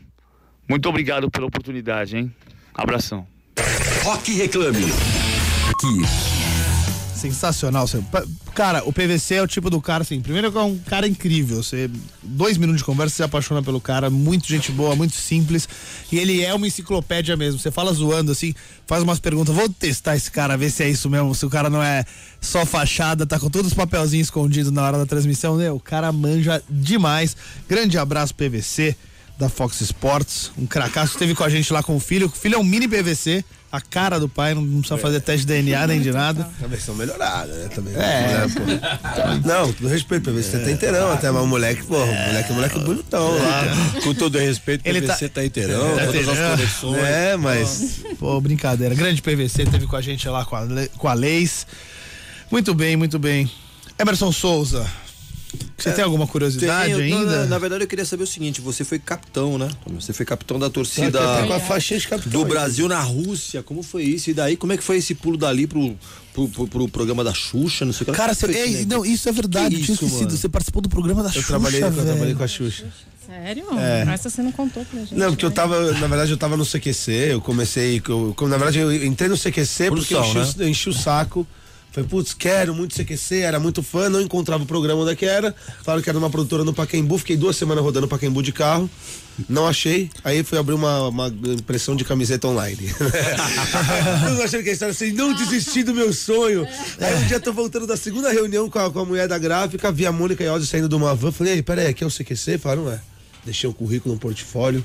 Muito 0.68 0.88
obrigado 0.90 1.30
pela 1.30 1.46
oportunidade, 1.46 2.18
hein? 2.18 2.34
Abração. 2.74 3.28
Rock 4.04 4.34
Reclame. 4.34 4.86
Aqui. 5.70 6.33
Sensacional. 7.24 7.88
Cara, 8.54 8.84
o 8.86 8.92
PVC 8.92 9.36
é 9.36 9.42
o 9.42 9.48
tipo 9.48 9.70
do 9.70 9.80
cara, 9.80 10.04
assim, 10.04 10.20
primeiro 10.20 10.52
que 10.52 10.58
é 10.58 10.62
um 10.62 10.78
cara 10.78 11.08
incrível. 11.08 11.64
Você, 11.64 11.90
dois 12.22 12.58
minutos 12.58 12.82
de 12.82 12.86
conversa, 12.86 13.12
você 13.12 13.18
se 13.18 13.24
apaixona 13.24 13.64
pelo 13.64 13.80
cara, 13.80 14.10
muito 14.10 14.46
gente 14.46 14.74
boa, 14.74 14.94
muito 14.94 15.16
simples. 15.16 15.68
E 16.12 16.20
ele 16.20 16.44
é 16.44 16.54
uma 16.54 16.68
enciclopédia 16.68 17.38
mesmo. 17.38 17.60
Você 17.60 17.72
fala 17.72 17.94
zoando, 17.94 18.34
assim, 18.34 18.54
faz 18.86 19.02
umas 19.04 19.20
perguntas. 19.20 19.56
Vou 19.56 19.70
testar 19.70 20.18
esse 20.18 20.30
cara, 20.30 20.58
ver 20.58 20.70
se 20.70 20.84
é 20.84 20.90
isso 20.90 21.10
mesmo. 21.10 21.34
Se 21.34 21.46
o 21.46 21.50
cara 21.50 21.70
não 21.70 21.82
é 21.82 22.04
só 22.42 22.66
fachada, 22.66 23.26
tá 23.26 23.40
com 23.40 23.50
todos 23.50 23.72
os 23.72 23.74
papelzinhos 23.74 24.28
escondidos 24.28 24.70
na 24.70 24.84
hora 24.84 24.98
da 24.98 25.06
transmissão, 25.06 25.56
né? 25.56 25.72
O 25.72 25.80
cara 25.80 26.12
manja 26.12 26.62
demais. 26.70 27.38
Grande 27.70 27.98
abraço, 27.98 28.36
PVC. 28.36 28.98
da 29.38 29.50
Fox 29.50 29.82
Sports, 29.82 30.52
um 30.58 30.66
cracaço, 30.66 31.14
esteve 31.14 31.34
com 31.34 31.44
a 31.44 31.50
gente 31.50 31.72
lá 31.74 31.82
com 31.82 31.96
o 31.96 32.00
filho. 32.00 32.28
O 32.28 32.30
filho 32.30 32.56
é 32.56 32.58
um 32.58 32.64
mini 32.64 32.88
PVC, 32.88 33.44
a 33.74 33.82
cara 33.82 34.20
do 34.20 34.30
pai, 34.30 34.54
não 34.54 34.64
precisa 34.82 35.00
fazer 35.00 35.20
teste 35.20 35.48
de 35.48 35.54
DNA 35.54 35.88
nem 35.88 36.00
de 36.00 36.12
nada. 36.12 36.48
A 36.64 36.68
versão 36.68 36.94
melhorada, 36.94 37.52
né? 37.52 37.70
Também. 37.70 37.96
É. 37.96 37.98
Né, 37.98 38.48
pô? 38.54 39.48
Não, 39.48 39.74
com 39.74 39.88
respeito, 39.88 40.30
PVC, 40.30 40.44
você 40.44 40.60
tá 40.60 40.70
inteirão 40.70 41.12
até, 41.12 41.32
mas 41.32 41.42
o 41.42 41.48
moleque, 41.48 41.84
pô, 41.84 41.98
o 41.98 42.06
moleque, 42.06 42.52
o 42.52 42.54
moleque 42.54 42.80
bonitão 42.82 43.36
lá. 43.36 43.64
Com 44.04 44.14
todo 44.14 44.38
respeito, 44.38 44.88
Ele 44.88 45.02
PVC 45.02 45.28
tá, 45.28 45.44
inteirão, 45.44 45.96
Tá 45.96 46.06
todas 46.06 46.28
as 46.28 46.52
conexões. 46.52 47.04
É, 47.04 47.36
mas. 47.36 48.02
Pô, 48.20 48.40
brincadeira. 48.40 48.94
Grande 48.94 49.24
PVC, 49.24 49.66
teve 49.66 49.88
com 49.88 49.96
a 49.96 50.02
gente 50.02 50.30
lá 50.30 50.46
com 50.46 50.56
a, 50.56 50.68
com 50.96 51.08
a 51.08 51.14
Leis. 51.16 51.66
Muito 52.52 52.76
bem, 52.76 52.96
muito 52.96 53.18
bem. 53.18 53.50
Emerson 53.98 54.32
Souza, 54.32 54.86
você 55.78 55.92
tem 55.92 56.04
alguma 56.04 56.26
curiosidade 56.28 56.94
Tem, 56.96 57.10
eu- 57.12 57.18
ainda? 57.20 57.40
Na, 57.42 57.46
na 57.46 57.58
verdade, 57.60 57.84
eu 57.84 57.88
queria 57.88 58.06
saber 58.06 58.24
o 58.24 58.28
seguinte: 58.28 58.62
você 58.62 58.84
foi 58.84 59.00
capitão, 59.00 59.58
né? 59.58 59.68
Você 59.96 60.14
foi 60.14 60.26
capitão 60.26 60.58
da 60.60 60.70
torcida 60.70 61.20
Tá 61.20 61.48
com 61.48 61.54
a 61.54 61.60
faixinha 61.60 62.00
de 62.00 62.08
capitão. 62.08 62.32
do 62.32 62.44
aí. 62.46 62.50
Brasil 62.50 62.88
na 62.88 63.00
Rússia. 63.02 63.62
Como 63.64 63.82
foi 63.84 64.04
isso? 64.04 64.30
E 64.30 64.34
daí, 64.34 64.56
como 64.56 64.72
é 64.74 64.78
que 64.78 64.84
foi 64.84 64.98
esse 64.98 65.14
pulo 65.16 65.38
dali 65.38 65.66
pro, 65.68 65.96
pro, 66.34 66.48
pro- 66.48 66.68
pro 66.68 66.88
programa 66.90 67.24
da 67.24 67.34
Xuxa? 67.34 67.86
Não 67.86 67.94
sei 67.94 68.04
o 68.04 68.06
que. 68.06 68.12
Cara, 68.18 68.36
Como 68.36 68.52
você, 68.54 68.58
ei, 68.60 68.66
negócio? 68.70 68.88
não, 68.88 69.06
isso 69.06 69.28
é 69.28 69.32
verdade, 69.32 69.76
Que 69.76 69.82
eu 69.82 69.86
tinha 69.86 69.94
isso, 69.96 70.06
esquecido. 70.06 70.26
mano? 70.28 70.38
Você 70.38 70.50
participou 70.50 70.82
do 70.82 70.90
programa 70.90 71.22
da 71.24 71.30
Eu 71.30 71.34
Xuxa, 71.34 71.48
trabalhei, 71.48 71.84
eu 71.84 71.92
trabalhei 71.92 72.16
velho. 72.24 72.38
com 72.38 72.44
a 72.44 72.48
Xuxa. 72.48 72.86
Sério? 73.26 73.66
É. 73.80 74.14
Essa 74.14 74.30
você 74.30 74.42
não 74.42 74.52
contou 74.52 74.84
pra 74.86 75.00
gente. 75.00 75.16
Não, 75.16 75.30
porque 75.32 75.46
eu 75.46 75.50
né? 75.50 75.56
tava, 75.56 75.92
na 75.94 76.08
verdade, 76.08 76.32
eu 76.32 76.38
tava 76.38 76.58
no 76.58 76.66
CQC, 76.66 77.12
eu 77.32 77.42
comecei, 77.42 78.02
eu, 78.08 78.36
na 78.42 78.58
verdade, 78.58 78.80
eu 78.80 78.94
entrei 79.06 79.30
no 79.30 79.38
CQC 79.38 79.90
porque 79.90 80.14
eu 80.14 80.22
enchi, 80.24 80.38
o- 80.38 80.62
eu 80.62 80.68
enchi 80.70 80.90
o 80.90 80.94
saco. 80.94 81.48
Falei, 81.94 82.10
putz, 82.10 82.34
quero 82.34 82.74
muito 82.74 82.96
CQC, 82.96 83.42
era 83.42 83.60
muito 83.60 83.84
fã, 83.84 84.10
não 84.10 84.20
encontrava 84.20 84.64
o 84.64 84.66
programa 84.66 85.04
onde 85.04 85.16
que 85.16 85.28
era. 85.28 85.56
Falaram 85.84 86.02
que 86.02 86.10
era 86.10 86.18
uma 86.18 86.30
produtora 86.30 86.64
no 86.64 86.74
Pacaembu, 86.74 87.20
fiquei 87.20 87.38
duas 87.38 87.56
semanas 87.56 87.84
rodando 87.84 88.08
Pacaembu 88.08 88.42
de 88.42 88.52
carro, 88.52 88.90
não 89.48 89.68
achei. 89.68 90.10
Aí 90.24 90.44
fui 90.44 90.58
abrir 90.58 90.74
uma, 90.74 91.08
uma 91.08 91.28
impressão 91.28 91.96
de 91.96 92.04
camiseta 92.04 92.48
online. 92.48 92.90
não 94.26 94.42
achei 94.44 94.64
que 94.64 94.72
a 94.72 94.74
história 94.74 94.92
assim, 94.92 95.12
não 95.12 95.34
desisti 95.34 95.84
do 95.84 95.94
meu 95.94 96.12
sonho. 96.12 96.68
Aí 97.00 97.16
um 97.16 97.28
dia 97.28 97.40
tô 97.40 97.54
voltando 97.54 97.86
da 97.86 97.96
segunda 97.96 98.32
reunião 98.32 98.68
com 98.72 98.80
a, 98.80 98.90
com 98.90 99.00
a 99.00 99.06
mulher 99.06 99.28
da 99.28 99.38
gráfica, 99.38 99.92
vi 99.92 100.08
a 100.08 100.12
Mônica 100.12 100.44
e 100.44 100.50
Ozzy 100.50 100.66
saindo 100.66 100.90
de 100.90 100.96
uma 100.96 101.14
van, 101.14 101.32
falei, 101.32 101.54
ei, 101.54 101.62
peraí, 101.62 101.86
aqui 101.86 102.04
é 102.04 102.08
o 102.08 102.10
CQC? 102.10 102.58
Falaram, 102.58 102.92
é. 102.92 103.00
Deixei 103.46 103.70
o 103.70 103.74
currículo 103.74 104.16
no 104.16 104.20
portfólio. 104.20 104.84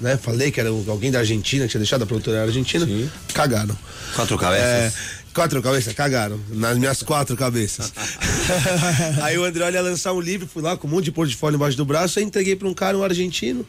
Né? 0.00 0.16
Falei 0.16 0.50
que 0.50 0.60
era 0.60 0.68
alguém 0.68 1.10
da 1.10 1.20
Argentina, 1.20 1.64
que 1.64 1.70
tinha 1.70 1.80
deixado 1.80 2.02
a 2.02 2.06
produtora 2.06 2.42
argentina. 2.42 2.86
Cagaram. 3.34 3.76
Quatro 4.14 4.38
cabeças. 4.38 4.64
É, 4.64 4.92
quatro 5.34 5.62
cabeças, 5.62 5.92
cagaram. 5.92 6.40
Nas 6.50 6.76
minhas 6.78 7.02
quatro 7.02 7.36
cabeças. 7.36 7.92
aí 9.22 9.38
o 9.38 9.44
André 9.44 9.70
ia 9.70 9.80
lançar 9.80 10.12
um 10.12 10.20
livro, 10.20 10.46
fui 10.46 10.62
lá 10.62 10.76
com 10.76 10.86
um 10.86 10.90
monte 10.90 11.06
de 11.06 11.12
portfólio 11.12 11.56
embaixo 11.56 11.76
do 11.76 11.84
braço, 11.84 12.18
aí 12.18 12.24
entreguei 12.24 12.56
pra 12.56 12.68
um 12.68 12.74
cara, 12.74 12.96
um 12.96 13.02
argentino. 13.02 13.64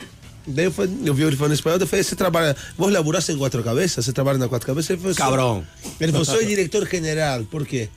Daí 0.47 0.65
eu, 0.65 0.71
falei, 0.71 0.91
eu 1.05 1.13
vi 1.13 1.23
ele 1.23 1.35
falando 1.35 1.53
espanhol, 1.53 1.79
eu 1.79 1.87
falei, 1.87 2.03
você 2.03 2.15
trabalha. 2.15 2.55
Vos 2.77 2.91
laburar 2.91 3.21
sem 3.21 3.37
quatro 3.37 3.63
cabeças? 3.63 4.05
Você 4.05 4.13
trabalha 4.13 4.37
na 4.37 4.47
quatro 4.47 4.65
cabeças? 4.65 4.89
Ele 4.89 4.99
falou. 4.99 5.15
Cabrão. 5.15 5.67
Ele 5.99 6.11
falou, 6.11 6.25
sou 6.25 6.43
diretor 6.43 6.87
general, 6.89 7.43
por 7.43 7.65
quê? 7.65 7.89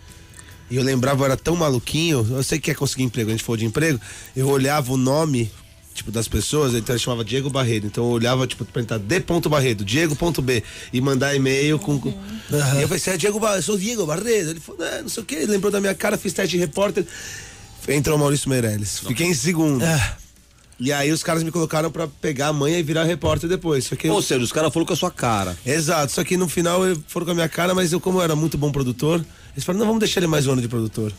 E 0.70 0.76
eu 0.76 0.82
lembrava, 0.82 1.22
eu 1.22 1.26
era 1.26 1.36
tão 1.36 1.54
maluquinho, 1.54 2.26
eu 2.30 2.42
sei 2.42 2.58
que 2.58 2.70
quer 2.70 2.74
conseguir 2.74 3.02
emprego, 3.02 3.28
a 3.28 3.32
gente 3.32 3.44
falou 3.44 3.58
de 3.58 3.66
emprego, 3.66 4.00
eu 4.34 4.48
olhava 4.48 4.90
o 4.92 4.96
nome, 4.96 5.50
tipo, 5.94 6.10
das 6.10 6.26
pessoas, 6.28 6.74
então 6.74 6.94
ele 6.94 7.02
chamava 7.02 7.24
Diego 7.24 7.50
Barredo, 7.50 7.86
então 7.86 8.04
eu 8.04 8.10
olhava, 8.10 8.46
tipo, 8.46 8.64
perguntar 8.64 8.98
D. 8.98 9.20
Barredo, 9.48 9.84
Diego.b, 9.84 10.62
e 10.92 11.00
mandar 11.00 11.34
e-mail 11.34 11.78
com... 11.78 11.98
com- 12.00 12.10
E 12.10 12.82
eu 12.82 12.88
falei, 12.88 12.98
você 12.98 13.10
é 13.10 13.16
Diego 13.16 13.38
Barredo, 13.38 13.58
eu 13.58 13.62
sou 13.62 13.78
Diego 13.78 14.06
Barredo. 14.06 14.50
Ele 14.50 14.60
falou, 14.60 14.80
não, 14.80 15.02
não 15.02 15.08
sei 15.08 15.22
o 15.22 15.26
que, 15.26 15.34
ele 15.34 15.46
lembrou 15.52 15.70
da 15.70 15.80
minha 15.80 15.94
cara, 15.94 16.16
fiz 16.18 16.32
teste 16.32 16.56
de 16.56 16.58
repórter, 16.58 17.04
entrou 17.88 18.16
o 18.16 18.20
Maurício 18.20 18.48
Meirelles, 18.48 18.98
fiquei 19.00 19.26
em 19.26 19.34
segundo. 19.34 19.84
E 20.80 20.92
aí 20.92 21.12
os 21.12 21.22
caras 21.22 21.44
me 21.44 21.50
colocaram 21.52 21.92
pra 21.92 22.08
pegar 22.08 22.48
a 22.48 22.52
manha 22.52 22.76
e 22.78 22.82
virar 22.82 23.04
repórter 23.04 23.48
depois, 23.48 23.84
só 23.84 23.94
que 23.94 24.08
eu- 24.08 24.14
Ou 24.14 24.22
seja, 24.22 24.42
os 24.42 24.50
caras 24.50 24.72
falaram 24.72 24.86
com 24.86 24.92
a 24.92 24.96
sua 24.96 25.10
cara. 25.12 25.56
Exato, 25.64 26.10
só 26.12 26.24
que 26.24 26.36
no 26.36 26.48
final 26.48 26.84
eu- 26.84 27.00
foram 27.06 27.26
com 27.26 27.32
a 27.32 27.34
minha 27.34 27.48
cara, 27.48 27.72
mas 27.74 27.92
eu, 27.92 28.00
como 28.00 28.18
eu 28.18 28.22
era 28.22 28.34
muito 28.34 28.58
bom 28.58 28.72
produtor, 28.72 29.24
eles 29.54 29.62
falaram, 29.64 29.80
não, 29.80 29.86
vamos 29.86 30.00
deixar 30.00 30.18
ele 30.20 30.26
mais 30.26 30.46
um 30.46 30.52
ano 30.52 30.62
de 30.62 30.66
produtor. 30.68 31.12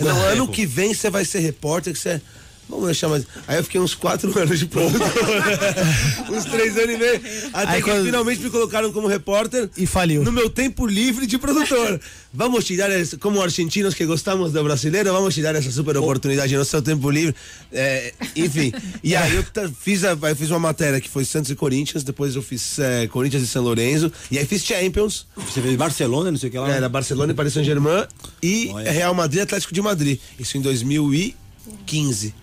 Eu, 0.00 0.06
Não, 0.06 0.20
ano 0.22 0.48
que 0.48 0.66
vem 0.66 0.92
você 0.92 1.10
vai 1.10 1.24
ser 1.24 1.38
repórter, 1.40 1.92
que 1.92 1.98
você. 1.98 2.20
Vamos 2.68 2.86
deixar 2.86 3.08
mais. 3.08 3.26
Aí 3.46 3.58
eu 3.58 3.64
fiquei 3.64 3.80
uns 3.80 3.94
quatro 3.94 4.30
anos 4.38 4.58
de 4.58 4.66
produtor. 4.66 5.06
uns 6.30 6.44
três 6.46 6.76
anos 6.76 6.94
e 6.94 6.98
meio. 6.98 7.20
Até 7.52 7.72
Aí 7.72 7.82
que 7.82 7.90
quando- 7.90 8.04
finalmente 8.06 8.40
me 8.42 8.50
colocaram 8.50 8.90
como 8.92 9.06
repórter. 9.06 9.68
E 9.76 9.86
faliu. 9.86 10.22
No 10.24 10.32
meu 10.32 10.48
tempo 10.48 10.86
livre 10.86 11.26
de 11.26 11.36
produtor. 11.38 12.00
Vamos 12.36 12.64
tirar, 12.64 12.90
esse- 12.90 13.16
como 13.16 13.40
argentinos 13.40 13.94
que 13.94 14.04
gostamos 14.04 14.50
do 14.52 14.64
brasileiro, 14.64 15.12
vamos 15.12 15.32
tirar 15.34 15.54
essa 15.54 15.70
super 15.70 15.96
oportunidade 15.96 16.56
no 16.56 16.64
seu 16.64 16.82
tempo 16.82 17.08
livre. 17.08 17.32
É, 17.72 18.12
enfim. 18.34 18.72
E 19.04 19.14
aí 19.14 19.36
eu 19.36 19.44
fiz, 19.80 20.02
a- 20.02 20.18
eu 20.20 20.34
fiz 20.36 20.50
uma 20.50 20.58
matéria 20.58 21.00
que 21.00 21.08
foi 21.08 21.24
Santos 21.24 21.50
e 21.52 21.54
Corinthians, 21.54 22.02
depois 22.02 22.34
eu 22.34 22.42
fiz 22.42 22.76
é, 22.80 23.06
Corinthians 23.06 23.44
e 23.44 23.46
São 23.46 23.62
Lourenço, 23.62 24.10
e 24.32 24.38
aí 24.38 24.44
fiz 24.44 24.64
Champions. 24.64 25.28
Você 25.36 25.62
fez 25.62 25.76
Barcelona, 25.76 26.32
não 26.32 26.38
sei 26.38 26.48
o 26.48 26.52
que 26.52 26.58
lá. 26.58 26.68
Era 26.68 26.88
Barcelona 26.88 27.30
e 27.30 27.36
Paris 27.36 27.52
Saint-Germain 27.52 28.04
e 28.42 28.72
Real 28.90 29.14
Madrid 29.14 29.38
e 29.38 29.42
Atlético 29.42 29.72
de 29.72 29.80
Madrid. 29.80 30.18
Isso 30.36 30.58
em 30.58 30.60
2015. 30.60 32.34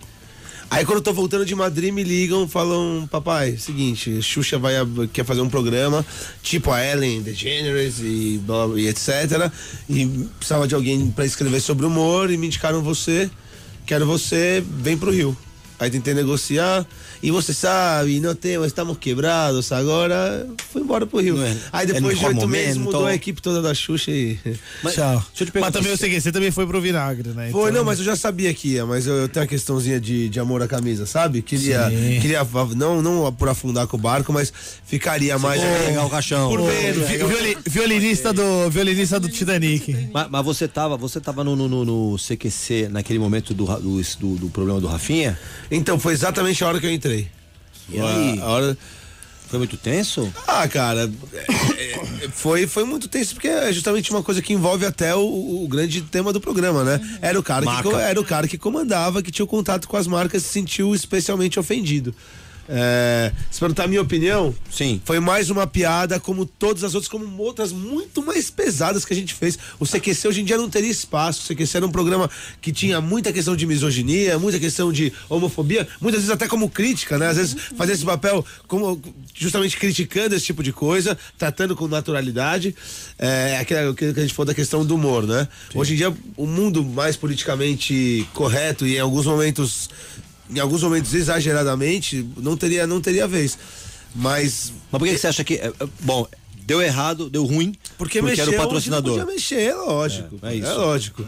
Aí 0.72 0.86
quando 0.86 0.96
eu 0.96 1.02
tô 1.02 1.12
voltando 1.12 1.44
de 1.44 1.54
Madrid, 1.54 1.92
me 1.92 2.02
ligam, 2.02 2.48
falam, 2.48 3.06
papai, 3.10 3.58
seguinte, 3.58 4.22
Xuxa 4.22 4.58
vai 4.58 4.72
quer 5.12 5.22
fazer 5.22 5.42
um 5.42 5.48
programa, 5.50 6.02
tipo 6.42 6.70
a 6.70 6.82
Ellen 6.82 7.20
DeGeneres 7.20 7.98
e, 7.98 8.40
e 8.78 8.88
etc. 8.88 9.52
E 9.86 10.06
precisava 10.38 10.66
de 10.66 10.74
alguém 10.74 11.10
pra 11.10 11.26
escrever 11.26 11.60
sobre 11.60 11.84
humor 11.84 12.30
e 12.30 12.38
me 12.38 12.46
indicaram 12.46 12.80
você, 12.80 13.30
quero 13.84 14.06
você, 14.06 14.64
vem 14.66 14.96
pro 14.96 15.10
Rio. 15.10 15.36
Aí 15.82 15.90
tentei 15.90 16.14
negociar, 16.14 16.86
e 17.20 17.30
você 17.32 17.52
sabe, 17.52 18.20
não 18.20 18.36
temos, 18.36 18.68
estamos 18.68 18.96
quebrados 18.98 19.72
agora, 19.72 20.46
fui 20.72 20.80
embora 20.80 21.04
pro 21.06 21.18
Rio. 21.20 21.42
É- 21.42 21.56
Aí 21.72 21.82
é 21.90 21.92
depois 21.92 22.16
de 22.16 22.22
no 22.24 22.28
oito 22.30 22.46
meses 22.46 22.76
mudou 22.76 23.04
a 23.04 23.12
equipe 23.14 23.42
toda 23.42 23.60
da 23.60 23.74
Xuxa 23.74 24.12
e. 24.12 24.38
Mas, 24.82 24.94
Tchau. 24.94 25.14
Deixa 25.14 25.42
eu 25.42 25.46
te 25.46 25.52
perguntar. 25.52 25.60
Mas 25.60 25.72
também 25.72 25.90
eu 25.90 25.96
sei 25.98 26.08
que 26.08 26.20
você 26.20 26.30
também 26.30 26.52
foi 26.52 26.66
pro 26.68 26.80
vinagre, 26.80 27.30
né? 27.30 27.48
Foi, 27.50 27.62
Então- 27.70 27.80
não, 27.80 27.84
mas 27.84 27.98
eu 27.98 28.04
já 28.04 28.14
sabia 28.14 28.54
que 28.54 28.68
ia, 28.74 28.86
mas 28.86 29.08
eu, 29.08 29.14
eu 29.14 29.28
tenho 29.28 29.42
uma 29.42 29.48
questãozinha 29.48 30.00
de, 30.00 30.28
de 30.28 30.38
amor 30.38 30.62
à 30.62 30.68
camisa, 30.68 31.04
sabe? 31.04 31.42
Queria, 31.42 31.88
Sim. 31.90 32.20
queria 32.20 32.46
não, 32.76 33.02
não 33.02 33.32
por 33.32 33.48
afundar 33.48 33.88
com 33.88 33.96
o 33.96 34.00
barco, 34.00 34.32
mas 34.32 34.52
ficaria 34.86 35.36
mais. 35.38 35.60
pegar 35.84 36.04
o 36.06 36.10
caixão. 36.10 36.48
Por 36.48 36.60
menos. 36.62 37.08
Vi- 37.08 37.16
violi- 37.18 37.58
violinista 37.66 38.32
do 38.32 38.70
violinista 38.70 39.18
do 39.18 39.28
Titanic. 39.28 40.08
Mas, 40.14 40.28
mas 40.30 40.44
você 40.44 40.68
tava, 40.68 40.96
você 40.96 41.20
tava 41.20 41.42
no, 41.42 41.56
no, 41.56 41.68
no- 41.84 42.16
CQC 42.18 42.88
naquele 42.90 43.18
momento 43.18 43.52
do, 43.52 43.64
do, 43.64 44.00
do, 44.20 44.36
do 44.36 44.48
problema 44.50 44.80
do 44.80 44.86
Rafinha? 44.86 45.38
Então, 45.74 45.98
foi 45.98 46.12
exatamente 46.12 46.62
a 46.62 46.68
hora 46.68 46.78
que 46.78 46.86
eu 46.86 46.92
entrei. 46.92 47.28
E 47.88 48.00
aí? 48.00 48.38
A, 48.40 48.44
a 48.44 48.48
hora. 48.48 48.78
Foi 49.48 49.58
muito 49.58 49.76
tenso? 49.76 50.32
Ah, 50.48 50.66
cara, 50.66 51.12
é, 51.34 52.24
é, 52.24 52.28
foi, 52.32 52.66
foi 52.66 52.84
muito 52.84 53.06
tenso 53.06 53.34
porque 53.34 53.48
é 53.48 53.70
justamente 53.70 54.10
uma 54.10 54.22
coisa 54.22 54.40
que 54.40 54.50
envolve 54.50 54.86
até 54.86 55.14
o, 55.14 55.64
o 55.64 55.68
grande 55.68 56.00
tema 56.00 56.32
do 56.32 56.40
programa, 56.40 56.82
né? 56.82 57.18
Era 57.20 57.38
o, 57.38 57.42
cara 57.42 57.60
que, 57.60 57.66
Marca. 57.66 58.00
era 58.00 58.18
o 58.18 58.24
cara 58.24 58.48
que 58.48 58.56
comandava, 58.56 59.22
que 59.22 59.30
tinha 59.30 59.44
o 59.44 59.48
contato 59.48 59.86
com 59.86 59.96
as 59.98 60.06
marcas 60.06 60.42
e 60.42 60.46
se 60.46 60.52
sentiu 60.52 60.94
especialmente 60.94 61.60
ofendido. 61.60 62.14
É, 62.74 63.30
se 63.50 63.60
perguntar 63.60 63.84
a 63.84 63.86
minha 63.86 64.00
opinião, 64.00 64.54
Sim. 64.70 64.98
foi 65.04 65.20
mais 65.20 65.50
uma 65.50 65.66
piada, 65.66 66.18
como 66.18 66.46
todas 66.46 66.82
as 66.82 66.94
outras, 66.94 67.10
como 67.10 67.42
outras 67.42 67.70
muito 67.70 68.24
mais 68.24 68.48
pesadas 68.48 69.04
que 69.04 69.12
a 69.12 69.16
gente 69.16 69.34
fez. 69.34 69.58
O 69.78 69.84
CQC 69.84 70.28
hoje 70.28 70.40
em 70.40 70.44
dia 70.44 70.56
não 70.56 70.70
teria 70.70 70.90
espaço. 70.90 71.42
O 71.42 71.54
CQC 71.54 71.76
era 71.76 71.86
um 71.86 71.90
programa 71.90 72.30
que 72.62 72.72
tinha 72.72 72.98
muita 72.98 73.30
questão 73.30 73.54
de 73.54 73.66
misoginia, 73.66 74.38
muita 74.38 74.58
questão 74.58 74.90
de 74.90 75.12
homofobia, 75.28 75.86
muitas 76.00 76.22
vezes 76.22 76.34
até 76.34 76.48
como 76.48 76.70
crítica, 76.70 77.18
né? 77.18 77.28
Às 77.28 77.36
vezes 77.36 77.56
fazer 77.76 77.92
esse 77.92 78.06
papel 78.06 78.42
como 78.66 78.98
justamente 79.34 79.76
criticando 79.76 80.34
esse 80.34 80.46
tipo 80.46 80.62
de 80.62 80.72
coisa, 80.72 81.18
tratando 81.36 81.76
com 81.76 81.86
naturalidade. 81.86 82.74
É 83.18 83.58
aquilo 83.58 83.94
que 83.94 84.06
a 84.06 84.12
gente 84.14 84.32
falou 84.32 84.46
da 84.46 84.54
questão 84.54 84.82
do 84.82 84.94
humor, 84.94 85.26
né? 85.26 85.46
Hoje 85.74 85.92
em 85.92 85.96
dia, 85.96 86.16
o 86.38 86.46
mundo 86.46 86.82
mais 86.82 87.18
politicamente 87.18 88.26
correto 88.32 88.86
e 88.86 88.96
em 88.96 89.00
alguns 89.00 89.26
momentos 89.26 89.90
em 90.54 90.58
alguns 90.58 90.82
momentos 90.82 91.14
exageradamente, 91.14 92.26
não 92.36 92.56
teria, 92.56 92.86
não 92.86 93.00
teria 93.00 93.26
vez. 93.26 93.58
Mas. 94.14 94.72
Mas 94.90 94.98
por 94.98 95.06
que, 95.06 95.14
que 95.14 95.18
você 95.18 95.26
acha 95.26 95.44
que. 95.44 95.54
é, 95.54 95.66
é, 95.68 95.88
Bom, 96.00 96.26
deu 96.64 96.80
errado, 96.80 97.30
deu 97.30 97.44
ruim, 97.44 97.72
Porque, 97.98 98.18
porque 98.18 98.20
mexeu 98.20 98.52
era 98.52 98.52
o 98.52 98.64
patrocinador. 98.64 99.18
podia 99.18 99.32
mexer, 99.32 99.60
é 99.70 99.74
lógico. 99.74 100.38
É, 100.42 100.52
é 100.52 100.56
isso. 100.56 100.74
lógico. 100.74 101.24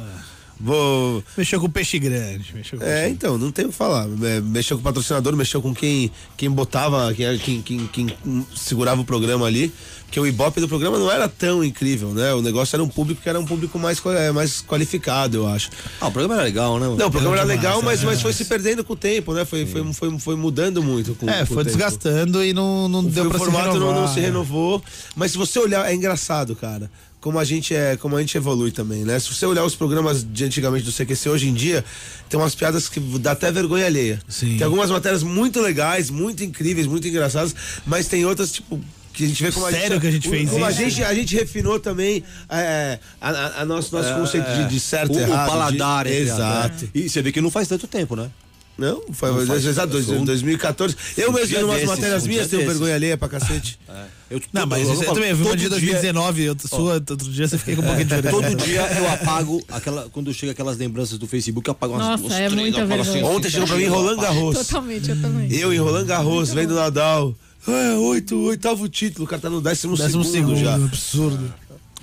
Vou. 0.65 1.23
Mexeu 1.37 1.61
com 1.61 1.69
peixe 1.69 1.99
grande. 1.99 2.55
Mexeu 2.55 2.79
com 2.79 2.85
É, 2.87 3.03
peixe 3.03 3.11
então, 3.13 3.37
não 3.37 3.53
tem 3.53 3.67
o 3.67 3.69
que 3.69 3.75
falar. 3.75 4.09
É, 4.23 4.41
mexeu 4.41 4.79
com 4.79 4.81
o 4.81 4.85
patrocinador, 4.85 5.37
mexeu 5.37 5.61
com 5.61 5.75
quem, 5.75 6.11
quem 6.39 6.51
botava, 6.51 7.13
quem, 7.13 7.39
quem, 7.39 7.61
quem, 7.61 7.87
quem, 7.89 8.47
segurava 8.57 9.03
o 9.03 9.05
programa 9.05 9.45
ali. 9.47 9.71
Porque 10.07 10.19
o 10.21 10.27
ibope 10.27 10.61
do 10.61 10.69
programa 10.69 10.97
não 10.97 11.11
era 11.11 11.29
tão 11.29 11.63
incrível, 11.63 12.11
né? 12.15 12.33
O 12.33 12.41
negócio 12.41 12.77
era 12.77 12.83
um 12.83 12.89
público 12.89 13.21
que 13.21 13.29
era 13.29 13.39
um 13.39 13.45
público 13.45 13.79
mais, 13.79 14.01
é, 14.07 14.31
mais 14.31 14.63
qualificado, 14.63 15.39
eu 15.39 15.47
acho. 15.49 15.71
Ah, 16.01 16.07
o 16.07 16.13
programa 16.13 16.35
era 16.35 16.45
legal, 16.45 16.79
né? 16.79 16.87
Não, 16.87 17.09
o 17.09 17.11
programa 17.11 17.37
era 17.37 17.43
demais, 17.43 17.61
legal, 17.61 17.83
mas, 17.83 18.03
é. 18.03 18.07
mas 18.07 18.23
foi 18.23 18.33
se 18.33 18.45
perdendo 18.45 18.85
com 18.85 18.93
o 18.93 18.97
tempo, 18.97 19.35
né? 19.35 19.45
Foi, 19.45 19.67
foi, 19.67 19.93
foi, 19.93 20.19
foi 20.19 20.37
mudando 20.37 20.83
muito 20.83 21.15
com, 21.17 21.29
É, 21.29 21.41
com 21.41 21.47
foi 21.47 21.57
o 21.57 21.65
tempo. 21.67 21.77
desgastando 21.77 22.45
e 22.45 22.55
não, 22.55 22.89
não 22.89 23.01
O, 23.01 23.03
deu 23.11 23.25
o 23.27 23.29
pra 23.29 23.39
formato 23.39 23.73
se 23.73 23.79
não, 23.79 23.87
renovar. 23.89 24.07
não 24.07 24.15
se 24.15 24.21
renovou. 24.21 24.83
Mas 25.17 25.33
se 25.33 25.37
você 25.39 25.59
olhar, 25.59 25.91
é 25.91 25.95
engraçado, 25.95 26.55
cara. 26.55 26.89
Como 27.25 27.39
a 27.39 27.45
gente 27.45 27.75
é, 27.75 27.97
como 27.97 28.15
a 28.17 28.21
gente 28.21 28.37
evolui 28.37 28.71
também, 28.71 29.03
né? 29.03 29.19
Se 29.19 29.33
você 29.33 29.47
olhar 29.47 29.65
os 29.65 29.75
programas 29.75 30.23
de 30.23 30.45
antigamente 30.45 30.85
do 30.85 30.93
CQC 30.93 31.31
hoje 31.31 31.49
em 31.49 31.55
dia, 31.55 31.83
tem 32.29 32.39
umas 32.39 32.55
piadas 32.55 32.87
que 32.87 33.01
dá 33.19 33.33
até 33.33 33.51
vergonha 33.51 33.87
alheia. 33.87 34.21
Sim. 34.29 34.59
Tem 34.59 34.63
algumas 34.65 34.91
matérias 34.91 35.23
muito 35.23 35.59
legais, 35.63 36.11
muito 36.11 36.45
incríveis, 36.45 36.87
muito 36.87 37.09
engraçadas, 37.09 37.55
mas 37.87 38.09
tem 38.09 38.27
outras 38.27 38.53
tipo 38.53 38.79
que 39.15 39.25
a 39.25 39.29
gente 39.29 39.43
vê 39.43 39.51
como 39.53 39.65
a 39.65 39.71
Sério 39.71 39.93
gente, 39.93 40.01
que 40.03 40.07
a 40.07 40.11
gente 40.11 40.29
fez 40.29 40.51
como 40.51 40.65
a 40.67 40.71
isso? 40.71 40.79
gente 40.81 41.03
a 41.03 41.15
gente 41.15 41.35
refinou 41.35 41.81
também 41.81 42.23
é, 42.51 42.99
a, 43.19 43.31
a- 43.31 43.61
a 43.63 43.65
nosso 43.65 43.95
nosso 43.97 44.13
conceito 44.17 44.45
de, 44.57 44.69
de 44.69 44.79
certo 44.79 45.15
o, 45.15 45.19
e 45.19 45.23
o 45.23 45.27
errado. 45.27 45.49
paladar, 45.49 46.05
de, 46.05 46.13
aspas, 46.13 46.29
exato. 46.29 46.85
né? 46.85 46.91
E 46.95 47.09
você 47.09 47.23
vê 47.23 47.33
que 47.33 47.41
não 47.41 47.51
faz 47.51 47.67
tanto 47.69 47.87
tempo, 47.87 48.15
né? 48.17 48.29
Não, 48.77 49.03
foi 49.13 49.31
Não 49.31 49.47
faz- 49.47 49.65
exato, 49.65 49.87
dois- 49.93 50.05
foi 50.07 50.19
um- 50.19 50.25
2014. 50.25 50.97
Eu 51.17 51.33
mesmo 51.33 51.47
dia 51.47 51.61
em 51.61 51.63
umas 51.65 51.75
desses, 51.77 51.89
matérias 51.91 52.25
um 52.25 52.27
minhas 52.27 52.43
dia 52.43 52.51
tenho 52.51 52.63
desses. 52.63 52.77
vergonha 52.79 52.95
alheia 52.97 53.17
pra 53.17 53.29
cacete. 53.29 53.79
Eu, 54.31 54.41
Não, 54.53 54.67
mas 54.67 54.83
eu, 54.83 54.95
eu, 54.95 55.01
falo, 55.03 55.15
também, 55.15 55.31
eu 55.31 55.37
vi 55.37 55.43
uma 55.43 55.49
todo 55.51 55.57
de 55.59 55.61
dia- 55.61 55.71
2019, 55.71 56.43
eu, 56.43 56.57
sua, 56.67 56.95
outro 56.95 57.17
dia 57.31 57.47
você 57.47 57.57
fiquei 57.59 57.77
com 57.77 57.83
um 57.83 57.85
pouquinho 57.85 58.07
de 58.09 58.15
vergonha. 58.23 58.51
Todo 58.51 58.65
dia 58.65 58.81
eu 58.81 59.13
apago 59.13 59.63
aquela. 59.71 60.09
Quando 60.11 60.35
chega 60.35 60.51
aquelas 60.51 60.77
lembranças 60.79 61.19
do 61.19 61.27
Facebook, 61.29 61.69
eu 61.69 61.73
apago 61.73 61.93
umas 61.95 62.21
Nossa, 62.23 62.35
é 62.35 62.49
três, 62.49 62.53
muita 62.55 62.79
eu 62.81 62.85
assim, 63.01 63.13
vergonha. 63.13 63.27
Ontem 63.27 63.51
chegou 63.51 63.69
pra 63.69 63.77
mim 63.77 63.85
Roland 63.85 64.17
Garros. 64.17 64.57
Totalmente, 64.67 65.11
eu 65.11 65.21
também. 65.21 65.53
Eu 65.55 65.73
em 65.73 65.79
Roland 65.79 66.07
Garros, 66.07 66.53
vendo 66.53 66.73
o 66.73 66.75
Nadal. 66.75 67.33
É, 67.69 67.93
oito, 67.97 68.37
oitavo 68.47 68.89
título, 68.89 69.25
o 69.25 69.29
cara 69.29 69.41
tá 69.43 69.51
no 69.51 69.61
décimo, 69.61 69.97
Décimo 69.97 70.25
segundo, 70.25 70.57
segundo, 70.57 70.59
já. 70.59 70.75
absurdo. 70.75 71.55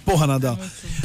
Porra, 0.05 0.25
Nadal. 0.25 0.57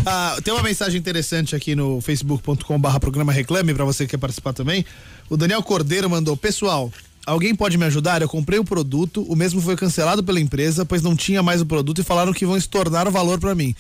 Ah, 0.05 0.39
tem 0.45 0.55
uma 0.55 0.63
mensagem 0.63 0.99
interessante 0.99 1.57
aqui 1.57 1.75
no 1.75 2.01
facebook.com 2.01 2.79
barra 2.81 3.01
programa 3.01 3.33
Reclame 3.33 3.75
pra 3.75 3.85
você 3.85 4.05
que 4.05 4.13
quer 4.13 4.17
participar 4.19 4.53
também. 4.53 4.85
O 5.29 5.37
Daniel 5.37 5.63
Cordeiro 5.63 6.09
mandou, 6.09 6.37
pessoal, 6.37 6.91
alguém 7.27 7.55
pode 7.55 7.77
me 7.77 7.85
ajudar? 7.87 8.23
Eu 8.23 8.29
comprei 8.29 8.59
o 8.59 8.65
produto, 8.65 9.23
o 9.29 9.35
mesmo 9.37 9.61
foi 9.61 9.77
cancelado 9.77 10.23
pela 10.23 10.41
empresa, 10.41 10.85
pois 10.85 11.03
não 11.03 11.17
tinha 11.17 11.43
mais 11.43 11.61
o 11.61 11.67
produto 11.67 12.01
e 12.01 12.05
falaram 12.05 12.33
que 12.33 12.47
vão 12.47 12.57
estornar 12.57 13.09
o 13.09 13.11
valor 13.11 13.39
pra 13.41 13.55
mim. 13.55 13.75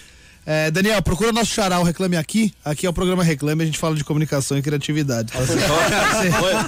É, 0.49 0.71
Daniel, 0.71 1.03
procura 1.03 1.33
nosso 1.33 1.51
xará, 1.53 1.81
o 1.81 1.83
Reclame 1.83 2.17
Aqui. 2.17 2.53
Aqui 2.65 2.87
é 2.87 2.89
o 2.89 2.93
programa 2.93 3.25
Reclame, 3.25 3.65
a 3.65 3.67
gente 3.67 3.79
fala 3.79 3.97
de 3.97 4.05
comunicação 4.05 4.57
e 4.57 4.63
criatividade. 4.63 5.33
Você, 5.33 5.57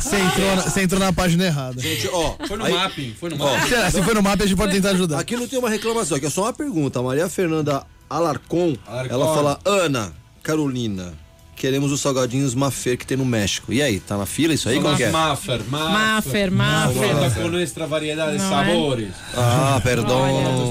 você 0.00 0.16
entrou, 0.16 0.56
na, 0.56 0.62
você 0.62 0.82
entrou 0.82 1.00
na 1.00 1.12
página 1.12 1.44
errada. 1.46 1.80
Gente, 1.80 2.08
ó, 2.12 2.34
Foi 2.48 2.56
no 2.56 2.64
aí- 2.64 2.72
mapping, 2.74 3.14
foi 3.18 3.30
no 3.30 3.36
mapping. 3.38 3.68
Será? 3.68 3.88
Se 3.90 4.02
for 4.02 4.14
no 4.16 4.22
mapa, 4.22 4.42
a 4.42 4.46
gente 4.48 4.56
pode 4.56 4.72
tentar 4.72 4.90
ajudar. 4.90 5.20
Aqui 5.20 5.36
não 5.36 5.46
tem 5.46 5.60
uma 5.60 5.70
reclamação, 5.70 6.16
aqui 6.16 6.26
é 6.26 6.30
só 6.30 6.42
uma 6.42 6.52
pergunta. 6.52 6.98
A 6.98 7.02
Maria 7.04 7.28
Fernanda 7.28 7.84
Alarcon, 8.10 8.76
Alarcon. 8.84 9.14
ela 9.14 9.34
fala: 9.34 9.60
Ana, 9.64 10.12
Carolina, 10.42 11.12
queremos 11.58 11.92
os 11.92 12.00
salgadinhos 12.00 12.54
Mafer 12.54 12.96
que 12.96 13.06
tem 13.06 13.16
no 13.16 13.24
México. 13.24 13.72
E 13.72 13.82
aí, 13.82 14.00
tá 14.00 14.16
na 14.16 14.24
fila 14.26 14.54
isso 14.54 14.68
aí? 14.68 14.76
São 14.76 14.84
Como 14.84 14.96
que 14.96 15.02
é? 15.02 15.10
Maffer, 15.10 15.60
Maffer, 15.68 16.52
Maffer. 16.52 17.14
Volta 17.16 17.30
com 17.40 17.58
extra 17.58 17.86
variedade 17.86 18.32
de 18.32 18.38
Não 18.38 18.60
é? 18.60 18.66
sabores. 18.66 19.08
Ah, 19.34 19.80
perdão. 19.82 20.20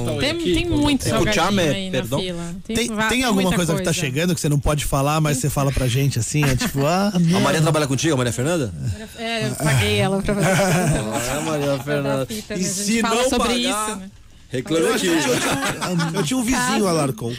Olha, 0.07 0.19
tem, 0.19 0.38
tem 0.53 0.65
muito 0.69 1.05
Escuchame, 1.05 1.35
salgadinho 1.35 1.71
aí 1.73 1.85
na 1.89 1.91
perdão. 1.91 2.19
fila. 2.19 2.55
Tem, 2.65 2.88
va- 2.88 3.07
tem 3.09 3.23
alguma 3.23 3.41
muita 3.43 3.55
coisa, 3.55 3.75
que 3.75 3.83
tá 3.83 3.93
chegando 3.93 4.33
que 4.33 4.41
você 4.41 4.49
não 4.49 4.59
pode 4.59 4.85
falar, 4.85 5.19
mas 5.21 5.38
você 5.38 5.49
fala 5.49 5.71
pra 5.71 5.88
gente 5.88 6.17
assim? 6.19 6.43
É 6.43 6.55
tipo, 6.55 6.85
ah, 6.85 7.11
A. 7.35 7.39
Maria 7.39 7.61
trabalha 7.61 7.88
contigo, 7.88 8.13
a 8.13 8.17
Maria 8.17 8.33
Fernanda? 8.33 8.73
É, 9.17 9.47
eu 9.47 9.55
paguei 9.55 9.97
ela 9.97 10.21
pra 10.21 10.33
fazer 10.35 10.47
Ah, 11.38 11.41
Maria 11.41 11.77
Pra 11.83 12.01
dar 12.01 12.25
fita, 12.25 12.55
né? 12.55 12.61
E 12.61 12.63
se 12.63 13.01
fala 13.01 13.21
não 13.23 13.29
sobre 13.29 13.47
pagar, 13.47 13.59
isso, 13.59 13.95
né? 13.99 14.09
aqui. 14.53 14.73
eu, 14.73 16.23
tinha, 16.23 16.38
um 16.38 16.43
vizinho, 16.43 16.88
Alarcon. 16.88 17.33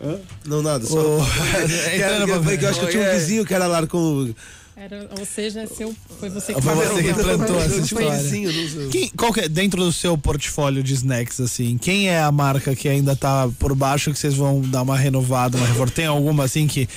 Alarcon. 0.00 0.20
Não, 0.46 0.62
nada, 0.62 0.86
só. 0.86 0.96
Que 0.96 2.02
era- 2.02 2.26
pra- 2.26 2.56
que- 2.56 2.64
eu 2.64 2.68
acho 2.70 2.80
que 2.80 2.86
eu 2.86 2.90
tinha 2.90 3.08
um 3.08 3.12
vizinho 3.12 3.44
que 3.46 3.54
era 3.54 3.64
Alarcon. 3.64 4.34
Era, 4.76 5.08
ou 5.18 5.24
seja, 5.24 5.66
seu, 5.68 5.94
foi 6.18 6.28
você 6.28 6.52
que 6.52 6.60
Foi 6.60 6.74
você 6.74 7.02
que 7.04 7.14
plantou 7.14 7.60
essa 7.60 7.76
Eu 7.76 7.84
história. 7.84 8.88
Quem, 8.90 9.08
qual 9.10 9.32
que 9.32 9.40
é, 9.40 9.48
dentro 9.48 9.80
do 9.84 9.92
seu 9.92 10.18
portfólio 10.18 10.82
de 10.82 10.94
snacks, 10.94 11.38
assim, 11.40 11.78
quem 11.78 12.08
é 12.08 12.20
a 12.20 12.32
marca 12.32 12.74
que 12.74 12.88
ainda 12.88 13.14
tá 13.14 13.48
por 13.58 13.72
baixo 13.76 14.12
que 14.12 14.18
vocês 14.18 14.34
vão 14.34 14.60
dar 14.62 14.82
uma 14.82 14.96
renovada, 14.96 15.56
uma 15.56 15.66
reforma? 15.66 15.92
Tem 15.92 16.06
alguma, 16.06 16.42
assim, 16.44 16.66
que 16.66 16.88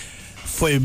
foi... 0.43 0.81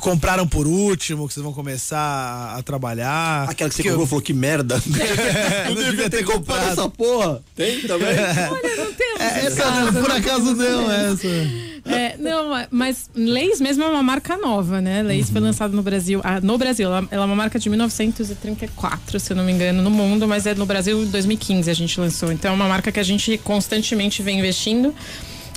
Compraram 0.00 0.46
por 0.46 0.66
último, 0.66 1.26
que 1.26 1.34
vocês 1.34 1.42
vão 1.42 1.52
começar 1.52 2.54
a 2.56 2.62
trabalhar? 2.62 3.48
Aquela 3.48 3.68
que 3.70 3.76
você 3.76 3.82
comprou 3.82 4.06
falou 4.06 4.22
que 4.22 4.32
merda. 4.32 4.80
eu 5.68 5.74
não 5.74 5.82
devia 5.90 6.08
ter 6.10 6.24
comprado. 6.24 6.70
essa 6.70 6.88
porra. 6.88 7.42
Tem 7.56 7.80
também? 7.82 8.08
Olha, 8.10 8.76
não 8.76 8.84
É, 8.84 8.90
esse 8.90 9.13
essa, 9.24 9.62
caso, 9.62 9.92
por 10.00 10.10
acaso 10.10 10.54
não, 10.54 10.90
essa. 10.90 11.26
essa. 11.26 11.74
É, 11.86 12.16
não, 12.18 12.50
mas 12.70 13.10
Leis 13.14 13.60
mesmo 13.60 13.82
é 13.84 13.86
uma 13.88 14.02
marca 14.02 14.38
nova, 14.38 14.80
né? 14.80 15.02
Leis 15.02 15.28
foi 15.28 15.40
lançada 15.40 15.74
no 15.76 15.82
Brasil. 15.82 16.20
ah, 16.24 16.40
no 16.40 16.56
Brasil, 16.56 16.86
ela, 16.86 17.06
ela 17.10 17.22
é 17.24 17.26
uma 17.26 17.36
marca 17.36 17.58
de 17.58 17.68
1934, 17.68 19.20
se 19.20 19.32
eu 19.32 19.36
não 19.36 19.44
me 19.44 19.52
engano, 19.52 19.82
no 19.82 19.90
mundo, 19.90 20.26
mas 20.26 20.46
é 20.46 20.54
no 20.54 20.64
Brasil 20.66 21.02
em 21.02 21.06
2015 21.06 21.70
a 21.70 21.74
gente 21.74 22.00
lançou. 22.00 22.32
Então 22.32 22.52
é 22.52 22.54
uma 22.54 22.68
marca 22.68 22.90
que 22.90 22.98
a 23.00 23.02
gente 23.02 23.36
constantemente 23.38 24.22
vem 24.22 24.38
investindo. 24.38 24.94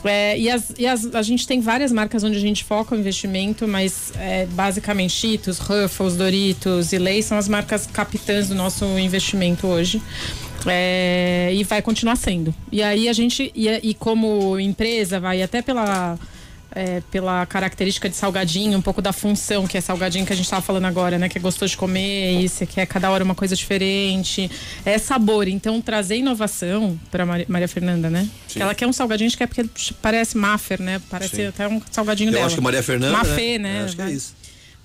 É, 0.04 0.38
e 0.38 0.50
as, 0.50 0.74
e 0.78 0.86
as- 0.86 1.14
a 1.16 1.22
gente 1.24 1.48
tem 1.48 1.60
várias 1.60 1.92
marcas 1.92 2.24
onde 2.24 2.38
a 2.38 2.40
gente 2.42 2.64
foca 2.64 2.94
o 2.96 3.00
investimento, 3.00 3.68
mas 3.68 4.12
é, 4.16 4.46
basicamente 4.46 5.12
Cheetos, 5.12 5.58
Ruffles, 5.58 6.16
Doritos 6.16 6.94
e 6.94 6.98
Leis 7.00 7.26
são 7.26 7.38
as 7.38 7.48
marcas 7.48 7.88
capitãs 7.88 8.48
do 8.48 8.54
nosso 8.56 8.86
investimento 9.00 9.66
hoje. 9.66 10.02
É, 10.70 11.52
e 11.54 11.64
vai 11.64 11.82
continuar 11.82 12.16
sendo. 12.16 12.54
E 12.72 12.82
aí 12.84 13.08
a 13.10 13.14
gente, 13.14 13.52
e, 13.56 13.68
e 13.68 13.94
como 13.94 14.60
empresa, 14.60 15.20
vai 15.20 15.42
até 15.42 15.62
pela, 15.62 16.18
é, 16.72 17.02
pela 17.12 17.46
característica 17.46 18.08
de 18.10 18.16
salgadinho, 18.16 18.78
um 18.78 18.82
pouco 18.82 19.02
da 19.02 19.12
função 19.12 19.66
que 19.66 19.78
é 19.78 19.82
salgadinho 19.82 20.26
que 20.26 20.34
a 20.34 20.36
gente 20.36 20.46
estava 20.46 20.62
falando 20.62 20.86
agora, 20.86 21.18
né? 21.18 21.28
Que 21.28 21.38
é 21.38 21.42
gostoso 21.42 21.72
de 21.72 21.78
comer, 21.78 22.42
e 22.42 22.48
você 22.48 22.66
quer 22.66 22.86
cada 22.86 23.10
hora 23.10 23.24
uma 23.24 23.36
coisa 23.36 23.56
diferente. 23.56 24.50
É 24.86 24.98
sabor. 24.98 25.48
Então, 25.48 25.82
trazer 25.82 26.18
inovação 26.18 27.00
para 27.10 27.26
Maria 27.48 27.68
Fernanda, 27.68 28.10
né? 28.10 28.28
Ela 28.56 28.76
quer 28.76 28.88
um 28.88 28.94
salgadinho, 28.94 29.32
que 29.32 29.44
é 29.44 29.48
porque 29.48 29.66
parece 30.02 30.38
Maffer, 30.38 30.82
né? 30.82 31.02
Parece 31.10 31.36
Sim. 31.36 31.46
até 31.48 31.68
um 31.68 31.82
salgadinho 31.92 32.30
Eu 32.30 32.34
dela. 32.34 32.46
acho 32.46 32.56
que 32.56 32.62
Maria 32.62 32.84
Fernanda. 32.84 33.18
Mafê, 33.18 33.58
né? 33.58 33.82
Eu 33.82 33.86
acho 33.86 33.96
que 33.96 34.02
é 34.02 34.12
isso. 34.12 34.37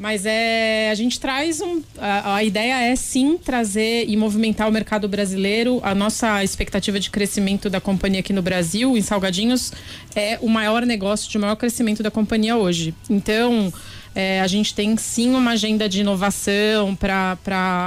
Mas 0.02 0.26
é, 0.26 0.90
a 0.90 0.94
gente 0.96 1.20
traz 1.20 1.60
um. 1.60 1.80
A, 1.96 2.34
a 2.34 2.42
ideia 2.44 2.74
é 2.90 2.96
sim 2.96 3.38
trazer 3.38 4.04
e 4.08 4.16
movimentar 4.16 4.68
o 4.68 4.72
mercado 4.72 5.06
brasileiro. 5.08 5.78
A 5.84 5.94
nossa 5.94 6.42
expectativa 6.42 6.98
de 6.98 7.08
crescimento 7.08 7.70
da 7.70 7.80
companhia 7.80 8.18
aqui 8.18 8.32
no 8.32 8.42
Brasil, 8.42 8.96
em 8.98 9.00
Salgadinhos, 9.00 9.72
é 10.16 10.38
o 10.42 10.48
maior 10.48 10.84
negócio 10.84 11.30
de 11.30 11.38
maior 11.38 11.54
crescimento 11.54 12.02
da 12.02 12.10
companhia 12.10 12.56
hoje. 12.56 12.92
Então. 13.08 13.72
é, 14.14 14.40
a 14.42 14.46
gente 14.48 14.74
tem 14.74 14.94
sim 14.96 15.30
uma 15.34 15.52
agenda 15.52 15.88
de 15.88 16.00
inovação 16.00 16.94
para 16.96 17.38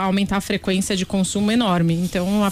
aumentar 0.05 0.37
a 0.37 0.41
frequência 0.41 0.95
de 0.95 1.05
consumo 1.05 1.51
enorme. 1.51 1.93
Então, 1.95 2.43
a- 2.45 2.51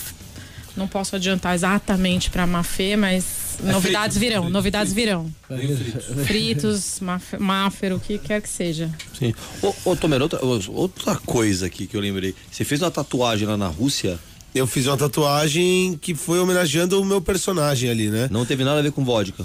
não 0.77 0.87
posso 0.89 1.15
adiantar 1.15 1.55
exatamente 1.55 2.29
para 2.29 2.43
a 2.43 2.47
Mafê, 2.47 2.95
mas 2.97 3.23
novidades 3.61 3.81
fritos, 3.81 4.17
virão, 4.17 4.41
fritos, 4.43 4.53
novidades 4.53 4.93
virão. 4.93 5.31
Bem 5.49 5.75
frito. 5.77 6.25
Fritos, 6.25 6.99
maf- 7.01 7.37
máfer, 7.39 7.93
o 7.93 7.99
que 7.99 8.17
quer 8.17 8.41
que 8.41 8.49
seja. 8.49 8.89
Sim. 9.17 9.33
Ô, 9.61 9.73
ô 9.91 9.95
Tomer, 9.95 10.21
outra, 10.21 10.39
outra 10.69 11.15
coisa 11.15 11.65
aqui 11.67 11.85
que 11.87 11.95
eu 11.95 12.01
lembrei. 12.01 12.33
Você 12.51 12.63
fez 12.63 12.81
uma 12.81 12.91
tatuagem 12.91 13.47
lá 13.47 13.57
na 13.57 13.67
Rússia, 13.67 14.19
Eu 14.55 14.67
fiz 14.67 14.85
uma 14.85 14.95
tatuagem 14.97 15.97
que 15.99 16.13
foi 16.13 16.39
homenageando 16.39 17.01
o 17.01 17.05
meu 17.05 17.19
personagem 17.21 17.89
ali, 17.89 18.09
né? 18.09 18.27
não 18.31 18.45
teve 18.45 18.63
nada 18.63 18.79
a 18.79 18.83
ver 18.83 18.91
com 18.91 19.03
vodka. 19.03 19.43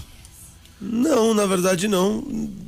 Não, 0.81 1.35
na 1.35 1.45
verdade 1.45 1.89
não. 1.89 2.23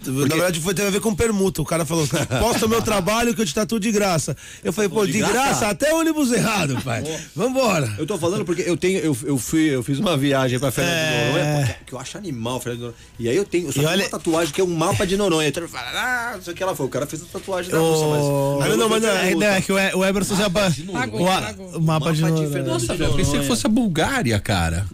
Na 0.06 0.12
verdade 0.34 0.58
foi 0.60 0.74
ter 0.74 0.82
a 0.86 0.90
ver 0.90 1.00
com 1.00 1.14
permuta. 1.14 1.62
O 1.62 1.64
cara 1.64 1.84
falou: 1.86 2.06
posta 2.40 2.66
meu 2.66 2.82
trabalho 2.82 3.34
que 3.34 3.40
eu 3.40 3.46
te 3.46 3.54
tatuo 3.54 3.78
de 3.78 3.92
graça. 3.92 4.36
Eu 4.64 4.72
falei, 4.72 4.88
pô, 4.90 5.06
de 5.06 5.12
de, 5.12 5.18
graça? 5.18 5.32
graça? 5.34 5.68
até 5.68 5.94
ônibus 5.94 6.32
errado, 6.32 6.76
pai. 6.82 7.04
Vambora. 7.36 7.92
Eu 7.98 8.06
tô 8.06 8.18
falando 8.18 8.44
porque 8.44 8.62
eu 8.62 8.76
tenho, 8.76 8.98
eu, 8.98 9.16
eu 9.24 9.38
fui, 9.38 9.62
eu 9.74 9.82
fiz 9.82 9.98
uma 10.00 10.16
viagem 10.16 10.58
pra 10.58 10.70
Fernando 10.72 10.92
É. 10.94 11.20
de 11.20 11.26
Noronha, 11.32 11.56
porque, 11.66 11.84
que 11.86 11.92
eu 11.92 11.98
acho 12.00 12.18
animal 12.18 12.58
Fernando 12.60 12.78
de 12.78 12.84
Noronha. 12.86 12.98
E 13.18 13.28
aí 13.28 13.36
eu 13.36 13.44
tenho, 13.44 13.68
eu 13.68 13.72
só 13.72 13.78
E 13.78 13.82
tenho 13.82 13.88
olha- 13.92 14.04
uma 14.04 14.10
tatuagem 14.10 14.52
que 14.54 14.60
é 14.60 14.64
um 14.64 14.74
mapa 14.74 15.06
de 15.06 15.16
Noronha. 15.16 15.48
Então 15.48 15.62
ele 15.62 15.70
fala, 15.70 15.88
ah, 15.94 16.32
não 16.34 16.42
sei 16.42 16.52
o 16.52 16.56
que 16.56 16.62
ela 16.62 16.74
foi. 16.74 16.86
O 16.86 16.88
cara 16.88 17.06
fez 17.06 17.22
a 17.22 17.26
tatuagem 17.26 17.70
da 17.70 17.78
Rússia, 17.78 18.06
mas. 18.08 18.24
Ah, 18.72 18.76
não, 18.76 18.88
mas 18.88 19.02
não, 19.02 19.08
é, 19.10 19.34
não, 19.34 19.42
é 19.46 19.60
que 19.60 19.72
o 19.72 20.04
Eberson 20.04 20.34
já. 20.34 20.50
pa- 20.50 20.72
Pagou, 20.92 21.20
o, 21.20 21.24
mapa 21.24 21.52
de 21.52 21.80
Mapa 21.80 22.12
de 22.12 22.22
Noronha. 22.22 22.48
Fernando 22.50 22.66
Nossa, 22.72 22.96
de 22.96 23.02
eu 23.04 23.14
pensei 23.14 23.38
que 23.40 23.46
fosse 23.46 23.66
a 23.66 23.70
Bulgária, 23.70 24.38
cara. 24.40 24.84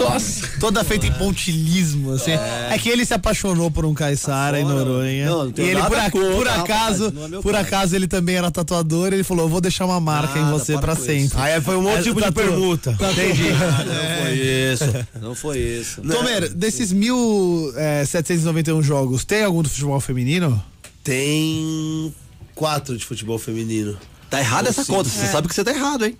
Nossa. 0.00 0.48
Toda 0.58 0.82
feita 0.82 1.06
em 1.06 1.12
pontilismo, 1.12 2.12
assim. 2.14 2.31
É. 2.32 2.78
que 2.78 2.88
ele 2.88 3.04
se 3.04 3.14
apaixonou 3.14 3.70
por 3.70 3.84
um 3.84 3.94
caiçara 3.94 4.58
em 4.60 4.64
fora, 4.64 4.74
Noronha. 4.84 5.26
não, 5.26 5.44
não 5.46 5.52
e 5.56 5.60
ele, 5.60 5.82
por, 5.82 5.98
a- 5.98 6.10
contra, 6.10 6.30
por 6.32 6.46
rapaz, 6.46 6.60
acaso, 6.70 7.10
não 7.12 7.24
é 7.38 7.42
por 7.42 7.52
caso. 7.52 7.66
acaso, 7.66 7.96
ele 7.96 8.06
também 8.08 8.34
era 8.36 8.50
tatuador. 8.50 9.12
Ele 9.12 9.22
falou: 9.24 9.48
vou 9.48 9.60
deixar 9.60 9.84
uma 9.84 10.00
marca 10.00 10.38
em 10.38 10.42
Nada, 10.42 10.58
você 10.58 10.76
para 10.78 10.94
sempre. 10.96 11.38
Aí 11.40 11.60
foi 11.60 11.76
um 11.76 11.84
outro 11.84 12.00
É, 12.00 12.02
tipo 12.02 12.14
de 12.16 12.20
tatu- 12.22 12.34
permuta. 12.34 12.90
Entendi. 12.92 13.50
Não 13.92 14.24
foi 14.24 14.32
isso. 14.34 15.06
Não 15.20 15.34
foi 15.34 15.58
isso. 15.58 16.02
Tomer, 16.02 16.48
desses 16.54 16.92
1.791 16.92 18.82
jogos, 18.82 19.24
tem 19.24 19.44
algum 19.44 19.62
do 19.62 19.68
futebol 19.68 20.00
feminino? 20.00 20.62
Tem 21.04 22.14
quatro 22.54 22.96
de 22.96 23.04
futebol 23.04 23.38
feminino. 23.38 23.96
Tá 24.30 24.40
errada 24.40 24.68
essa 24.68 24.84
conta. 24.84 25.08
Você 25.10 25.26
sabe 25.26 25.48
que 25.48 25.54
você 25.54 25.64
tá 25.64 25.72
errado, 25.72 26.06
hein? 26.06 26.16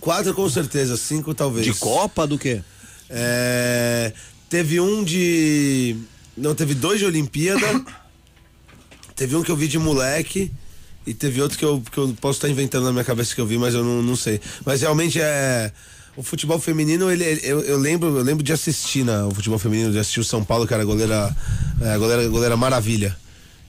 Quatro 0.00 0.32
com 0.32 0.48
certeza, 0.48 0.96
cinco 0.96 1.34
talvez. 1.34 1.66
De 1.66 1.74
Copa 1.74 2.26
do 2.26 2.38
quê? 2.38 2.62
É, 3.10 4.12
teve 4.48 4.80
um 4.80 5.02
de. 5.02 5.96
Não, 6.36 6.54
teve 6.54 6.74
dois 6.74 6.98
de 6.98 7.06
Olimpíada. 7.06 7.84
teve 9.16 9.36
um 9.36 9.42
que 9.42 9.50
eu 9.50 9.56
vi 9.56 9.68
de 9.68 9.78
moleque. 9.78 10.50
E 11.06 11.14
teve 11.14 11.40
outro 11.40 11.58
que 11.58 11.64
eu, 11.64 11.82
que 11.90 11.96
eu 11.96 12.14
posso 12.20 12.36
estar 12.36 12.50
inventando 12.50 12.84
na 12.84 12.92
minha 12.92 13.04
cabeça 13.04 13.34
que 13.34 13.40
eu 13.40 13.46
vi, 13.46 13.56
mas 13.56 13.74
eu 13.74 13.82
não, 13.82 14.02
não 14.02 14.14
sei. 14.14 14.40
Mas 14.64 14.82
realmente 14.82 15.18
é. 15.18 15.72
o 16.14 16.22
futebol 16.22 16.60
feminino, 16.60 17.10
ele, 17.10 17.24
eu, 17.42 17.62
eu 17.62 17.78
lembro, 17.78 18.18
eu 18.18 18.22
lembro 18.22 18.44
de 18.44 18.52
assistir 18.52 19.04
na, 19.04 19.26
o 19.26 19.34
futebol 19.34 19.58
feminino, 19.58 19.90
de 19.90 19.98
assistir 19.98 20.20
o 20.20 20.24
São 20.24 20.44
Paulo, 20.44 20.66
que 20.66 20.74
era 20.74 20.84
goleira, 20.84 21.34
é, 21.80 21.96
goleira, 21.96 22.28
goleira 22.28 22.56
Maravilha. 22.58 23.16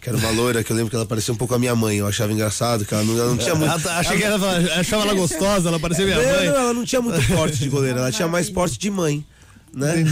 Que 0.02 0.10
era 0.10 0.18
uma 0.18 0.30
loira 0.32 0.64
que 0.64 0.72
eu 0.72 0.76
lembro 0.76 0.90
que 0.90 0.96
ela 0.96 1.06
parecia 1.06 1.34
um 1.34 1.38
pouco 1.38 1.54
a 1.54 1.60
minha 1.60 1.76
mãe. 1.76 1.98
Eu 1.98 2.08
achava 2.08 2.32
engraçado, 2.32 2.86
que 2.86 2.94
ela 2.94 3.04
não, 3.04 3.18
ela 3.18 3.30
não 3.30 3.38
tinha 3.38 3.56
muito. 3.56 3.72
Ah, 3.72 3.80
tá, 3.80 4.00
achei 4.00 4.18
que 4.18 4.24
ela 4.24 4.40
achava 4.80 5.04
ela 5.04 5.14
gostosa, 5.14 5.68
ela 5.68 5.80
parecia 5.80 6.06
minha 6.06 6.18
não, 6.18 6.24
mãe. 6.24 6.48
não, 6.48 6.56
ela 6.56 6.74
não 6.74 6.86
tinha 6.86 7.02
muito 7.02 7.28
porte 7.28 7.58
de 7.58 7.70
goleira, 7.70 8.00
ela 8.00 8.12
tinha 8.12 8.28
mais 8.28 8.50
porte 8.50 8.78
de 8.78 8.90
mãe. 8.90 9.26
Né? 9.74 10.04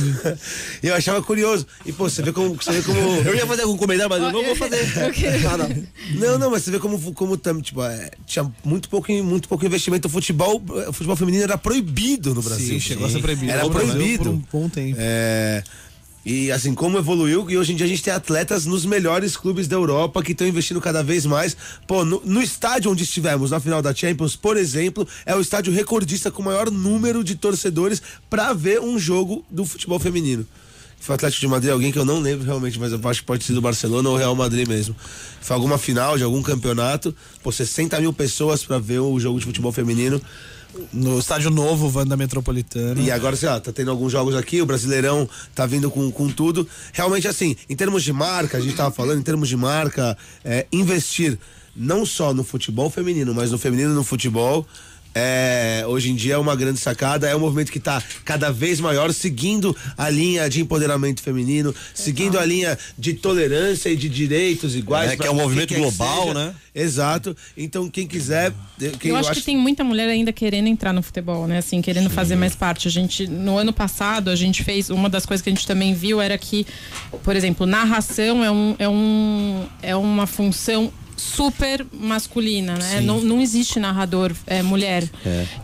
E 0.83 0.87
eu 0.87 0.95
achava 0.95 1.21
curioso. 1.21 1.65
E, 1.85 1.91
pô, 1.91 2.09
você 2.09 2.21
vê 2.21 2.31
como. 2.31 2.55
Você 2.55 2.71
vê 2.73 2.81
como... 2.81 2.99
Eu 2.99 3.33
ia 3.33 3.47
fazer 3.47 3.63
algum 3.63 3.77
comentário, 3.77 4.09
mas 4.09 4.21
eu 4.21 4.31
não 4.31 4.43
vou 4.43 4.55
fazer. 4.55 4.85
Nada. 5.41 5.87
Não, 6.13 6.37
não, 6.37 6.51
mas 6.51 6.63
você 6.63 6.71
vê 6.71 6.79
como, 6.79 7.13
como 7.13 7.37
tipo, 7.37 7.83
é, 7.83 8.11
tinha 8.25 8.51
muito 8.63 8.89
pouco, 8.89 9.11
muito 9.23 9.49
pouco 9.49 9.65
investimento. 9.65 10.07
O 10.07 10.11
futebol, 10.11 10.61
o 10.87 10.93
futebol 10.93 11.15
feminino 11.15 11.43
era 11.43 11.57
proibido 11.57 12.35
no 12.35 12.41
Brasil. 12.41 12.67
Sim, 12.67 12.79
chegou 12.79 13.07
a 13.07 13.09
ser 13.09 13.19
proibido. 13.19 13.51
Era 13.51 13.67
proibido. 13.67 14.23
Por 14.25 14.29
um 14.29 14.43
bom 14.51 14.69
tempo. 14.69 14.97
É, 14.99 15.63
e 16.29 16.51
assim, 16.51 16.73
como 16.73 16.97
evoluiu, 16.97 17.49
e 17.49 17.57
hoje 17.57 17.71
em 17.71 17.75
dia 17.77 17.85
a 17.85 17.89
gente 17.89 18.03
tem 18.03 18.11
atletas 18.11 18.65
nos 18.65 18.85
melhores 18.85 19.37
clubes 19.37 19.65
da 19.65 19.77
Europa 19.77 20.21
que 20.21 20.33
estão 20.33 20.45
investindo 20.45 20.81
cada 20.81 21.01
vez 21.01 21.25
mais. 21.25 21.55
Pô, 21.87 22.03
no, 22.03 22.21
no 22.25 22.41
estádio 22.41 22.91
onde 22.91 23.05
estivemos 23.05 23.51
na 23.51 23.61
final 23.61 23.81
da 23.81 23.95
Champions, 23.95 24.35
por 24.35 24.57
exemplo, 24.57 25.07
é 25.25 25.33
o 25.33 25.39
estádio 25.39 25.71
recordista 25.71 26.29
com 26.29 26.41
o 26.41 26.45
maior 26.45 26.69
número 26.69 27.23
de 27.23 27.35
torcedores 27.35 28.01
para 28.29 28.51
ver 28.51 28.81
um 28.81 28.99
jogo 28.99 29.45
do 29.49 29.63
futebol 29.63 29.99
feminino. 29.99 30.45
Foi 30.99 31.13
o 31.13 31.15
Atlético 31.15 31.39
de 31.39 31.47
Madrid, 31.47 31.71
alguém 31.71 31.93
que 31.93 31.99
eu 31.99 32.03
não 32.03 32.19
lembro 32.19 32.45
realmente, 32.45 32.77
mas 32.77 32.91
eu 32.91 32.99
acho 33.05 33.21
que 33.21 33.25
pode 33.25 33.45
ser 33.45 33.53
do 33.53 33.61
Barcelona 33.61 34.09
ou 34.09 34.17
Real 34.17 34.35
Madrid 34.35 34.67
mesmo. 34.67 34.93
Foi 35.39 35.55
alguma 35.55 35.77
final 35.77 36.17
de 36.17 36.25
algum 36.25 36.41
campeonato, 36.41 37.15
pô, 37.41 37.53
60 37.53 38.01
mil 38.01 38.11
pessoas 38.11 38.65
para 38.65 38.77
ver 38.79 38.99
o 38.99 39.17
jogo 39.17 39.39
de 39.39 39.45
futebol 39.45 39.71
feminino. 39.71 40.21
No 40.93 41.19
estádio 41.19 41.49
novo, 41.49 41.91
Wanda 41.95 42.15
Metropolitana. 42.17 42.99
E 43.01 43.11
agora, 43.11 43.35
sei 43.35 43.49
lá, 43.49 43.59
tá 43.59 43.71
tendo 43.71 43.91
alguns 43.91 44.11
jogos 44.11 44.35
aqui, 44.35 44.61
o 44.61 44.65
Brasileirão 44.65 45.27
tá 45.53 45.65
vindo 45.65 45.89
com, 45.89 46.11
com 46.11 46.29
tudo. 46.29 46.67
Realmente, 46.93 47.27
assim, 47.27 47.55
em 47.69 47.75
termos 47.75 48.03
de 48.03 48.13
marca, 48.13 48.57
a 48.57 48.61
gente 48.61 48.75
tava 48.75 48.91
falando, 48.91 49.19
em 49.19 49.23
termos 49.23 49.49
de 49.49 49.57
marca, 49.57 50.17
é, 50.43 50.65
investir 50.71 51.37
não 51.75 52.05
só 52.05 52.33
no 52.33 52.43
futebol 52.43 52.89
feminino, 52.89 53.33
mas 53.33 53.51
no 53.51 53.57
feminino 53.57 53.93
no 53.93 54.03
futebol. 54.03 54.65
É, 55.19 55.83
hoje 55.87 56.11
em 56.11 56.15
dia 56.15 56.35
é 56.35 56.37
uma 56.37 56.55
grande 56.55 56.79
sacada, 56.79 57.27
é 57.27 57.35
um 57.35 57.39
movimento 57.39 57.71
que 57.71 57.79
está 57.79 58.03
cada 58.23 58.51
vez 58.51 58.79
maior, 58.79 59.11
seguindo 59.11 59.75
a 59.97 60.11
linha 60.11 60.47
de 60.47 60.61
empoderamento 60.61 61.23
feminino, 61.23 61.73
seguindo 61.91 62.37
a 62.37 62.45
linha 62.45 62.77
de 62.95 63.15
tolerância 63.15 63.89
e 63.89 63.95
de 63.95 64.09
direitos 64.09 64.75
iguais. 64.75 65.13
É, 65.13 65.17
que 65.17 65.25
é 65.25 65.31
um 65.31 65.35
movimento 65.35 65.73
global, 65.73 66.35
né? 66.35 66.53
Exato. 66.75 67.35
Então, 67.57 67.89
quem 67.89 68.05
quiser. 68.05 68.53
Quem 68.99 69.09
eu 69.09 69.17
acho, 69.17 69.33
que 69.33 69.41
tem 69.41 69.57
muita 69.57 69.83
mulher 69.83 70.07
ainda 70.07 70.31
querendo 70.31 70.67
entrar 70.67 70.93
no 70.93 71.01
futebol, 71.01 71.47
né? 71.47 71.57
Assim, 71.57 71.81
querendo 71.81 72.11
fazer 72.11 72.35
mais 72.35 72.55
parte. 72.55 72.87
A 72.87 72.91
gente, 72.91 73.25
no 73.25 73.57
ano 73.57 73.73
passado, 73.73 74.29
a 74.29 74.35
gente 74.35 74.63
fez. 74.63 74.91
Uma 74.91 75.09
das 75.09 75.25
coisas 75.25 75.43
que 75.43 75.49
a 75.49 75.53
gente 75.53 75.65
também 75.65 75.95
viu 75.95 76.21
era 76.21 76.37
que, 76.37 76.67
por 77.23 77.35
exemplo, 77.35 77.65
narração 77.65 78.43
é, 78.43 78.51
um, 78.51 78.75
é, 78.77 78.87
um, 78.87 79.65
é 79.81 79.95
uma 79.95 80.27
função 80.27 80.93
super 81.17 81.85
masculina, 81.91 82.75
né? 82.75 83.01
Não, 83.01 83.19
não 83.21 83.41
existe 83.41 83.79
narrador 83.79 84.31
é, 84.45 84.61
mulher. 84.61 85.03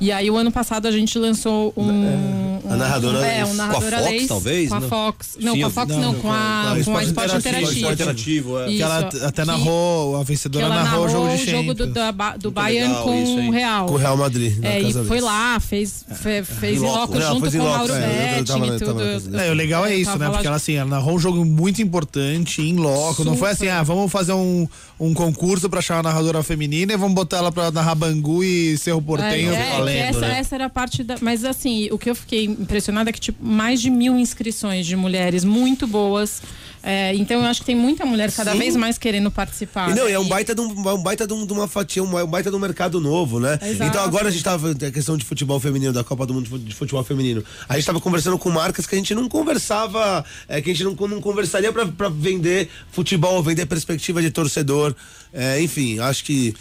E 0.02 0.12
aí 0.12 0.30
o 0.30 0.36
ano 0.36 0.52
passado 0.52 0.88
a 0.88 0.92
gente 0.92 1.18
lançou 1.20 1.72
um, 1.78 2.60
a 2.70 2.76
narradora 2.76 3.20
um, 3.20 3.24
é, 3.24 3.46
um 3.46 3.54
narrador 3.54 3.82
Com 3.90 3.96
a 3.96 4.00
Fox, 4.02 4.28
talvez, 4.28 4.70
com 4.70 4.76
a? 4.76 4.82
Fox. 4.82 5.38
Não, 5.40 5.54
Sim, 5.54 5.62
com 5.62 5.68
a 5.68 5.70
Fox 5.70 5.92
não, 5.92 6.00
não, 6.02 6.14
com 6.16 6.22
com 6.24 6.32
a- 6.32 6.34
com 6.34 6.38
a 6.38 6.64
com 6.64 6.72
a 6.72 6.80
Esporte 6.80 7.08
Esporte 7.08 7.36
Interativo. 7.38 7.72
Interativo. 7.72 7.92
Interativo, 7.94 8.60
é. 8.60 8.66
Que 8.68 8.82
ela 8.82 9.10
até 9.28 9.46
narrou, 9.46 10.16
a 10.16 10.20
que 10.22 10.26
vencedora 10.26 10.66
ela 10.66 10.76
narrou 10.84 11.06
o 11.06 11.10
jogo 11.10 11.28
de 11.30 11.34
o 11.36 11.46
jogo 11.46 11.74
do, 11.74 11.86
Champions. 11.86 12.16
Ba- 12.16 12.32
do 12.38 12.44
Muito 12.48 12.52
Bayern 12.56 12.88
legal 12.90 13.04
com 13.04 13.48
o 13.48 13.52
Real. 13.52 13.86
Com 13.86 13.94
o 13.94 13.98
Real 13.98 14.18
Madrid. 14.18 14.58
na 14.60 14.68
É, 14.70 14.82
e 14.82 14.94
foi 14.94 15.22
lá, 15.22 15.60
fez, 15.60 16.06
fe- 16.16 16.44
fez 16.44 16.78
em 16.82 16.86
loco. 16.86 17.14
Não, 17.18 17.34
junto 17.36 17.42
fez 17.42 17.56
com 17.56 17.62
o 17.62 17.70
Mauro 17.70 17.94
é, 17.94 18.40
eu 18.40 18.46
tava- 18.46 18.60
Betti 18.66 18.82
eu 18.84 18.88
tava- 18.88 19.04
e 19.14 19.20
tudo. 19.22 19.40
É, 19.40 19.52
o 19.52 19.54
legal 19.54 19.86
é 19.86 19.96
isso, 19.96 20.18
né? 20.18 20.30
Porque 20.30 20.48
ela 20.48 20.56
assim, 20.56 20.74
ela 20.76 20.90
narrou 20.90 21.16
um 21.16 21.20
jogo 21.20 21.44
muito 21.46 21.82
importante 21.82 22.62
em 22.62 22.76
loco. 22.76 23.24
Não 23.24 23.36
foi 23.38 23.52
assim, 23.52 23.68
ah, 23.68 23.84
vamos 23.84 24.12
fazer 24.12 24.34
um, 24.34 24.68
um 25.00 25.14
concurso 25.14 25.70
pra 25.70 25.80
achar 25.80 25.96
uma 25.96 26.04
narradora 26.04 26.44
feminina 26.44 26.94
e 26.94 26.98
vamos 26.98 27.16
botar 27.16 27.38
ela 27.38 27.52
pra 27.52 27.72
narrar 27.72 27.96
Bangu 27.96 28.44
e 28.44 28.78
Cerro 28.78 29.02
Portenho 29.02 29.54
é, 29.54 29.64
que 29.64 29.78
valendo, 29.78 29.98
essa, 29.98 30.20
né? 30.20 30.40
essa 30.40 30.56
era 30.56 30.66
a 30.66 30.70
parte 30.70 31.04
da. 31.04 31.16
Mas 31.22 31.44
assim, 31.44 31.90
o 31.92 31.98
que 31.98 32.10
eu 32.10 32.16
fiquei 32.16 32.46
impressionada 32.46 33.10
é 33.10 33.14
que, 33.14 33.20
tipo, 33.20 33.44
mais 33.44 33.82
de 33.82 33.90
mil 33.90 34.18
inscrições 34.18 34.86
de 34.86 34.96
mulheres 34.96 35.44
muito 35.44 35.88
boas. 35.88 36.42
É, 36.84 37.16
então 37.16 37.40
eu 37.40 37.46
acho 37.46 37.62
que 37.62 37.66
tem 37.68 37.76
muita 37.76 38.06
mulher 38.06 38.30
cada 38.34 38.52
Sim. 38.52 38.58
vez 38.60 38.76
mais 38.76 38.98
querendo 38.98 39.32
participar. 39.32 39.90
E 39.90 39.96
não, 39.96 40.04
né? 40.06 40.12
é 40.12 40.20
um 40.20 40.28
baita 40.28 40.54
de, 40.54 40.60
um, 40.60 40.90
é 40.90 40.94
um 40.94 41.02
baita 41.02 41.26
de, 41.26 41.34
um- 41.34 41.46
de 41.46 41.54
uma 41.54 41.66
fatia, 41.66 42.04
um, 42.04 42.20
é 42.20 42.24
um 42.26 42.28
baita 42.28 42.50
de 42.50 42.56
um 42.58 42.60
mercado 42.60 43.00
novo, 43.00 43.40
né? 43.40 43.58
Exato. 43.62 43.90
Então 43.90 44.04
agora 44.04 44.28
a 44.28 44.32
gente 44.32 44.44
tava 44.44 44.72
a 44.72 44.92
questão 44.92 45.16
de 45.18 45.24
futebol 45.24 45.58
feminino, 45.62 45.94
da 45.94 46.04
Copa 46.04 46.26
do 46.26 46.34
Mundo 46.34 46.60
de 46.60 46.76
futebol 46.76 47.04
feminino. 47.04 47.42
A 47.70 47.76
gente 47.76 47.86
tava 47.86 48.02
conversando 48.02 48.38
com 48.38 48.50
marcas 48.50 48.86
que 48.86 48.96
a 48.96 48.98
gente 48.98 49.16
não 49.16 49.30
conversava, 49.30 50.26
é, 50.48 50.62
que 50.62 50.72
a 50.72 50.74
gente 50.74 50.84
não, 50.84 50.94
não 51.08 51.22
conversaria 51.22 51.72
pra, 51.72 51.86
pra 51.88 52.10
vender 52.10 52.70
futebol, 52.92 53.42
vender 53.42 53.66
perspectiva 53.66 54.22
de 54.22 54.30
torcedor. 54.30 54.94
É, 55.34 55.62
enfim, 55.62 56.00
acho 56.00 56.24
que 56.26 56.54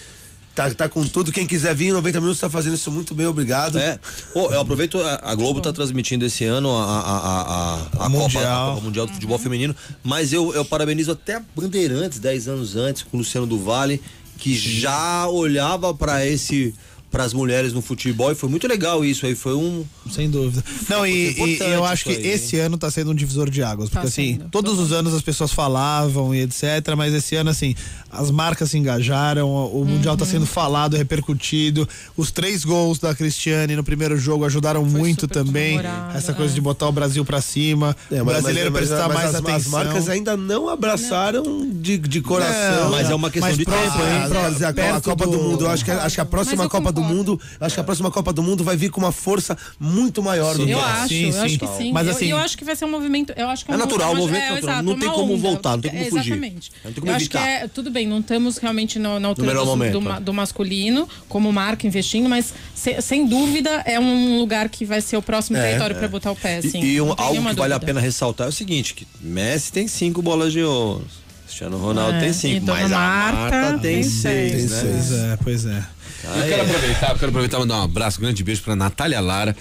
tá, 0.55 0.71
tá 0.75 0.89
com 0.89 1.07
tudo. 1.07 1.33
Quem 1.33 1.47
quiser 1.47 1.75
vir 1.75 1.89
em 1.89 1.93
90 1.93 2.21
minutos 2.21 2.41
tá 2.41 2.49
fazendo 2.51 2.75
isso 2.75 2.91
muito 2.91 3.15
bem, 3.15 3.27
obrigado. 3.27 3.79
É. 3.79 3.99
Pô, 4.33 4.51
eu 4.51 4.61
aproveito, 4.61 4.99
a, 5.01 5.35
Globo 5.35 5.61
tá 5.61 5.73
transmitindo 5.73 6.25
esse 6.25 6.45
ano 6.45 6.71
a, 6.71 6.85
a, 6.85 7.01
a, 7.01 7.43
a, 7.43 7.75
a 7.75 7.87
Copa, 7.89 8.09
Mundial. 8.09 8.71
a 8.71 8.75
Copa 8.75 8.85
Mundial 8.85 9.07
do 9.07 9.13
Futebol 9.13 9.39
Feminino, 9.39 9.75
mas 10.03 10.33
eu, 10.33 10.55
eu 10.55 10.65
parabenizo 10.65 11.13
até 11.13 11.37
a 11.37 11.43
Bandeirantes, 11.55 12.19
10 12.19 12.49
anos 12.49 12.77
antes, 12.77 13.03
com 13.03 13.17
o 13.17 13.21
Luciano 13.21 13.47
do 13.47 13.59
Vale, 13.59 14.01
que 14.39 14.55
já 14.55 15.29
olhava 15.29 15.95
pra 15.95 16.27
esse 16.27 16.75
para 17.13 17.23
as 17.25 17.33
mulheres 17.35 17.73
no 17.75 17.81
futebol 17.83 18.33
e 18.33 18.35
foi 18.35 18.49
muito 18.49 18.67
legal 18.67 19.05
isso 19.05 19.27
aí, 19.27 19.35
foi 19.37 19.55
um 19.55 19.85
Sem 20.11 20.29
dúvida. 20.31 20.65
Não, 20.89 21.07
e, 21.07 21.33
e 21.39 21.59
eu 21.63 21.85
acho 21.85 22.05
que 22.05 22.11
aí, 22.11 22.27
esse 22.29 22.59
ano 22.59 22.77
tá 22.79 22.91
sendo 22.91 23.11
um 23.11 23.15
divisor 23.15 23.49
de 23.51 23.63
águas. 23.63 23.91
Tá 23.91 24.01
Porque 24.01 24.09
assim, 24.09 24.39
sendo. 24.39 24.49
todos 24.51 24.79
os 24.81 24.91
anos 24.93 25.13
as 25.15 25.23
pessoas 25.23 25.53
falavam 25.53 26.35
e 26.35 26.41
etc. 26.41 26.63
Mas 26.97 27.13
esse 27.15 27.37
ano, 27.37 27.51
assim, 27.51 27.75
as 28.11 28.31
marcas 28.31 28.71
se 28.71 28.79
engajaram, 28.79 29.49
o 29.49 29.85
Mundial 29.85 30.15
Uhum. 30.15 30.19
tá 30.19 30.25
sendo 30.27 30.47
falado, 30.47 30.97
repercutido. 30.97 31.89
Os 32.17 32.31
três 32.31 32.65
gols 32.65 32.99
da 32.99 33.15
Cristiane 33.15 33.77
no 33.77 33.85
primeiro 33.85 34.17
jogo 34.17 34.45
ajudaram 34.45 34.85
muito 34.85 35.23
super 35.23 35.35
também. 35.45 35.79
Essa 36.15 36.33
coisa 36.33 36.53
é. 36.53 36.55
de 36.55 36.61
botar 36.61 36.89
o 36.89 36.93
Brasil 36.93 37.25
pra 37.25 37.41
cima. 37.43 37.95
É, 38.11 38.23
o 38.23 38.25
brasileiro 38.25 38.73
mas- 38.73 38.89
mas- 38.89 38.89
prestar 38.91 39.09
mas 39.09 39.17
mais 39.17 39.29
as, 39.29 39.35
atenção. 39.37 39.57
as 39.57 39.67
marcas 39.87 40.09
ainda 40.09 40.37
não 40.37 40.69
abraçaram 40.69 41.69
de, 41.71 41.99
de 41.99 42.21
coração. 42.21 42.85
Não, 42.85 42.91
mas 42.91 43.11
é 43.11 43.15
uma 43.15 43.31
questão 43.31 43.49
mas 43.51 43.59
de 43.59 43.65
tempo, 43.65 43.77
hein? 43.77 44.63
A, 44.93 44.97
a 44.97 45.01
Copa 45.01 45.27
do, 45.27 45.33
do- 45.33 45.43
Mundo, 45.43 45.65
eu 45.65 45.71
acho 45.71 45.85
que, 45.85 45.91
acho 45.91 46.15
que 46.15 46.21
a 46.21 46.25
próxima 46.25 46.69
Copa 46.69 46.91
do 46.93 47.02
concordo. 47.03 47.33
Mundo, 47.33 47.41
acho 47.61 47.75
que 47.75 47.81
a 47.81 47.85
próxima 47.85 48.11
Copa 48.11 48.33
do 48.33 48.43
Mundo 48.43 48.65
vai 48.65 48.77
vir 48.77 48.91
com 48.91 49.01
uma 49.01 49.13
força 49.13 49.57
muito 49.79 50.23
maior 50.23 50.57
do 50.57 50.65
que 50.65 50.71
Eu 50.73 50.81
acho, 50.81 51.09
sim, 51.09 51.27
eu 51.27 51.33
sim. 51.33 51.39
acho 51.41 51.59
que 51.59 51.67
sim. 51.77 51.93
Mas 51.93 52.07
Eu- 52.07 52.13
assim- 52.15 52.27
eu, 52.31 52.37
acho 52.37 52.57
que 52.59 52.65
vai 52.65 52.75
ser 52.77 52.85
um 52.85 52.91
movimento. 52.91 53.33
Eu 53.37 53.49
acho 53.49 53.65
que 53.65 53.71
É 53.71 53.75
uma- 53.75 53.85
natural, 53.85 54.15
movimento 54.15 54.43
é, 54.43 54.51
natural. 54.55 54.75
exato, 54.75 54.83
Não 54.89 54.99
tem 54.99 55.09
como 55.11 55.33
onda. 55.35 55.43
voltar, 55.43 55.71
não 55.73 55.81
tem 55.81 55.91
como 55.91 56.03
É, 56.03 56.09
fugir. 56.11 56.21
Exatamente. 56.33 56.73
Não 56.85 56.93
tem 56.93 57.01
como 57.01 57.13
eu 57.13 57.17
acho 57.17 57.29
que 57.31 57.37
é, 57.39 57.69
tudo 57.69 57.91
bem, 57.91 58.07
não 58.07 58.21
estamos 58.21 58.59
realmente 58.59 58.99
na 58.99 59.11
altura 59.27 59.55
do, 59.55 59.67
momento, 59.67 60.01
do, 60.01 60.11
é. 60.11 60.21
do 60.21 60.33
masculino, 60.33 61.09
como 61.29 61.53
marca 61.53 61.87
investindo, 61.87 62.29
mas 62.29 62.53
se- 62.75 63.01
sem 63.01 63.27
dúvida 63.27 63.71
é 63.87 63.99
um 63.99 64.39
lugar 64.39 64.69
que 64.69 64.85
vai 64.85 65.01
ser 65.01 65.17
o 65.17 65.23
próximo 65.23 65.57
É, 65.59 65.63
território 65.63 65.97
para 65.97 66.09
botar 66.09 66.31
o 66.31 66.37
pé. 66.37 66.57
E- 66.63 66.67
Assim, 66.67 66.81
e 66.83 67.01
um- 67.01 67.07
não 67.09 67.17
tem 67.17 67.27
algo 67.27 67.49
que 67.49 67.55
vale 67.57 67.75
a 67.75 67.81
pena 67.81 68.01
ressaltar 68.01 68.47
é 68.47 68.51
o 68.51 68.53
seguinte, 68.53 68.95
que 68.95 69.07
Messi 69.21 69.73
tem 69.73 69.87
cinco 69.89 70.21
bolas 70.23 70.53
de 70.53 70.63
ouro. 70.63 71.05
Cristiano 71.47 71.77
Ronaldo 71.77 72.17
É, 72.17 72.21
tem 72.21 72.33
cinco, 72.33 72.57
e 72.57 72.61
Dona 72.61 72.81
mas 72.81 72.93
a 72.93 72.97
Marta 72.99 73.37
Marta 73.51 73.79
tem 73.79 73.93
tem 73.95 74.03
seis, 74.05 74.71
seis. 74.71 74.71
né? 74.71 74.83
Pois 74.83 75.13
é, 75.13 75.37
pois 75.43 75.67
é. 75.67 75.85
Eu 76.25 76.49
quero 76.49 76.63
aproveitar, 76.63 77.11
eu 77.11 77.15
quero 77.19 77.29
aproveitar 77.31 77.57
e 77.57 77.61
mandar 77.61 77.79
um 77.79 77.83
abraço, 77.83 78.19
um 78.19 78.23
grande 78.23 78.43
beijo 78.45 78.63
pra 78.63 78.77
Natália 78.77 79.21
Lara, 79.21 79.57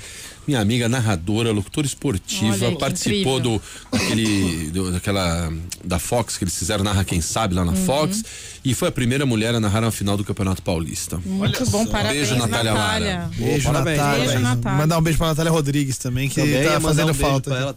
minha 0.47 0.59
amiga 0.59 0.89
narradora, 0.89 1.51
locutora 1.51 1.85
esportiva, 1.87 2.65
Olha 2.67 2.75
participou 2.77 3.37
incrível. 3.39 3.61
do 3.91 3.97
daquele 3.97 4.69
do- 4.71 4.91
daquela 4.91 5.53
da 5.83 5.99
Fox 5.99 6.37
que 6.37 6.43
eles 6.43 6.57
fizeram 6.57 6.83
narra 6.83 7.03
quem 7.03 7.21
sabe 7.21 7.53
lá 7.55 7.63
na 7.63 7.71
Uhum. 7.73 7.85
Fox 7.85 8.23
e 8.65 8.73
foi 8.73 8.89
a 8.89 8.91
primeira 8.91 9.25
mulher 9.25 9.53
a 9.55 9.59
narrar 9.59 9.83
a 9.83 9.91
final 9.91 10.17
do 10.17 10.23
Campeonato 10.23 10.61
Paulista. 10.61 11.19
Muito 11.25 11.63
bom, 11.69 11.85
parabéns, 11.85 12.29
Beijo, 12.29 12.35
Natália 12.35 12.73
Lara. 12.73 13.29
Beijo, 13.37 13.65
parabéns. 13.65 13.97
Natália. 13.97 14.25
Beijo, 14.27 14.39
Natália. 14.43 14.77
Mandar 14.79 14.97
um 14.97 15.01
beijo 15.01 15.17
pra 15.17 15.27
Natália 15.27 15.51
Rodrigues 15.51 15.97
também, 15.97 16.27
que 16.29 16.35
Também 16.41 16.63
tá 16.63 16.79
fazendo 16.81 17.11
um 17.11 17.13
falta. 17.13 17.75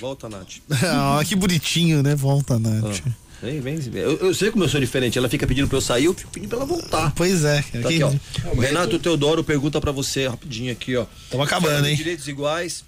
Volta, 0.00 0.28
Nath. 0.28 0.56
Ah, 0.82 1.20
que 1.26 1.34
bonitinho, 1.36 2.02
né? 2.02 2.14
Volta, 2.14 2.58
Nath. 2.58 3.02
Vem, 3.42 3.60
vem. 3.60 3.78
Eu, 3.94 4.16
eu 4.18 4.34
sei 4.34 4.50
como 4.50 4.64
eu 4.64 4.68
sou 4.68 4.78
diferente. 4.80 5.16
Ela 5.16 5.28
fica 5.28 5.46
pedindo 5.46 5.66
pra 5.66 5.78
eu 5.78 5.80
sair, 5.80 6.04
eu 6.04 6.14
fico 6.14 6.30
pedindo 6.30 6.48
pra 6.50 6.58
ela 6.58 6.66
voltar. 6.66 7.12
Pois 7.16 7.42
é. 7.44 7.62
Tá 7.62 7.88
aqui, 7.88 8.02
ó. 8.02 8.12
O 8.54 8.60
Renato 8.60 8.98
Teodoro 8.98 9.42
pergunta 9.42 9.80
pra 9.80 9.92
você, 9.92 10.28
rapidinho 10.28 10.70
aqui, 10.72 10.94
ó. 10.96 11.06
Tamo 11.30 11.42
acabando, 11.42 11.86
hein? 11.86 11.96
Direitos 11.96 12.28
iguais. 12.28 12.84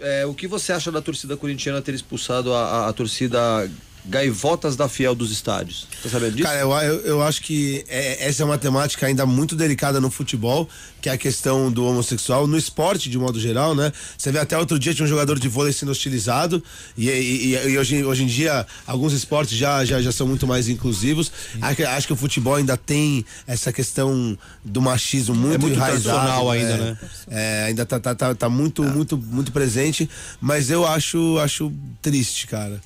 É, 0.00 0.24
o 0.24 0.32
que 0.32 0.46
você 0.46 0.72
acha 0.72 0.90
da 0.90 1.02
torcida 1.02 1.36
corintiana 1.36 1.82
ter 1.82 1.94
expulsado 1.94 2.54
a, 2.54 2.62
a- 2.64 2.88
a 2.88 2.92
torcida 2.92 3.68
gaivotas 4.06 4.76
da 4.76 4.88
Fiel 4.88 5.14
dos 5.14 5.30
estádios. 5.30 5.86
Tá 6.02 6.08
sabendo 6.08 6.36
disso? 6.36 6.48
Cara, 6.48 6.60
eu, 6.60 6.70
eu, 6.72 7.00
eu 7.06 7.22
acho 7.22 7.42
que 7.42 7.84
é- 7.88 8.26
essa 8.26 8.42
é 8.42 8.46
uma 8.46 8.58
temática 8.58 9.06
ainda 9.06 9.26
muito 9.26 9.54
delicada 9.54 10.00
no 10.00 10.10
futebol, 10.10 10.68
que 11.00 11.08
é 11.08 11.12
a 11.12 11.18
questão 11.18 11.70
do 11.70 11.84
homossexual, 11.86 12.46
no 12.46 12.56
esporte 12.58 13.08
de 13.08 13.18
modo 13.18 13.38
geral, 13.40 13.74
né? 13.74 13.92
Você 14.18 14.30
vê 14.32 14.38
até 14.38 14.56
outro 14.58 14.78
dia 14.78 14.92
tinha 14.94 15.04
um 15.04 15.08
jogador 15.08 15.38
de 15.38 15.48
vôlei 15.48 15.72
sendo 15.72 15.90
hostilizado 15.92 16.62
e, 16.96 17.08
e- 17.08 17.54
e- 17.54 17.78
hoje, 17.78 18.04
hoje 18.04 18.24
em 18.24 18.26
dia 18.26 18.66
alguns 18.86 19.12
esportes 19.12 19.56
já, 19.56 19.84
já, 19.84 20.00
já 20.02 20.12
são 20.12 20.26
muito 20.26 20.46
mais 20.46 20.68
inclusivos. 20.68 21.30
Acho, 21.60 21.76
que- 21.76 21.84
acho 21.84 22.06
que 22.06 22.12
o 22.12 22.16
futebol 22.16 22.54
ainda 22.56 22.76
tem 22.76 23.24
essa 23.46 23.72
questão 23.72 24.36
do 24.64 24.80
machismo 24.82 25.34
muito, 25.34 25.60
muito 25.60 25.74
enraizado, 25.76 26.02
tradicional 26.18 26.50
ainda, 26.50 26.72
é. 26.72 26.76
né? 26.78 26.98
É, 27.28 27.64
ainda 27.68 27.86
tá, 27.86 27.98
tá, 28.00 28.14
tá, 28.14 28.34
tá 28.34 28.48
muito, 28.48 28.82
muito, 28.82 29.16
muito 29.16 29.52
presente, 29.52 30.08
mas 30.40 30.70
eu 30.70 30.86
acho, 30.86 31.38
acho 31.38 31.72
triste, 32.02 32.46
cara. 32.46 32.80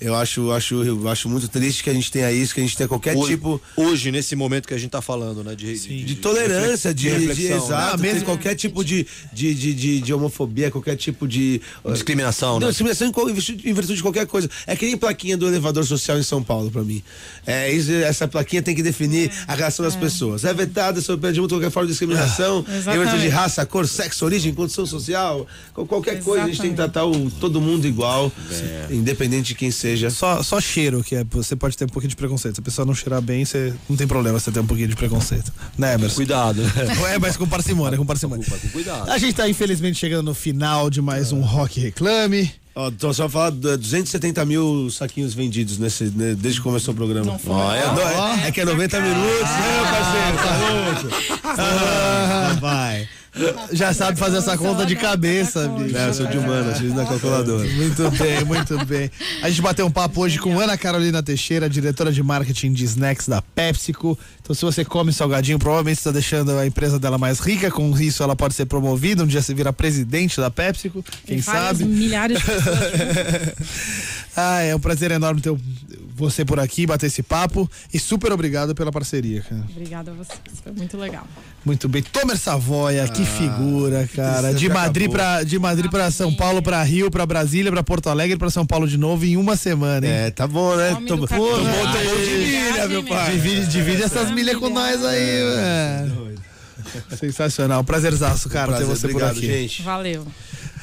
Eu 0.00 0.14
acho, 0.14 0.50
acho, 0.50 0.82
eu 0.82 1.08
acho 1.08 1.28
muito 1.28 1.46
triste 1.46 1.84
que 1.84 1.90
a 1.90 1.92
gente 1.92 2.10
tenha 2.10 2.32
isso, 2.32 2.54
que 2.54 2.60
a 2.60 2.64
gente 2.64 2.74
tenha 2.74 2.88
qualquer 2.88 3.14
hoje, 3.14 3.32
tipo 3.32 3.60
hoje, 3.76 4.10
nesse 4.10 4.34
momento 4.34 4.66
que 4.66 4.72
a 4.72 4.78
gente 4.78 4.90
tá 4.90 5.02
falando, 5.02 5.44
né? 5.44 5.54
De, 5.54 6.04
de 6.04 6.14
tolerância, 6.14 6.94
de, 6.94 7.02
de, 7.02 7.08
reflexão, 7.10 7.48
né? 7.58 7.64
exato, 7.66 7.96
Não, 7.98 8.02
mesmo- 8.02 8.24
qualquer 8.24 8.54
tipo 8.54 8.82
de, 8.82 9.06
de, 9.30 9.54
de, 9.54 9.74
de, 9.74 10.00
de 10.00 10.14
homofobia, 10.14 10.70
qualquer 10.70 10.96
tipo 10.96 11.28
de 11.28 11.60
Discriminação, 11.92 12.54
Não, 12.58 12.68
né? 12.68 12.68
discriminação 12.68 13.08
em, 13.08 13.30
em 13.30 13.34
virtude 13.34 13.92
em 13.92 13.96
de 13.96 14.02
qualquer 14.02 14.26
coisa. 14.26 14.48
É 14.66 14.74
que 14.74 14.86
nem 14.86 14.96
plaquinha 14.96 15.36
do 15.36 15.46
elevador 15.46 15.84
social 15.84 16.18
em 16.18 16.22
São 16.22 16.42
Paulo, 16.42 16.70
pra 16.70 16.82
mim. 16.82 17.02
É, 17.46 17.70
isso, 17.70 17.92
essa 17.92 18.26
plaquinha 18.26 18.62
tem 18.62 18.74
que 18.74 18.82
definir 18.82 19.30
a 19.46 19.54
relação 19.54 19.84
das 19.84 19.96
pessoas. 19.96 20.44
É 20.44 20.54
vetada 20.54 21.00
sob 21.02 21.20
pena 21.20 21.34
de 21.34 21.40
qualquer 21.40 21.70
forma 21.70 21.86
de 21.88 21.92
discriminação, 21.92 22.64
em 22.66 22.72
Exatamente. 22.76 23.02
virtude 23.04 23.22
de 23.22 23.28
raça, 23.28 23.66
cor, 23.66 23.86
sexo, 23.86 24.24
origem, 24.24 24.54
condição 24.54 24.86
social, 24.86 25.46
qual- 25.74 25.86
qualquer 25.86 26.22
coisa. 26.22 26.44
A 26.44 26.46
gente 26.48 26.60
tem 26.60 26.70
que 26.70 26.76
tratar 26.76 27.04
o, 27.04 27.30
todo 27.32 27.60
mundo 27.60 27.86
igual, 27.86 28.32
independente 28.90 29.48
de 29.48 29.54
quem 29.54 29.70
seja. 29.70 29.89
Só, 30.10 30.42
só 30.42 30.60
cheiro, 30.60 31.02
que 31.02 31.16
é, 31.16 31.24
você 31.30 31.54
pode 31.56 31.76
ter 31.76 31.84
um 31.84 31.88
pouquinho 31.88 32.10
de 32.10 32.16
preconceito. 32.16 32.56
Se 32.56 32.60
a 32.60 32.64
pessoa 32.64 32.84
não 32.86 32.94
cheirar 32.94 33.20
bem, 33.20 33.44
você 33.44 33.72
não 33.88 33.96
tem 33.96 34.06
problema 34.06 34.38
você 34.38 34.50
ter 34.50 34.60
um 34.60 34.66
pouquinho 34.66 34.88
de 34.88 34.96
preconceito. 34.96 35.52
Né, 35.76 35.94
Emerson? 35.94 36.16
Cuidado. 36.16 36.62
né? 36.62 36.70
É, 37.14 37.18
mas 37.18 37.36
com 37.36 37.46
parcimônia, 37.46 37.98
com 37.98 38.06
parcimônia. 38.06 38.46
Com 38.48 38.68
cuidado. 38.68 39.10
A 39.10 39.18
gente 39.18 39.34
tá 39.34 39.48
infelizmente 39.48 39.98
chegando 39.98 40.26
no 40.26 40.34
final 40.34 40.88
de 40.90 41.00
mais 41.00 41.32
um 41.32 41.40
Rock 41.40 41.80
Reclame. 41.80 42.52
Ó, 42.74 42.88
tô 42.90 43.12
só 43.12 43.28
falar 43.28 43.50
de 43.50 43.76
270 43.76 44.44
mil 44.44 44.88
saquinhos 44.90 45.34
vendidos 45.34 45.76
nesse, 45.76 46.04
né, 46.04 46.36
desde 46.38 46.60
que 46.60 46.64
começou 46.64 46.94
o 46.94 46.96
programa. 46.96 47.38
Ó, 47.46 47.74
é, 47.74 47.84
Não, 47.84 48.08
é, 48.44 48.48
é 48.48 48.52
que 48.52 48.60
é 48.60 48.64
90 48.64 49.00
minutos, 49.00 49.40
né, 49.40 49.74
meu 49.74 49.84
parceiro? 49.90 50.36
Tá 50.36 50.58
louco? 50.68 51.40
Ah, 51.58 52.56
vai. 52.62 53.08
Já 53.72 53.94
sabe 53.94 54.18
fazer 54.18 54.38
essa 54.38 54.58
conta 54.58 54.84
de 54.84 54.96
cabeça, 54.96 55.68
bicho. 55.68 55.94
Não, 55.94 56.06
eu 56.06 56.14
sou 56.14 56.26
de 56.26 56.36
humanas, 56.36 56.78
fiz 56.78 56.92
na 56.94 57.04
calculadora. 57.04 57.68
Muito 57.68 58.10
bem, 58.12 58.44
muito 58.44 58.86
bem. 58.86 59.10
A 59.42 59.48
gente 59.48 59.62
bateu 59.62 59.86
um 59.86 59.90
papo 59.90 60.22
hoje 60.22 60.38
com 60.38 60.58
Ana 60.58 60.76
Carolina 60.76 61.22
Teixeira, 61.22 61.68
diretora 61.68 62.12
de 62.12 62.22
marketing 62.22 62.72
de 62.72 62.84
snacks 62.84 63.28
da 63.28 63.40
PepsiCo. 63.40 64.18
Então, 64.42 64.54
se 64.54 64.64
você 64.64 64.84
come 64.84 65.12
salgadinho, 65.12 65.58
provavelmente 65.58 65.98
está 65.98 66.10
deixando 66.10 66.58
a 66.58 66.66
empresa 66.66 66.98
dela 66.98 67.18
mais 67.18 67.38
rica. 67.38 67.70
Com 67.70 67.96
isso, 67.98 68.22
ela 68.22 68.34
pode 68.34 68.54
ser 68.54 68.66
promovida. 68.66 69.22
Um 69.22 69.26
dia 69.26 69.40
você 69.40 69.54
vira 69.54 69.72
presidente 69.72 70.40
da 70.40 70.50
PepsiCo, 70.50 71.04
quem 71.24 71.40
sabe. 71.40 71.84
milhares 71.84 72.38
de 72.38 72.44
pessoas. 72.44 72.76
Ah, 74.36 74.60
é 74.60 74.74
um 74.74 74.80
prazer 74.80 75.10
enorme 75.10 75.40
ter 75.40 75.52
você 76.14 76.44
por 76.44 76.60
aqui, 76.60 76.86
bater 76.86 77.06
esse 77.06 77.22
papo. 77.22 77.68
E 77.92 77.98
super 77.98 78.30
obrigado 78.32 78.74
pela 78.74 78.92
parceria, 78.92 79.40
cara. 79.42 79.64
Obrigada 79.70 80.10
a 80.10 80.14
vocês. 80.14 80.38
Foi 80.62 80.72
muito 80.72 80.96
legal. 80.96 81.26
Muito 81.64 81.88
bem. 81.88 82.02
Tomer 82.02 82.38
Savoia, 82.38 83.08
que 83.08 83.24
figura, 83.24 84.08
cara. 84.14 84.52
De 84.54 84.68
Madrid 84.68 85.10
para 85.10 85.42
de 85.42 85.58
Madrid 85.58 85.90
para 85.90 86.10
São 86.10 86.32
Paulo, 86.34 86.62
para 86.62 86.82
Rio, 86.82 87.10
para 87.10 87.24
Brasília, 87.26 87.72
para 87.72 87.82
Porto 87.82 88.08
Alegre, 88.08 88.36
para 88.36 88.50
São 88.50 88.66
Paulo 88.66 88.86
de 88.86 88.96
novo 88.98 89.24
em 89.24 89.36
uma 89.36 89.56
semana, 89.56 90.06
hein? 90.06 90.12
É, 90.12 90.30
tá 90.30 90.46
bom, 90.46 90.76
né? 90.76 90.90
Tomou 91.06 91.26
tomou 91.26 91.56
Ai, 91.56 92.04
tomou 92.04 92.24
de 92.24 92.30
milha, 92.30 92.88
meu 92.88 93.04
pai. 93.04 93.32
Divide, 93.32 93.66
divide 93.66 94.02
essas 94.02 94.30
milhas 94.30 94.56
com 94.56 94.68
nós 94.68 95.04
aí, 95.04 95.42
velho. 95.42 96.40
Sensacional. 97.18 97.84
Prazerzaço, 97.84 98.48
cara, 98.48 98.72
ter 98.72 98.84
Prazer, 98.84 98.96
você 98.96 99.06
obrigado, 99.06 99.34
por 99.34 99.38
aqui. 99.38 99.46
gente. 99.46 99.82
Valeu. 99.82 100.26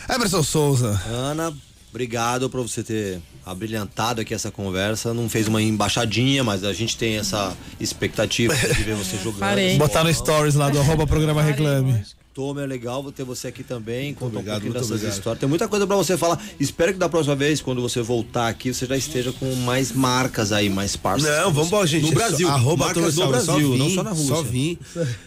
Emerson 0.09 0.43
Souza. 0.43 1.01
Ana, 1.07 1.53
obrigado 1.89 2.49
por 2.49 2.61
você 2.61 2.83
ter 2.83 3.19
abrilhantado 3.51 4.21
aqui 4.21 4.33
essa 4.33 4.51
conversa. 4.51 5.13
Não 5.13 5.29
fez 5.29 5.47
uma 5.47 5.61
embaixadinha, 5.61 6.43
mas 6.43 6.63
a 6.63 6.73
gente 6.73 6.97
tem 6.97 7.17
essa 7.17 7.55
expectativa 7.79 8.55
de 8.55 8.83
ver 8.83 8.95
você 8.95 9.17
jogando. 9.23 9.77
Botar 9.77 10.03
no 10.03 10.13
stories 10.13 10.55
lá 10.55 10.69
do 10.69 10.79
arroba 10.79 11.07
programa 11.07 11.41
Reclame. 11.41 12.03
Tomer, 12.37 12.65
é 12.65 12.67
legal 12.67 13.11
ter 13.11 13.23
você 13.23 13.47
aqui 13.47 13.63
também, 13.63 14.13
contar 14.13 14.37
obrigado, 14.37 14.37
um 14.37 14.45
pouquinho 14.59 14.71
muito 14.73 14.73
dessas 14.83 14.91
obrigado. 14.91 15.17
histórias. 15.17 15.39
Tem 15.39 15.49
muita 15.49 15.67
coisa 15.67 15.87
pra 15.87 15.95
você 15.95 16.15
falar. 16.15 16.39
Espero 16.59 16.93
que 16.93 16.99
da 16.99 17.09
próxima 17.09 17.35
vez, 17.35 17.61
quando 17.61 17.81
você 17.81 17.99
voltar 17.99 18.47
aqui, 18.47 18.71
você 18.71 18.85
já 18.85 18.95
esteja 18.95 19.31
com 19.31 19.51
mais 19.55 19.91
marcas 19.91 20.51
aí, 20.51 20.69
mais 20.69 20.95
parceiros. 20.95 21.35
Não, 21.39 21.51
vamos 21.51 21.67
embora, 21.69 21.87
gente. 21.87 22.03
No 22.05 22.11
Brasil. 22.11 22.47
Arroba 22.47 22.85
marcas 22.85 23.15
Tomer 23.15 23.25
do 23.25 23.31
Brasil, 23.31 23.71
só 23.71 23.77
não 23.77 23.87
vim, 23.87 23.95
só 23.95 24.03
na 24.03 24.09
Rússia. 24.11 24.27
Só 24.35 24.43
vim. 24.43 24.77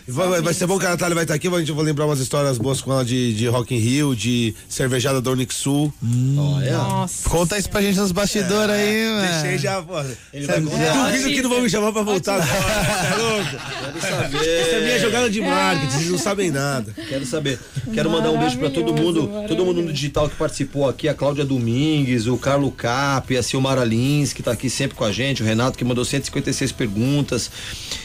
Vai, 0.07 0.29
vai- 0.29 0.41
vai 0.43 0.55
ser 0.55 0.67
bom 0.69 0.79
que 0.79 0.87
a 0.87 0.91
Natália 0.91 1.15
vai 1.17 1.25
estar 1.25 1.35
aqui, 1.35 1.49
a 1.49 1.59
gente 1.59 1.73
vai 1.73 1.85
lembrar 1.85 2.07
umas 2.07 2.21
histórias 2.21 2.57
boas 2.59 2.81
com 2.81 2.93
ela 2.93 3.05
de, 3.05 3.35
de 3.35 3.47
Rock 3.49 3.75
in 3.75 3.79
Rio, 3.79 4.15
de 4.15 4.55
cervejada 4.69 5.21
do 5.21 5.33
Onix 5.33 5.57
Sul. 5.57 5.93
Olha. 6.39 6.79
Nossa. 6.79 7.29
Conta 7.29 7.59
isso 7.59 7.69
pra 7.69 7.83
gente 7.83 7.99
nos 7.99 8.13
bastidores 8.13 8.73
aí, 8.73 9.21
Deixei 9.21 9.43
velho. 9.51 9.59
já, 9.59 9.83
pô. 9.83 9.99
Ele 10.33 10.47
Sabe, 10.47 10.61
vai 10.67 10.79
contar. 10.79 11.11
Duvido 11.11 11.29
que 11.31 11.43
não 11.43 11.51
vão 11.51 11.61
me 11.63 11.71
chamar 11.71 11.93
pra 11.93 12.03
voltar 12.03 12.35
agora, 12.41 13.09
tá 13.09 13.17
louco? 13.17 13.51
Quero 14.01 14.01
saber. 14.01 14.61
Essa 14.61 14.77
é 14.77 14.81
minha 14.85 14.99
jogada 15.01 15.29
de 15.29 15.41
marketing, 15.41 15.91
vocês 15.97 16.11
não 16.11 16.19
sabem 16.19 16.51
nada. 16.53 16.95
Quero 17.09 17.27
saber. 17.27 17.59
Quero 17.93 18.11
mandar 18.11 18.31
um 18.31 18.39
beijo 18.39 18.59
pra 18.59 18.71
todo 18.71 18.95
mundo, 18.95 19.29
todo 19.49 19.65
mundo 19.65 19.83
no 19.83 19.93
digital 19.93 20.29
que 20.29 20.37
participou 20.37 20.89
aqui, 20.89 21.09
a 21.09 21.15
Cláudia 21.15 21.45
Domingues, 21.45 22.27
o 22.27 22.37
Carlo 22.37 22.71
Cap, 22.71 23.37
a 23.37 23.43
Silmara 23.43 23.85
Lins, 23.85 24.33
que 24.33 24.43
tá 24.43 24.53
aqui 24.53 24.71
sempre 24.71 24.97
com 24.97 25.05
a 25.05 25.13
gente, 25.13 25.43
o 25.43 25.47
Renato 25.47 25.77
que 25.77 25.85
mandou 25.85 26.05
156 26.05 26.73
perguntas 26.73 27.51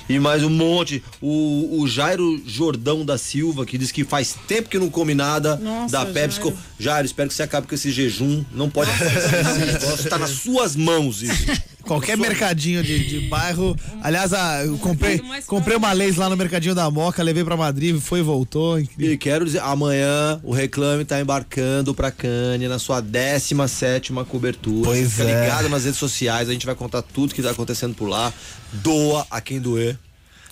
e 0.07 0.19
mais 0.19 0.43
um 0.43 0.49
monte. 0.49 1.03
O, 1.21 1.79
o 1.79 1.87
Jairo 1.87 2.41
Jordão 2.45 3.05
da 3.05 3.17
Silva, 3.17 3.65
que 3.65 3.77
diz 3.77 3.91
que 3.91 4.03
faz 4.03 4.35
tempo 4.47 4.69
que 4.69 4.79
não 4.79 4.89
come 4.89 5.13
nada 5.13 5.55
Nossa, 5.57 5.91
da 5.91 6.05
PepsiCo. 6.05 6.49
Jairo. 6.49 6.65
Jairo, 6.79 7.05
espero 7.05 7.29
que 7.29 7.35
você 7.35 7.43
acabe 7.43 7.67
com 7.67 7.75
esse 7.75 7.91
jejum. 7.91 8.43
Não 8.51 8.69
pode 8.69 8.91
negócio. 8.91 10.05
Tá 10.09 10.17
nas 10.19 10.31
suas 10.31 10.75
mãos 10.75 11.23
isso. 11.23 11.45
Qualquer 11.85 12.17
mercadinho 12.17 12.83
de, 12.83 13.07
de 13.07 13.19
bairro. 13.27 13.75
Aliás, 14.01 14.33
ah, 14.33 14.63
eu 14.65 14.77
comprei, 14.77 15.21
comprei 15.45 15.77
uma 15.77 15.91
leis 15.91 16.15
lá 16.15 16.29
no 16.29 16.35
mercadinho 16.35 16.73
da 16.73 16.89
Moca, 16.89 17.21
levei 17.21 17.43
pra 17.43 17.55
Madrid, 17.55 17.99
foi 17.99 18.19
e 18.19 18.23
voltou. 18.23 18.79
incrível. 18.79 19.13
E 19.13 19.17
quero 19.17 19.45
dizer, 19.45 19.59
amanhã 19.59 20.39
o 20.43 20.51
Reclame 20.51 21.05
tá 21.05 21.19
embarcando 21.19 21.93
pra 21.93 22.11
Cane 22.11 22.67
na 22.67 22.79
sua 22.79 23.01
17 23.01 24.13
cobertura. 24.27 24.85
Pois 24.85 25.13
Fica 25.13 25.23
é. 25.29 25.43
ligado 25.43 25.69
nas 25.69 25.83
redes 25.83 25.99
sociais, 25.99 26.49
a 26.49 26.53
gente 26.53 26.65
vai 26.65 26.75
contar 26.75 27.01
tudo 27.01 27.33
que 27.33 27.41
tá 27.41 27.51
acontecendo 27.51 27.93
por 27.93 28.07
lá. 28.07 28.33
Doa 28.73 29.25
a 29.29 29.39
quem 29.39 29.59
doer. 29.59 29.97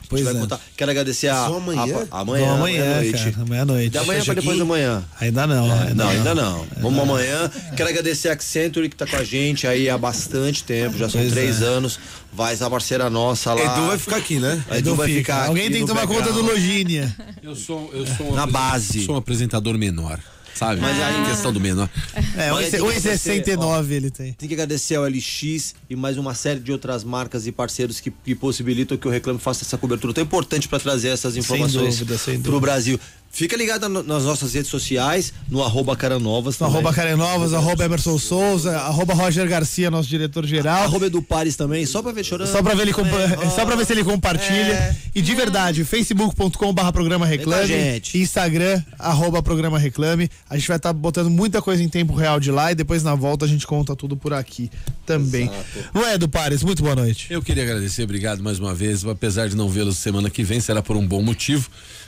A 0.04 0.06
Pois 0.10 0.24
vai 0.24 0.36
é. 0.36 0.40
contar. 0.40 0.60
Quero 0.78 0.92
agradecer 0.92 1.28
a. 1.30 1.48
Só 1.48 1.58
amanhã? 1.58 1.82
a- 2.12 2.20
amanhã, 2.22 2.46
Vamos 2.46 2.60
amanhã, 2.60 2.84
meia-noite. 3.00 3.32
cara. 3.32 3.42
Amanhã-noite. 3.44 3.90
Da 3.90 4.04
manhã 4.04 4.24
pra 4.24 4.34
depois 4.36 4.58
da 4.60 4.66
manhã. 4.66 5.04
Ainda 5.20 5.48
não. 5.48 5.82
É, 5.84 5.94
não, 5.94 6.10
ainda 6.10 6.36
não. 6.36 6.68
Vamos 6.82 7.00
amanhã. 7.02 7.50
Quero 7.76 7.90
agradecer 7.90 8.30
a 8.30 8.34
Accenture 8.34 8.90
que 8.90 8.96
tá 8.96 9.08
com 9.08 9.16
a 9.16 9.24
gente 9.24 9.66
aí 9.66 9.90
há 9.90 9.98
bastante 9.98 10.64
tempo, 10.64 10.98
já 10.98 11.10
são 11.10 11.20
Pois 11.22 11.34
três 11.34 11.62
é. 11.62 11.66
anos. 11.66 12.00
Vai 12.32 12.54
essa 12.54 12.70
parceira 12.70 13.10
nossa 13.10 13.54
lá. 13.54 13.62
Edu 13.62 13.88
vai 13.88 13.98
ficar 13.98 14.16
aqui, 14.18 14.40
né? 14.40 14.64
A 14.70 14.78
Edu 14.78 14.96
vai 14.96 15.08
Fica. 15.08 15.20
ficar. 15.34 15.48
Alguém 15.48 15.64
aqui 15.66 15.74
tem 15.74 15.82
que 15.84 15.88
tomar 15.88 16.06
conta 16.08 16.32
do 16.32 16.44
background. 16.44 16.52
Logínia. 16.52 17.16
Eu 17.42 17.56
sou, 17.56 17.92
eu 17.94 18.06
sou 18.08 18.34
Na 18.36 18.46
base. 18.46 19.06
Sou 19.06 19.16
um 19.16 19.18
apresentador 19.18 19.78
menor, 19.78 20.20
sabe? 20.64 20.82
Mas 20.82 21.02
aí 21.02 21.26
questão 21.26 21.54
do 21.54 21.60
menor. 21.60 21.90
É, 22.38 22.52
Olha, 22.52 22.70
tem 22.70 22.80
que 22.80 22.88
agradecer, 22.88 23.32
1,69 23.32 23.92
ele 23.92 24.10
tem. 24.10 24.34
Tem 24.34 24.48
que 24.48 24.56
agradecer 24.56 24.96
ao 24.96 25.04
LX 25.04 25.76
e 25.90 25.96
mais 25.96 26.18
uma 26.18 26.34
série 26.34 26.60
de 26.60 26.72
outras 26.72 27.04
marcas 27.04 27.46
e 27.46 27.52
parceiros 27.52 28.00
que, 28.00 28.10
que 28.12 28.34
possibilitam 28.34 28.98
que 28.98 29.08
o 29.08 29.12
Reclame 29.12 29.40
faça 29.40 29.64
essa 29.64 29.78
cobertura 29.78 30.14
tão 30.14 30.24
importante 30.24 30.68
para 30.68 30.80
trazer 30.80 31.10
essas 31.10 31.38
informações 31.38 32.00
dúvida, 32.00 32.18
sem 32.18 32.36
pro 32.36 32.54
dúvida. 32.54 32.62
Brasil. 32.62 33.00
Fica 33.36 33.58
ligado 33.58 33.90
no- 33.90 34.04
nas 34.04 34.26
nossas 34.26 34.54
redes 34.54 34.70
sociais, 34.70 35.34
no 35.50 35.64
arroba 35.64 35.96
Caranovas. 35.98 36.54
No 36.54 36.68
também. 36.68 36.74
arroba 36.76 36.94
Karen 36.94 37.16
Novas, 37.16 37.52
arroba 37.52 37.84
Emerson 37.84 38.20
Souza, 38.20 38.78
arroba 38.78 39.16
Roger 39.16 39.48
Garcia, 39.50 39.90
nosso 39.90 40.08
diretor-geral. 40.08 40.84
Arroba 40.84 41.08
Edu 41.08 41.20
Pares 41.20 41.56
também, 41.56 41.84
só 41.88 42.04
pra 42.04 42.12
ver 42.12 42.24
chorando. 42.24 42.52
Só 42.52 42.62
pra 42.62 42.76
ver, 42.76 42.84
ele 42.84 42.94
compa- 42.94 43.10
também. 43.28 43.50
só 43.50 43.66
pra 43.66 43.76
ver 43.76 43.86
se 43.88 43.94
ele 43.94 44.04
compartilha. 44.04 44.74
É. 44.74 44.96
E 45.16 45.22
de 45.22 45.34
verdade, 45.34 45.84
facebook.com 45.84 46.72
barra 46.72 46.94
programa 46.94 47.26
reclame. 47.26 48.02
Instagram, 48.14 48.84
arroba 49.00 49.42
programa 49.42 49.80
reclame. 49.80 50.30
A 50.48 50.56
gente 50.56 50.68
vai 50.68 50.78
estar 50.78 50.94
botando 50.94 51.32
muita 51.32 51.60
coisa 51.60 51.82
em 51.82 51.90
tempo 51.90 52.14
real 52.14 52.40
de 52.40 52.52
lá 52.52 52.72
e 52.72 52.76
depois 52.76 53.02
na 53.02 53.16
volta 53.16 53.46
a 53.46 53.48
gente 53.48 53.66
conta 53.66 53.96
tudo 53.96 54.16
por 54.16 54.32
aqui 54.32 54.70
também. 55.08 55.50
Não 55.92 56.06
é, 56.06 56.14
Edu 56.14 56.30
Pares? 56.30 56.62
Muito 56.62 56.84
boa 56.84 56.96
noite. 56.96 57.28
Eu 57.32 57.42
queria 57.42 57.64
agradecer, 57.64 58.04
obrigado 58.04 58.44
mais 58.44 58.60
uma 58.60 58.76
vez. 58.76 59.04
Apesar 59.04 59.50
de 59.50 59.56
não 59.56 59.68
vê-los 59.70 59.98
semana 59.98 60.30
que 60.30 60.44
vem, 60.44 60.60
será 60.60 60.84
por 60.84 60.96
um 60.96 61.06
bom 61.08 61.24
motivo. 61.24 61.68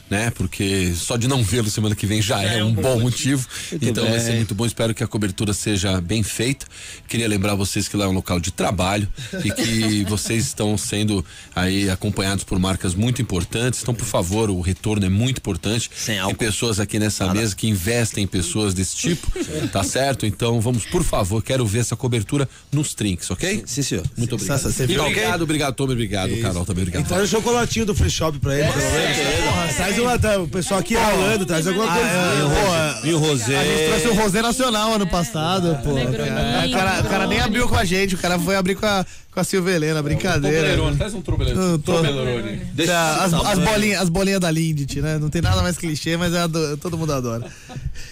Né? 0.10 0.30
Porque 0.32 0.94
só 0.96 1.18
de 1.18 1.28
não 1.28 1.44
vê-lo 1.44 1.70
semana 1.70 1.96
que 1.96 2.06
vem 2.06 2.22
já 2.22 2.42
é, 2.42 2.64
um 2.64 2.74
bom 2.74 3.00
motivo. 3.00 3.48
então 3.82 4.08
vai 4.08 4.20
ser 4.20 4.34
muito 4.36 4.54
bom. 4.54 4.66
Espero 4.66 4.94
que 4.94 5.04
a 5.04 5.08
cobertura 5.08 5.54
seja 5.54 6.00
bem 6.02 6.24
feita. 6.24 6.66
Queria 7.08 7.28
lembrar 7.28 7.56
vocês 7.56 7.88
que 7.88 7.98
lá 7.98 8.06
é 8.06 8.08
um 8.08 8.14
local 8.14 8.40
de 8.40 8.52
trabalho 8.52 9.08
e 9.44 9.52
que 9.52 10.04
vocês 10.10 10.46
estão 10.46 10.78
sendo 10.78 11.26
aí 11.56 11.90
acompanhados 11.90 12.44
por 12.44 12.60
marcas 12.60 12.94
muito 12.94 13.22
importantes. 13.22 13.82
Então, 13.82 13.94
por 13.94 14.06
favor, 14.06 14.50
o 14.50 14.62
retorno 14.62 15.06
é 15.06 15.10
muito 15.10 15.38
importante. 15.40 15.90
Sem 15.96 16.16
Tem 16.16 16.20
álcool. 16.20 16.38
pessoas 16.38 16.80
aqui 16.80 17.00
nessa 17.00 17.34
mesa 17.34 17.56
que 17.56 17.68
investem 17.68 18.24
em 18.24 18.28
pessoas 18.28 18.74
desse 18.74 18.96
tipo, 18.96 19.32
tá 19.72 19.84
certo? 19.84 20.26
Então, 20.26 20.62
vamos, 20.62 20.86
por 20.86 21.04
favor, 21.04 21.42
quero 21.44 21.66
ver 21.66 21.80
essa 21.80 21.96
cobertura 21.96 22.48
nos 22.72 22.94
trinks, 22.94 23.30
ok? 23.32 23.64
Sim, 23.66 23.82
senhor. 23.82 24.04
Muito 24.18 24.36
obrigado. 24.36 24.70
Viu? 24.70 25.02
obrigado, 25.04 25.42
obrigado, 25.42 25.76
Tom, 25.76 25.84
obrigado, 25.86 26.42
Carol, 26.42 26.66
também 26.66 26.84
obrigado. 26.84 27.08
Traz 27.08 27.24
o 27.24 27.28
chocolatinho 27.28 27.86
do 27.86 27.96
free 27.96 28.10
shop 28.10 28.40
pra 28.40 28.58
ele, 28.58 28.72
pelo 28.72 28.92
menos. 28.92 29.46
Porra, 29.46 29.72
traz 29.96 30.00
uma, 30.00 30.20
tá, 30.20 30.40
o 30.40 30.48
pessoal 30.48 30.80
aqui 30.80 30.96
ralando, 30.96 31.46
traz 31.46 31.68
alguma 31.68 31.88
coisa. 31.88 33.00
E 33.04 33.14
o 33.14 33.18
Rosé. 33.20 33.58
A 33.58 33.64
gente 33.64 33.88
trouxe 34.02 34.08
o 34.08 34.22
Rosé 34.22 34.42
Nacional 34.42 34.94
ano 34.94 35.08
passado, 35.08 35.78
pô. 35.84 35.98
É, 35.98 36.66
o, 36.68 36.72
cara, 36.72 37.02
o 37.02 37.10
cara 37.10 37.28
nem 37.28 37.40
abriu 37.40 37.68
com 37.68 37.76
a 37.76 37.86
gente, 37.86 38.16
o 38.16 38.18
cara 38.18 38.38
foi 38.40 38.56
abrir 38.56 38.76
com 38.76 38.86
a, 38.86 39.06
com 39.32 39.40
a 39.40 39.44
Silvia 39.44 39.74
Helena, 39.76 40.02
brincadeira. 40.02 40.76
traz 40.98 41.14
um 41.14 41.22
Não, 41.56 41.80
tô- 41.80 41.94
Toblerone. 41.96 42.62
Tá, 42.86 43.24
as, 43.24 43.34
as 43.34 43.60
bolinhas, 43.60 44.02
as 44.02 44.10
bolinhas 44.10 44.40
da 44.40 44.52
Lindt, 44.52 45.02
né? 45.02 45.18
Não 45.20 45.30
tem 45.30 45.42
nada 45.42 45.62
mais 45.62 45.78
clichê, 45.78 46.18
mas 46.18 46.34
é 46.34 46.40
a 46.42 46.48
do- 46.48 46.78
todo 46.78 46.98
mundo 46.98 47.14
adora. 47.14 47.46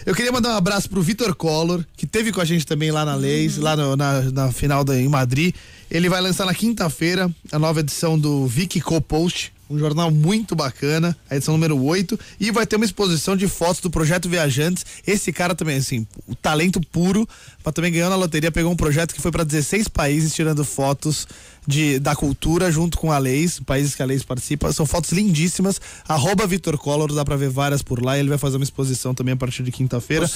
Eu 0.06 0.14
queria 0.14 0.32
mandar 0.32 0.50
um 0.50 0.58
abraço 0.58 0.90
pro 0.90 1.02
Vitor 1.02 1.34
Collor, 1.36 1.84
que 1.96 2.06
teve 2.06 2.32
com 2.32 2.42
a 2.42 2.46
gente 2.46 2.66
também 2.66 2.92
lá 2.92 3.06
na 3.06 3.16
Leis, 3.16 3.58
lá 3.58 3.76
no- 3.76 3.96
na, 3.96 4.22
na 4.24 4.52
final 4.52 4.84
da, 4.84 5.00
em 5.00 5.08
Madrid. 5.08 5.54
Ele 5.90 6.10
vai 6.10 6.20
lançar 6.22 6.46
na 6.46 6.54
quinta-feira 6.54 7.30
a 7.52 7.60
nova 7.60 7.80
edição 7.82 8.18
do 8.18 8.48
Vicky 8.48 8.82
Co-Post, 8.82 9.53
um 9.74 9.80
jornal 9.80 10.12
muito 10.12 10.56
bacana, 10.56 11.18
a 11.30 11.36
edição 11.36 11.54
número 11.54 11.82
8, 11.82 12.20
e 12.40 12.52
vai 12.52 12.66
ter 12.66 12.76
uma 12.76 12.86
exposição 12.86 13.36
de 13.36 13.48
fotos 13.48 13.82
do 13.82 13.90
projeto 13.90 14.30
Viajantes. 14.30 14.86
Esse 15.06 15.34
cara 15.34 15.56
também, 15.56 15.78
assim, 15.78 16.06
o 16.28 16.36
talento 16.36 16.80
puro, 16.92 17.28
mas 17.64 17.74
também 17.74 17.92
ganhou 17.92 18.10
na 18.10 18.16
loteria, 18.16 18.52
pegou 18.52 18.72
um 18.72 18.76
projeto 18.76 19.14
que 19.14 19.22
foi 19.22 19.32
para 19.32 19.44
16 19.44 19.88
países 19.88 20.34
tirando 20.34 20.64
fotos 20.64 21.28
de, 21.66 21.98
da 22.00 22.16
cultura 22.16 22.72
junto 22.72 22.98
com 22.98 23.12
a 23.12 23.18
Leis, 23.18 23.60
países 23.60 23.96
que 23.96 24.04
a 24.04 24.06
Leis 24.06 24.24
participa. 24.24 24.72
São 24.74 24.86
fotos 24.86 25.12
lindíssimas. 25.12 25.80
Arroba 26.08 26.46
Vitor 26.46 26.78
Collor, 26.78 27.14
dá 27.14 27.24
pra 27.24 27.36
ver 27.36 27.50
várias 27.50 27.82
por 27.82 28.04
lá. 28.04 28.18
Ele 28.18 28.30
vai 28.30 28.38
fazer 28.38 28.58
uma 28.58 28.64
exposição 28.64 29.14
também 29.14 29.34
a 29.34 29.38
partir 29.38 29.64
de 29.64 29.72
quinta-feira. 29.72 30.30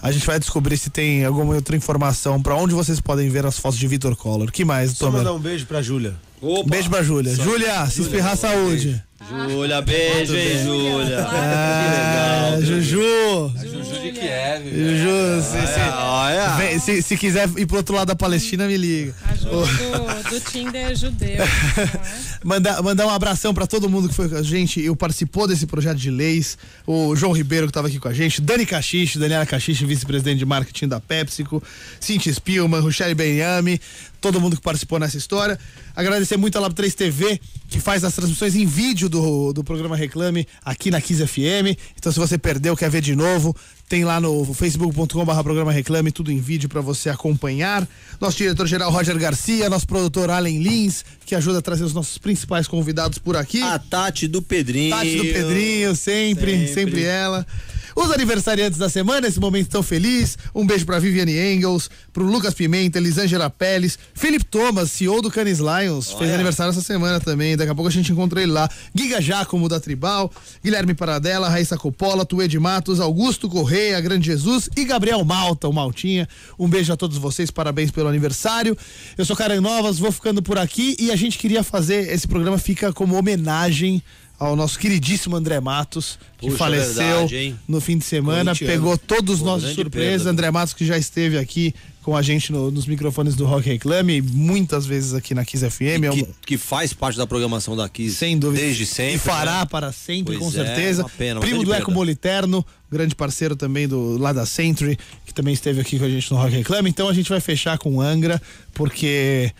A 0.00 0.12
gente 0.12 0.26
vai 0.26 0.38
descobrir 0.38 0.76
se 0.76 0.90
tem 0.90 1.24
alguma 1.24 1.54
outra 1.54 1.76
informação 1.76 2.40
pra 2.40 2.54
onde 2.54 2.74
vocês 2.74 3.00
podem 3.00 3.28
ver 3.28 3.46
as 3.46 3.58
fotos 3.58 3.78
de 3.78 3.86
Vitor 3.86 4.14
Collor. 4.16 4.52
que 4.52 4.64
mais, 4.64 4.92
Só 4.92 5.06
Tomer? 5.06 5.20
mandar 5.20 5.32
um 5.32 5.40
beijo 5.40 5.66
pra 5.66 5.80
Júlia. 5.80 6.14
Opa. 6.44 6.68
Beijo 6.70 6.90
pra 6.90 7.02
Júlia. 7.02 7.34
Júlia, 7.34 7.86
se 7.86 8.02
espirrar, 8.02 8.36
saúde. 8.36 9.02
Júlia, 9.28 9.80
beijo, 9.80 10.34
hein, 10.36 10.64
Júlia. 10.64 11.26
Ah, 11.26 12.58
Juju. 12.60 13.52
Juju 13.62 14.00
de 14.02 14.12
Kiev. 14.12 14.64
Juju, 14.70 15.42
se, 15.42 15.66
se- 15.66 15.80
Olha. 15.96 16.78
se, 16.80 17.02
se 17.02 17.16
quiser 17.16 17.48
ir 17.56 17.66
pro 17.66 17.78
outro 17.78 17.94
lado 17.94 18.08
da 18.08 18.16
Palestina, 18.16 18.66
me 18.66 18.76
liga. 18.76 19.14
A 19.24 19.34
Ju 19.34 19.48
do, 19.48 20.30
do 20.30 20.40
Tinder 20.40 20.94
judeu. 20.94 21.38
não 22.44 22.54
é? 22.54 22.54
Mandar, 22.54 22.82
mandar 22.82 23.06
um 23.06 23.10
abração 23.10 23.54
pra 23.54 23.66
todo 23.66 23.88
mundo 23.88 24.08
que 24.08 24.14
foi 24.14 24.28
com 24.28 24.36
a 24.36 24.42
gente 24.42 24.80
e 24.80 24.94
participou 24.94 25.48
desse 25.48 25.66
projeto 25.66 25.96
de 25.96 26.10
leis. 26.10 26.58
O 26.86 27.16
João 27.16 27.32
Ribeiro 27.32 27.66
que 27.66 27.72
tava 27.72 27.88
aqui 27.88 27.98
com 27.98 28.08
a 28.08 28.12
gente, 28.12 28.40
Dani 28.40 28.66
Caxixe, 28.66 29.18
Daniela 29.18 29.46
Caxixe, 29.46 29.84
vice-presidente 29.86 30.38
de 30.38 30.44
marketing 30.46 30.88
da 30.88 31.00
PepsiCo, 31.00 31.62
Cintia 31.98 32.32
Spielman, 32.32 32.80
Ruchelle 32.80 33.14
Benhame, 33.14 33.80
todo 34.20 34.40
mundo 34.40 34.56
que 34.56 34.62
participou 34.62 34.98
nessa 34.98 35.16
história. 35.16 35.58
Agradecer 35.96 36.36
muito 36.36 36.56
a 36.56 36.60
Lab 36.60 36.74
3 36.74 36.94
TV, 36.94 37.40
que 37.68 37.78
faz 37.80 38.04
as 38.04 38.14
transmissões 38.14 38.54
em 38.54 38.66
vídeo 38.66 39.08
do, 39.14 39.52
do 39.52 39.62
programa 39.62 39.96
Reclame 39.96 40.46
aqui 40.64 40.90
na 40.90 41.00
Kiss 41.00 41.24
FM. 41.24 41.78
Então, 41.96 42.10
se 42.10 42.18
você 42.18 42.36
perdeu, 42.36 42.76
quer 42.76 42.90
ver 42.90 43.00
de 43.00 43.14
novo, 43.14 43.54
tem 43.88 44.04
lá 44.04 44.20
no 44.20 44.52
facebook.com.br 44.52 45.42
programa 45.42 45.70
Reclame, 45.70 46.10
tudo 46.10 46.32
em 46.32 46.40
vídeo 46.40 46.68
para 46.68 46.80
você 46.80 47.08
acompanhar. 47.08 47.86
Nosso 48.20 48.36
diretor-geral 48.36 48.90
Roger 48.90 49.16
Garcia, 49.16 49.70
nosso 49.70 49.86
produtor 49.86 50.30
Allen 50.30 50.60
Lins, 50.60 51.04
que 51.24 51.34
ajuda 51.34 51.58
a 51.58 51.62
trazer 51.62 51.84
os 51.84 51.94
nossos 51.94 52.18
principais 52.18 52.66
convidados 52.66 53.18
por 53.18 53.36
aqui. 53.36 53.62
A 53.62 53.78
Tati 53.78 54.26
do 54.26 54.42
Pedrinho. 54.42 54.90
Tati 54.90 55.16
do 55.16 55.24
Pedrinho, 55.24 55.94
sempre, 55.94 56.66
sempre, 56.66 56.74
Sempre. 56.74 57.02
ela. 57.04 57.46
Os 57.94 58.10
aniversariantes 58.10 58.78
da 58.78 58.88
semana, 58.88 59.28
esse 59.28 59.38
momento 59.38 59.68
tão 59.68 59.82
feliz. 59.82 60.36
Um 60.54 60.66
beijo 60.66 60.84
pra 60.84 60.98
Viviane 60.98 61.38
Engels, 61.54 61.88
pro 62.12 62.24
Lucas 62.24 62.52
Pimenta, 62.52 62.98
Elisângela 62.98 63.48
Pérez, 63.48 63.96
Felipe 64.12 64.44
Thomas, 64.44 64.90
CEO 64.90 65.22
do 65.22 65.30
Canis 65.30 65.58
Lions, 65.58 66.08
fez 66.08 66.22
Olha. 66.22 66.34
aniversário 66.34 66.70
essa 66.70 66.80
semana 66.80 67.20
também. 67.20 67.56
Daqui 67.56 67.70
a 67.70 67.74
pouco 67.74 67.88
a 67.88 67.92
gente 67.92 68.10
encontra 68.10 68.42
ele 68.42 68.50
lá. 68.50 68.68
Giga 68.94 69.20
Giacomo 69.20 69.68
da 69.68 69.78
Tribal, 69.78 70.30
Guilherme 70.62 70.92
Paradela, 70.92 71.48
Raíssa 71.48 71.76
Coppola, 71.76 72.24
Tuê 72.24 72.48
de 72.48 72.58
Matos, 72.58 72.98
Augusto 72.98 73.48
Correia, 73.48 74.00
Grande 74.00 74.26
Jesus 74.26 74.68
e 74.76 74.84
Gabriel 74.84 75.24
Malta, 75.24 75.68
o 75.68 75.72
Maltinha. 75.72 76.28
Um 76.58 76.68
beijo 76.68 76.92
a 76.92 76.96
todos 76.96 77.16
vocês, 77.16 77.50
parabéns 77.50 77.90
pelo 77.92 78.08
aniversário. 78.08 78.76
Eu 79.16 79.24
sou 79.24 79.36
Karen 79.36 79.60
Novas, 79.60 79.98
vou 79.98 80.10
ficando 80.10 80.42
por 80.42 80.58
aqui 80.58 80.96
e 80.98 81.12
a 81.12 81.16
gente 81.16 81.38
queria 81.38 81.62
fazer, 81.62 82.12
esse 82.12 82.26
programa 82.26 82.58
fica 82.58 82.92
como 82.92 83.16
homenagem 83.16 84.02
ao 84.44 84.56
nosso 84.56 84.78
queridíssimo 84.78 85.36
André 85.36 85.60
Matos, 85.60 86.18
que 86.38 86.46
Puxa, 86.46 86.58
faleceu 86.58 87.26
verdade, 87.28 87.54
no 87.66 87.80
fim 87.80 87.96
de 87.98 88.04
semana, 88.04 88.54
pegou 88.54 88.96
todos 88.98 89.40
Pô, 89.40 89.46
nós 89.46 89.62
de 89.62 89.74
surpresa. 89.74 90.10
perda. 90.24 90.30
André 90.30 90.50
Matos, 90.50 90.74
que 90.74 90.84
já 90.84 90.96
esteve 90.98 91.38
aqui 91.38 91.74
com 92.02 92.14
a 92.14 92.20
gente 92.20 92.52
no- 92.52 92.70
nos 92.70 92.86
microfones 92.86 93.34
do 93.34 93.46
Rock 93.46 93.66
Reclame, 93.68 94.20
muitas 94.20 94.84
vezes 94.84 95.14
aqui 95.14 95.34
na 95.34 95.42
Kiss 95.44 95.64
FM. 95.64 96.04
é 96.04 96.10
um- 96.10 96.14
Que, 96.14 96.26
que 96.46 96.58
faz 96.58 96.92
parte 96.92 97.16
da 97.16 97.26
programação 97.26 97.74
daqui. 97.74 98.10
sem 98.10 98.38
dúvida. 98.38 98.62
Desde 98.62 98.84
sempre. 98.84 99.14
E 99.14 99.18
fará 99.18 99.60
né? 99.60 99.66
para 99.66 99.90
sempre, 99.90 100.36
Pois 100.36 100.38
com 100.38 100.48
é, 100.60 100.64
certeza. 100.64 101.02
uma 101.04 101.08
pena, 101.08 101.40
uma 101.40 101.46
Primo 101.46 101.64
do 101.64 101.72
Eco. 101.72 101.90
Moliterno, 101.90 102.64
grande 102.90 103.14
parceiro 103.14 103.56
também 103.56 103.88
do 103.88 104.18
lá 104.18 104.32
da 104.34 104.44
Century, 104.44 104.98
que 105.24 105.32
também 105.32 105.54
esteve 105.54 105.80
aqui 105.80 105.98
com 105.98 106.04
a 106.04 106.08
gente 106.10 106.30
no 106.30 106.36
Rock 106.36 106.54
Reclame. 106.56 106.90
Então 106.90 107.08
a 107.08 107.14
gente 107.14 107.30
vai 107.30 107.40
fechar 107.40 107.78
com 107.78 108.00
Angra, 108.02 108.40
porque 108.74 109.50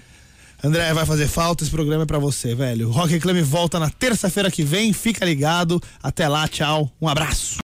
André 0.65 0.95
vai 0.95 1.05
fazer 1.05 1.29
falta, 1.29 1.62
esse 1.62 1.71
programa 1.71 2.05
é 2.05 2.07
pra 2.07 2.19
você, 2.19 2.55
velho. 2.55 2.91
Rock 2.91 3.12
Reclame 3.12 3.43
volta 3.43 3.79
na 3.79 3.91
terça-feira 3.91 4.51
que 4.51 4.62
vem, 4.62 4.95
fica 4.95 5.23
ligado. 5.23 5.79
Até 6.03 6.27
lá, 6.27 6.49
tchau. 6.49 6.91
Um 6.99 7.07
abraço. 7.07 7.59